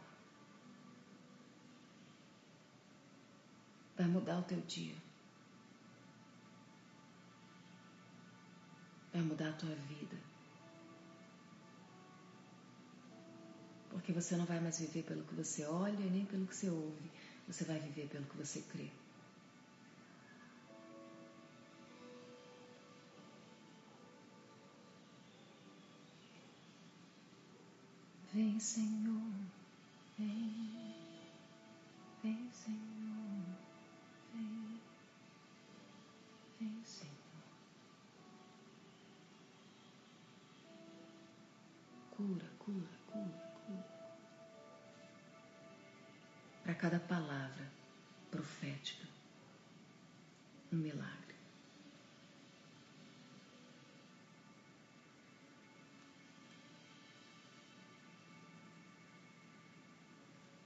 vai 4.00 4.08
mudar 4.08 4.38
o 4.38 4.42
teu 4.44 4.58
dia. 4.62 4.96
Vai 9.12 9.20
mudar 9.20 9.50
a 9.50 9.52
tua 9.52 9.74
vida. 9.74 10.16
Porque 13.90 14.10
você 14.10 14.36
não 14.36 14.46
vai 14.46 14.58
mais 14.58 14.78
viver 14.78 15.02
pelo 15.02 15.24
que 15.24 15.34
você 15.34 15.66
olha 15.66 16.06
nem 16.06 16.24
pelo 16.24 16.46
que 16.46 16.56
você 16.56 16.70
ouve. 16.70 17.10
Você 17.46 17.64
vai 17.64 17.78
viver 17.78 18.08
pelo 18.08 18.24
que 18.24 18.38
você 18.38 18.62
crê. 18.62 18.88
Vem, 28.32 28.58
Senhor, 28.60 29.32
vem, 30.16 31.26
vem, 32.22 32.50
Senhor. 32.52 33.19
Cura, 42.10 42.46
cura, 42.58 42.88
cura, 43.06 43.52
cura. 43.64 43.86
Para 46.62 46.74
cada 46.74 47.00
palavra 47.00 47.66
profética, 48.30 49.08
um 50.70 50.76
milagre. 50.76 51.34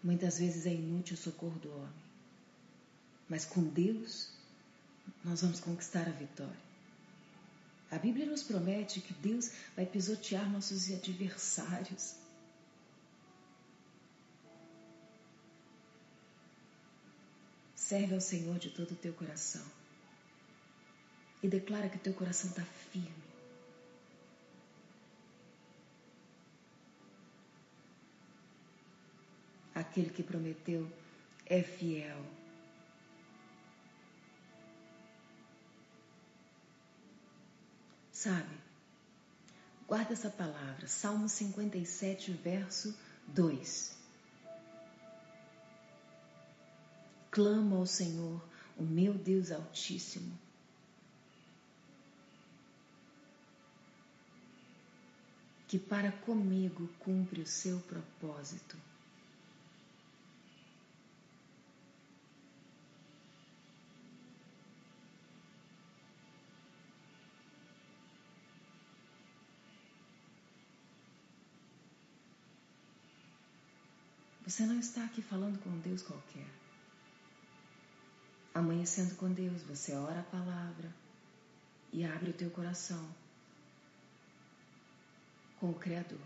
Muitas 0.02 0.40
vezes 0.40 0.66
é 0.66 0.74
inútil 0.74 1.14
o 1.14 1.18
socorro 1.18 1.58
do 1.60 1.70
homem. 1.70 2.04
Mas 3.28 3.44
com 3.44 3.62
Deus, 3.62 4.33
nós 5.24 5.40
vamos 5.40 5.58
conquistar 5.58 6.06
a 6.06 6.12
vitória. 6.12 6.64
A 7.90 7.98
Bíblia 7.98 8.26
nos 8.26 8.42
promete 8.42 9.00
que 9.00 9.14
Deus 9.14 9.50
vai 9.74 9.86
pisotear 9.86 10.50
nossos 10.50 10.90
adversários. 10.90 12.16
Serve 17.74 18.14
ao 18.14 18.20
Senhor 18.20 18.58
de 18.58 18.70
todo 18.70 18.92
o 18.92 18.96
teu 18.96 19.12
coração 19.12 19.64
e 21.42 21.48
declara 21.48 21.88
que 21.88 21.98
teu 21.98 22.12
coração 22.14 22.50
está 22.50 22.62
firme. 22.90 23.24
Aquele 29.74 30.10
que 30.10 30.22
prometeu 30.22 30.90
é 31.46 31.62
fiel. 31.62 32.24
Sabe? 38.24 38.56
Guarda 39.86 40.14
essa 40.14 40.30
palavra, 40.30 40.86
Salmo 40.88 41.28
57, 41.28 42.32
verso 42.32 42.96
2. 43.26 43.98
Clamo 47.30 47.76
ao 47.76 47.84
Senhor, 47.84 48.42
o 48.78 48.82
meu 48.82 49.12
Deus 49.12 49.50
Altíssimo. 49.50 50.38
Que 55.68 55.78
para 55.78 56.10
comigo 56.10 56.88
cumpre 57.00 57.42
o 57.42 57.46
seu 57.46 57.78
propósito. 57.80 58.78
Você 74.54 74.66
não 74.66 74.78
está 74.78 75.04
aqui 75.04 75.20
falando 75.20 75.58
com 75.64 75.80
Deus 75.80 76.00
qualquer. 76.00 76.46
Amanhecendo 78.54 79.16
com 79.16 79.28
Deus, 79.32 79.64
você 79.64 79.92
ora 79.96 80.20
a 80.20 80.22
palavra 80.22 80.94
e 81.92 82.04
abre 82.04 82.30
o 82.30 82.32
teu 82.32 82.48
coração 82.50 83.04
com 85.58 85.70
o 85.70 85.74
Criador, 85.74 86.20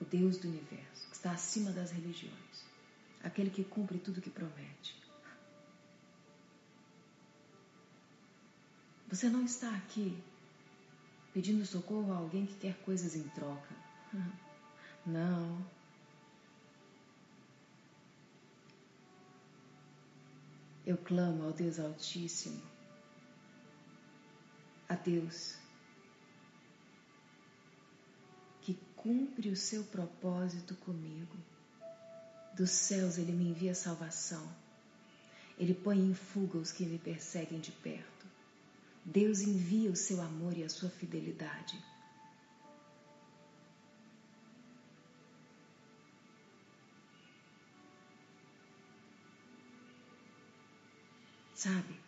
o 0.00 0.04
Deus 0.04 0.38
do 0.38 0.46
universo, 0.46 1.08
que 1.08 1.16
está 1.16 1.32
acima 1.32 1.72
das 1.72 1.90
religiões, 1.90 2.64
aquele 3.24 3.50
que 3.50 3.64
cumpre 3.64 3.98
tudo 3.98 4.22
que 4.22 4.30
promete. 4.30 4.96
Você 9.08 9.28
não 9.28 9.44
está 9.44 9.68
aqui 9.74 10.16
pedindo 11.32 11.66
socorro 11.66 12.12
a 12.12 12.18
alguém 12.18 12.46
que 12.46 12.54
quer 12.54 12.76
coisas 12.82 13.16
em 13.16 13.24
troca. 13.30 13.74
Não. 15.04 15.73
Eu 20.86 20.98
clamo 20.98 21.44
ao 21.44 21.52
Deus 21.52 21.78
Altíssimo, 21.78 22.60
a 24.86 24.94
Deus 24.94 25.56
que 28.60 28.78
cumpre 28.94 29.48
o 29.48 29.56
seu 29.56 29.82
propósito 29.84 30.74
comigo. 30.76 31.36
Dos 32.54 32.70
céus 32.70 33.16
ele 33.16 33.32
me 33.32 33.48
envia 33.48 33.74
salvação. 33.74 34.46
Ele 35.58 35.74
põe 35.74 35.98
em 35.98 36.14
fuga 36.14 36.58
os 36.58 36.70
que 36.70 36.84
me 36.84 36.98
perseguem 36.98 37.60
de 37.60 37.72
perto. 37.72 38.26
Deus 39.04 39.40
envia 39.40 39.90
o 39.90 39.96
seu 39.96 40.20
amor 40.20 40.56
e 40.56 40.64
a 40.64 40.68
sua 40.68 40.90
fidelidade. 40.90 41.82
Sabe, 51.64 51.98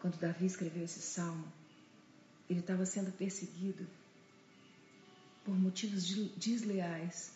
quando 0.00 0.18
Davi 0.18 0.44
escreveu 0.44 0.82
esse 0.82 1.00
salmo, 1.00 1.46
ele 2.50 2.58
estava 2.58 2.84
sendo 2.84 3.12
perseguido 3.12 3.86
por 5.44 5.56
motivos 5.56 6.04
desleais. 6.36 7.32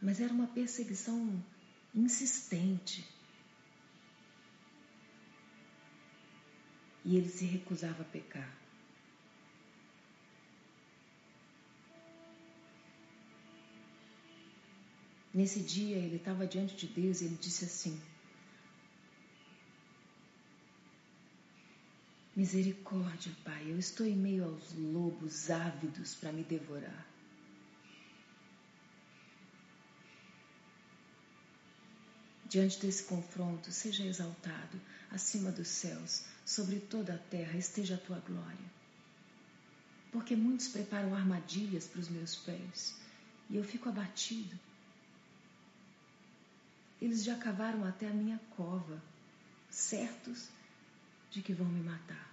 Mas 0.00 0.22
era 0.22 0.32
uma 0.32 0.46
perseguição 0.46 1.44
insistente. 1.94 3.06
E 7.04 7.14
ele 7.14 7.28
se 7.28 7.44
recusava 7.44 8.00
a 8.00 8.06
pecar. 8.06 8.61
Nesse 15.34 15.60
dia 15.60 15.96
ele 15.96 16.16
estava 16.16 16.46
diante 16.46 16.76
de 16.76 16.86
Deus 16.86 17.20
e 17.20 17.24
ele 17.24 17.36
disse 17.36 17.64
assim: 17.64 18.00
Misericórdia, 22.36 23.32
Pai, 23.44 23.70
eu 23.70 23.78
estou 23.78 24.06
em 24.06 24.16
meio 24.16 24.44
aos 24.44 24.74
lobos 24.74 25.50
ávidos 25.50 26.14
para 26.14 26.32
me 26.32 26.42
devorar. 26.42 27.06
Diante 32.46 32.78
desse 32.80 33.04
confronto, 33.04 33.72
seja 33.72 34.04
exaltado 34.04 34.78
acima 35.10 35.50
dos 35.50 35.68
céus, 35.68 36.24
sobre 36.44 36.80
toda 36.80 37.14
a 37.14 37.18
terra 37.18 37.56
esteja 37.56 37.94
a 37.94 37.98
tua 37.98 38.18
glória. 38.18 38.72
Porque 40.10 40.36
muitos 40.36 40.68
preparam 40.68 41.14
armadilhas 41.14 41.86
para 41.86 42.00
os 42.00 42.10
meus 42.10 42.36
pés 42.36 42.94
e 43.48 43.56
eu 43.56 43.64
fico 43.64 43.88
abatido. 43.88 44.58
Eles 47.02 47.24
já 47.24 47.36
cavaram 47.36 47.84
até 47.84 48.06
a 48.06 48.12
minha 48.12 48.38
cova, 48.56 49.02
certos 49.68 50.48
de 51.32 51.42
que 51.42 51.52
vão 51.52 51.66
me 51.66 51.82
matar. 51.82 52.30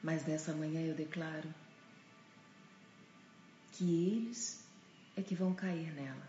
Mas 0.00 0.24
nessa 0.24 0.52
manhã 0.52 0.80
eu 0.80 0.94
declaro 0.94 1.52
que 3.72 4.06
eles 4.06 4.64
é 5.16 5.22
que 5.22 5.34
vão 5.34 5.52
cair 5.52 5.92
nela. 5.94 6.28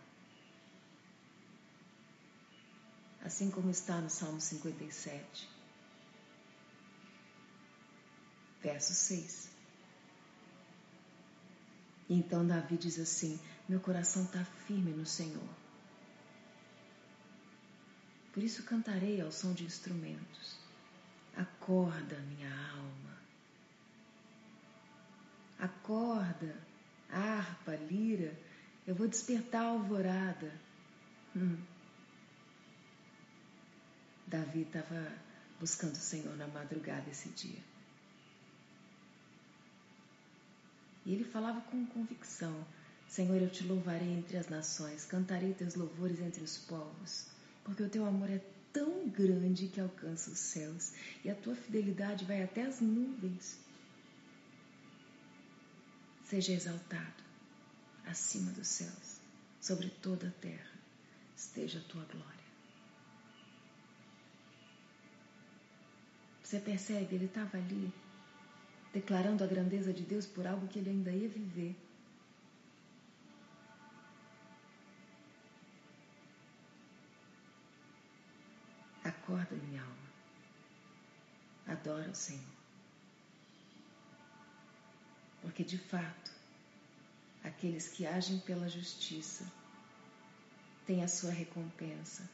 Assim 3.23 3.51
como 3.51 3.69
está 3.69 4.01
no 4.01 4.09
Salmo 4.09 4.41
57 4.41 5.58
verso 8.61 8.93
6. 8.93 9.49
E 12.09 12.15
então 12.15 12.45
Davi 12.45 12.77
diz 12.77 12.99
assim: 12.99 13.39
Meu 13.67 13.79
coração 13.79 14.23
está 14.23 14.43
firme 14.43 14.91
no 14.91 15.05
Senhor. 15.05 15.49
Por 18.33 18.43
isso 18.43 18.63
cantarei 18.63 19.21
ao 19.21 19.31
som 19.31 19.53
de 19.53 19.63
instrumentos. 19.63 20.57
Acorda, 21.35 22.17
minha 22.21 22.49
alma. 22.71 23.17
Acorda, 25.59 26.55
harpa, 27.09 27.75
lira. 27.75 28.37
Eu 28.87 28.95
vou 28.95 29.07
despertar 29.07 29.61
a 29.61 29.69
alvorada. 29.69 30.53
Hum. 31.35 31.57
Davi 34.25 34.61
estava 34.61 35.11
buscando 35.59 35.93
o 35.93 35.97
Senhor 35.97 36.35
na 36.37 36.47
madrugada 36.47 37.09
esse 37.09 37.29
dia. 37.29 37.68
E 41.05 41.13
ele 41.13 41.23
falava 41.23 41.61
com 41.61 41.85
convicção: 41.87 42.65
Senhor, 43.07 43.41
eu 43.41 43.49
te 43.49 43.63
louvarei 43.63 44.13
entre 44.13 44.37
as 44.37 44.49
nações, 44.49 45.05
cantarei 45.05 45.53
teus 45.53 45.75
louvores 45.75 46.19
entre 46.19 46.43
os 46.43 46.57
povos, 46.57 47.27
porque 47.63 47.83
o 47.83 47.89
teu 47.89 48.05
amor 48.05 48.29
é 48.29 48.41
tão 48.71 49.09
grande 49.09 49.67
que 49.67 49.81
alcança 49.81 50.29
os 50.29 50.39
céus 50.39 50.93
e 51.23 51.29
a 51.29 51.35
tua 51.35 51.55
fidelidade 51.55 52.25
vai 52.25 52.43
até 52.43 52.63
as 52.63 52.79
nuvens. 52.79 53.59
Seja 56.25 56.53
exaltado 56.53 57.23
acima 58.05 58.51
dos 58.51 58.67
céus, 58.67 59.19
sobre 59.59 59.89
toda 59.89 60.27
a 60.27 60.41
terra, 60.41 60.79
esteja 61.35 61.79
a 61.79 61.83
tua 61.83 62.03
glória. 62.05 62.39
Você 66.43 66.59
percebe? 66.59 67.15
Ele 67.15 67.25
estava 67.25 67.57
ali 67.57 67.93
declarando 68.93 69.43
a 69.43 69.47
grandeza 69.47 69.93
de 69.93 70.03
Deus 70.03 70.25
por 70.25 70.47
algo 70.47 70.67
que 70.67 70.79
ele 70.79 70.89
ainda 70.89 71.11
ia 71.11 71.29
viver. 71.29 71.75
Acorda, 79.03 79.55
minha 79.55 79.81
alma. 79.81 80.09
Adora 81.67 82.09
o 82.09 82.15
Senhor. 82.15 82.59
Porque 85.41 85.63
de 85.63 85.77
fato, 85.77 86.31
aqueles 87.43 87.87
que 87.87 88.05
agem 88.05 88.39
pela 88.39 88.67
justiça 88.67 89.45
têm 90.85 91.03
a 91.03 91.07
sua 91.07 91.31
recompensa. 91.31 92.27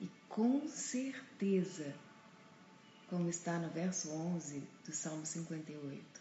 E 0.00 0.10
com 0.28 0.66
certeza 0.68 1.94
como 3.08 3.28
está 3.28 3.58
no 3.58 3.70
verso 3.70 4.10
11 4.10 4.62
do 4.84 4.92
Salmo 4.92 5.24
58. 5.24 6.20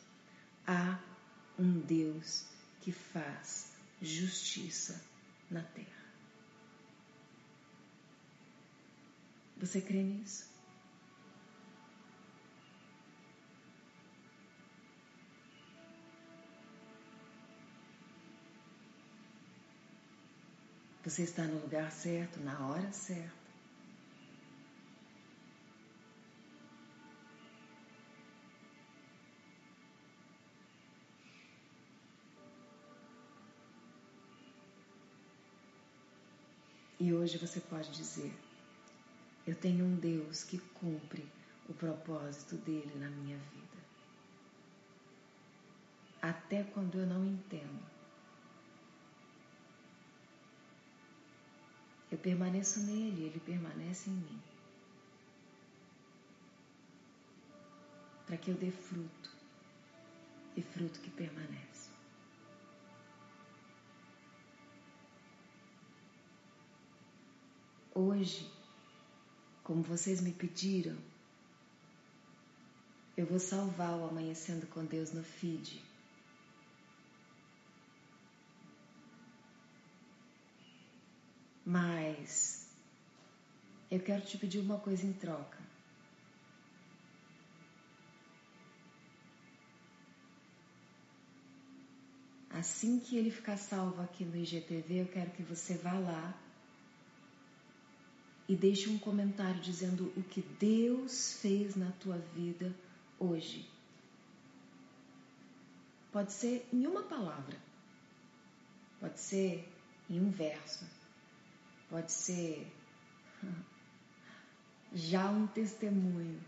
Há 0.67 0.99
um 1.57 1.79
Deus 1.79 2.45
que 2.81 2.91
faz 2.91 3.71
justiça 4.01 5.01
na 5.49 5.61
terra. 5.61 6.05
Você 9.57 9.81
crê 9.81 10.03
nisso? 10.03 10.53
Você 21.03 21.21
está 21.21 21.43
no 21.43 21.61
lugar 21.61 21.91
certo, 21.91 22.39
na 22.39 22.67
hora 22.67 22.91
certa. 22.91 23.44
E 37.05 37.13
hoje 37.13 37.37
você 37.37 37.59
pode 37.59 37.91
dizer: 37.91 38.33
Eu 39.45 39.53
tenho 39.53 39.85
um 39.85 39.95
Deus 39.95 40.43
que 40.43 40.57
cumpre 40.57 41.23
o 41.69 41.73
propósito 41.75 42.55
dele 42.55 42.95
na 42.95 43.11
minha 43.11 43.37
vida. 43.37 43.77
Até 46.19 46.63
quando 46.63 46.97
eu 46.97 47.05
não 47.05 47.23
entendo. 47.23 47.85
Eu 52.11 52.17
permaneço 52.17 52.79
nele, 52.79 53.25
ele 53.25 53.39
permanece 53.39 54.09
em 54.09 54.13
mim. 54.13 54.41
Para 58.25 58.35
que 58.35 58.49
eu 58.49 58.55
dê 58.55 58.71
fruto, 58.71 59.31
e 60.57 60.61
fruto 60.63 60.99
que 61.01 61.11
permanece. 61.11 61.94
Hoje, 67.97 68.51
como 69.63 69.81
vocês 69.81 70.19
me 70.19 70.33
pediram, 70.33 70.97
eu 73.15 73.25
vou 73.25 73.39
salvar 73.39 73.97
o 73.97 74.03
Amanhecendo 74.03 74.67
com 74.67 74.83
Deus 74.83 75.13
no 75.13 75.23
feed. 75.23 75.81
Mas 81.65 82.67
eu 83.89 84.01
quero 84.01 84.23
te 84.23 84.37
pedir 84.37 84.59
uma 84.59 84.77
coisa 84.77 85.05
em 85.05 85.13
troca. 85.13 85.63
Assim 92.49 92.99
que 92.99 93.15
ele 93.15 93.31
ficar 93.31 93.55
salvo 93.55 94.01
aqui 94.01 94.25
no 94.25 94.35
IGTV, 94.35 95.03
eu 95.03 95.07
quero 95.07 95.31
que 95.31 95.43
você 95.43 95.77
vá 95.77 95.93
lá 95.93 96.44
e 98.47 98.55
deixe 98.55 98.89
um 98.89 98.97
comentário 98.97 99.59
dizendo 99.59 100.13
o 100.15 100.23
que 100.23 100.41
Deus 100.41 101.39
fez 101.41 101.75
na 101.75 101.91
tua 101.93 102.17
vida 102.17 102.73
hoje. 103.19 103.67
Pode 106.11 106.31
ser 106.31 106.67
em 106.71 106.85
uma 106.85 107.03
palavra, 107.03 107.57
pode 108.99 109.19
ser 109.19 109.67
em 110.09 110.19
um 110.19 110.29
verso, 110.29 110.85
pode 111.89 112.11
ser 112.11 112.71
já 114.93 115.29
um 115.29 115.47
testemunho. 115.47 116.39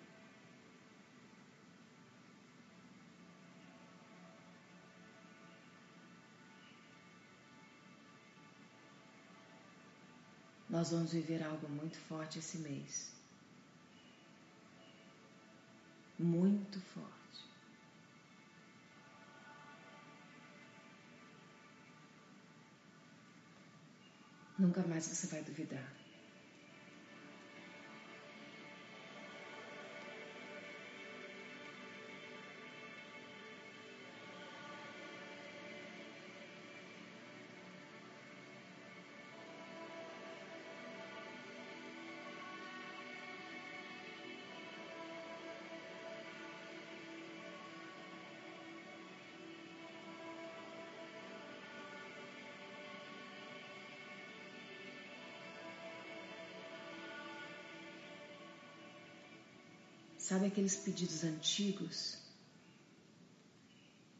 Nós 10.69 10.91
vamos 10.91 11.13
viver 11.13 11.41
algo 11.43 11.67
muito 11.69 11.97
forte 11.97 12.39
esse 12.39 12.57
mês. 12.57 13.11
Muito 16.19 16.79
forte. 16.81 17.17
Nunca 24.59 24.81
mais 24.87 25.05
você 25.05 25.27
vai 25.27 25.41
duvidar. 25.43 25.96
Sabe 60.27 60.47
aqueles 60.47 60.75
pedidos 60.75 61.23
antigos? 61.23 62.17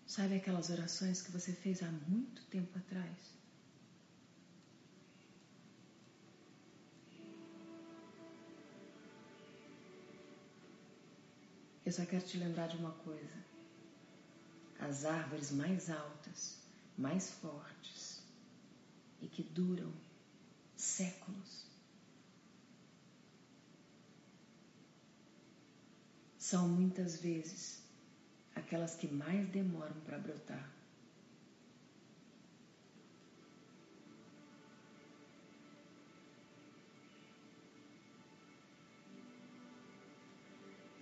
Sabe 0.05 0.35
aquelas 0.38 0.69
orações 0.69 1.21
que 1.21 1.29
você 1.29 1.51
fez 1.51 1.84
há 1.84 1.91
muito 2.07 2.41
tempo 2.45 2.77
atrás? 2.77 3.17
Eu 11.85 11.91
só 11.91 12.05
quero 12.05 12.25
te 12.25 12.38
lembrar 12.38 12.67
de 12.67 12.77
uma 12.77 12.93
coisa. 12.93 13.43
As 14.79 15.03
árvores 15.03 15.51
mais 15.51 15.89
altas, 15.89 16.57
mais 16.97 17.31
fortes 17.31 18.23
e 19.21 19.27
que 19.27 19.43
duram 19.43 19.91
séculos 20.73 21.66
são 26.49 26.65
muitas 26.65 27.19
vezes 27.19 27.84
aquelas 28.56 28.95
que 28.95 29.06
mais 29.06 29.49
demoram 29.49 29.99
para 30.06 30.18
brotar. 30.18 30.72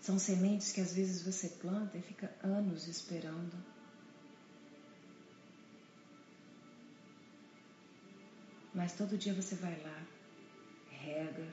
São 0.02 0.18
sementes 0.18 0.72
que 0.72 0.82
às 0.82 0.96
vezes 0.96 1.22
você 1.22 1.48
planta 1.48 1.96
e 1.96 2.02
fica 2.02 2.36
anos 2.42 2.88
esperando. 2.88 3.56
Mas 8.74 8.94
todo 8.94 9.16
dia 9.16 9.36
você 9.36 9.54
vai 9.54 9.80
lá, 9.84 10.08
rega, 10.90 11.48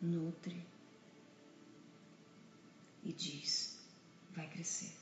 nutre 0.00 0.77
e 3.08 3.12
diz: 3.14 3.74
vai 4.34 4.46
crescer. 4.48 4.97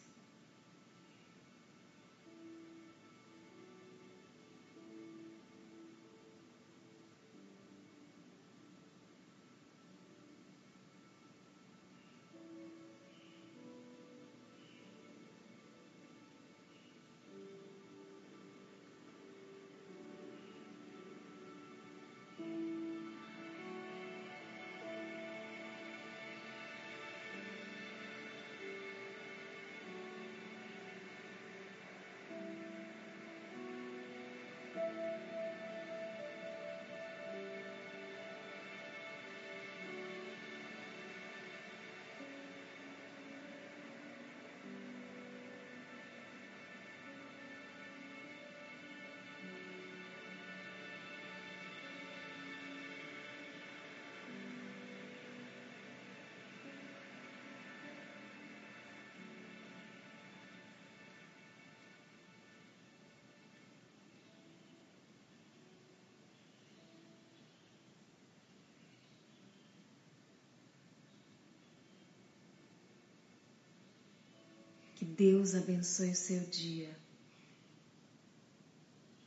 Deus 75.15 75.55
abençoe 75.55 76.11
o 76.11 76.17
seu 76.17 76.41
dia 76.47 76.95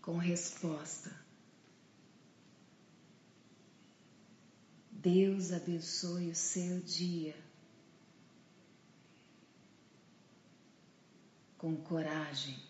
com 0.01 0.17
resposta. 0.17 1.15
Deus 4.91 5.53
abençoe 5.53 6.29
o 6.29 6.35
seu 6.35 6.81
dia 6.81 7.35
com 11.57 11.75
coragem, 11.77 12.61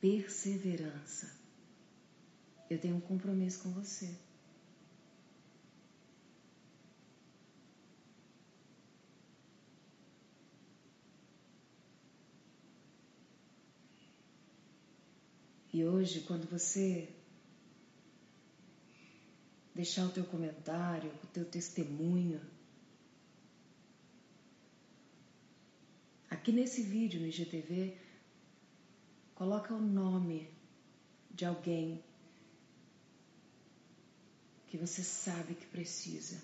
perseverança. 0.00 1.36
Eu 2.70 2.80
tenho 2.80 2.96
um 2.96 3.00
compromisso 3.00 3.62
com 3.62 3.72
você. 3.72 4.25
E 15.76 15.84
hoje, 15.84 16.22
quando 16.22 16.48
você 16.48 17.06
deixar 19.74 20.06
o 20.06 20.10
teu 20.10 20.24
comentário, 20.24 21.12
o 21.22 21.26
teu 21.26 21.44
testemunho, 21.44 22.40
aqui 26.30 26.50
nesse 26.50 26.80
vídeo 26.82 27.20
no 27.20 27.26
IGTV, 27.26 27.94
coloca 29.34 29.74
o 29.74 29.78
nome 29.78 30.48
de 31.30 31.44
alguém 31.44 32.02
que 34.68 34.78
você 34.78 35.02
sabe 35.02 35.56
que 35.56 35.66
precisa 35.66 36.42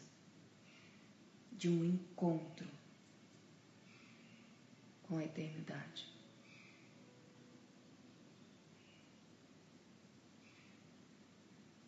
de 1.52 1.70
um 1.70 1.82
encontro 1.82 2.68
com 5.04 5.16
a 5.16 5.24
eternidade. 5.24 6.12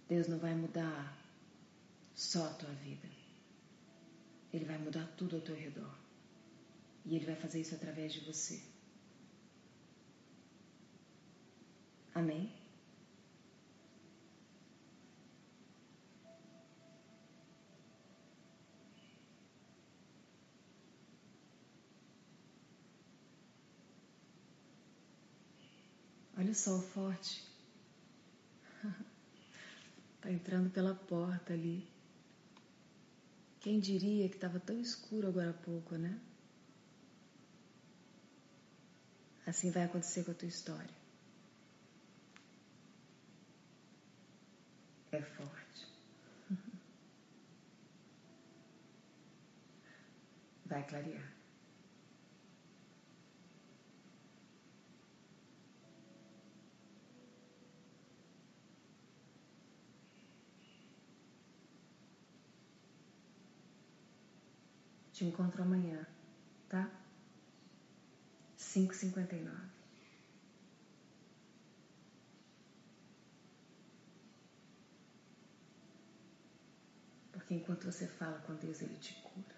Deus 0.09 0.28
não 0.28 0.39
vai 0.39 0.55
mudar 0.55 1.16
só 2.14 2.47
a 2.47 2.55
tua 2.55 2.70
vida. 2.70 3.09
Ele 4.52 4.64
vai 4.64 4.78
mudar 4.78 5.06
tudo 5.16 5.36
ao 5.36 5.43
teu 5.43 5.56
redor. 5.56 5.94
E 7.05 7.16
Ele 7.16 7.26
vai 7.26 7.36
fazer 7.36 7.60
isso 7.60 7.74
através 7.74 8.12
de 8.12 8.20
você. 8.20 8.62
Amém? 12.14 12.52
Olha 26.36 26.51
o 26.51 26.55
sol 26.55 26.81
forte. 26.81 27.43
Está 30.24 30.32
entrando 30.32 30.70
pela 30.70 30.94
porta 30.94 31.52
ali. 31.52 31.86
Quem 33.60 33.78
diria 33.78 34.26
que 34.26 34.36
estava 34.36 34.59
tão 34.59 34.80
escuro 34.80 35.28
agora 35.28 35.51
há 35.51 35.52
pouco, 35.52 35.96
né? 35.96 36.18
Assim 39.46 39.70
vai 39.70 39.82
acontecer 39.82 40.24
com 40.24 40.30
a 40.30 40.34
tua 40.34 40.48
história. 40.48 40.88
É 45.12 45.20
forte. 45.20 45.92
Vai 50.64 50.82
clarear. 50.88 51.34
Te 65.14 65.24
encontro 65.24 65.62
amanhã, 65.62 66.04
tá? 66.68 66.90
5h59. 68.58 69.48
Porque 77.30 77.54
enquanto 77.54 77.84
você 77.84 78.08
fala 78.08 78.40
com 78.40 78.56
Deus, 78.56 78.82
Ele 78.82 78.96
te 78.96 79.14
cura. 79.22 79.54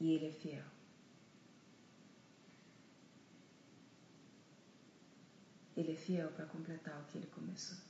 E 0.00 0.14
Ele 0.14 0.26
é 0.26 0.32
fiel. 0.32 0.77
Ele 5.78 5.92
é 5.92 5.94
fiel 5.94 6.28
para 6.32 6.44
completar 6.44 7.00
o 7.00 7.04
que 7.04 7.16
ele 7.16 7.28
começou. 7.28 7.87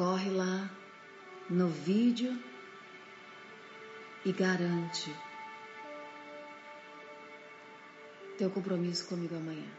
Corre 0.00 0.30
lá 0.30 0.70
no 1.50 1.68
vídeo 1.68 2.32
e 4.24 4.32
garante 4.32 5.14
teu 8.38 8.48
compromisso 8.48 9.06
comigo 9.06 9.36
amanhã. 9.36 9.70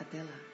Até 0.00 0.22
lá. 0.22 0.53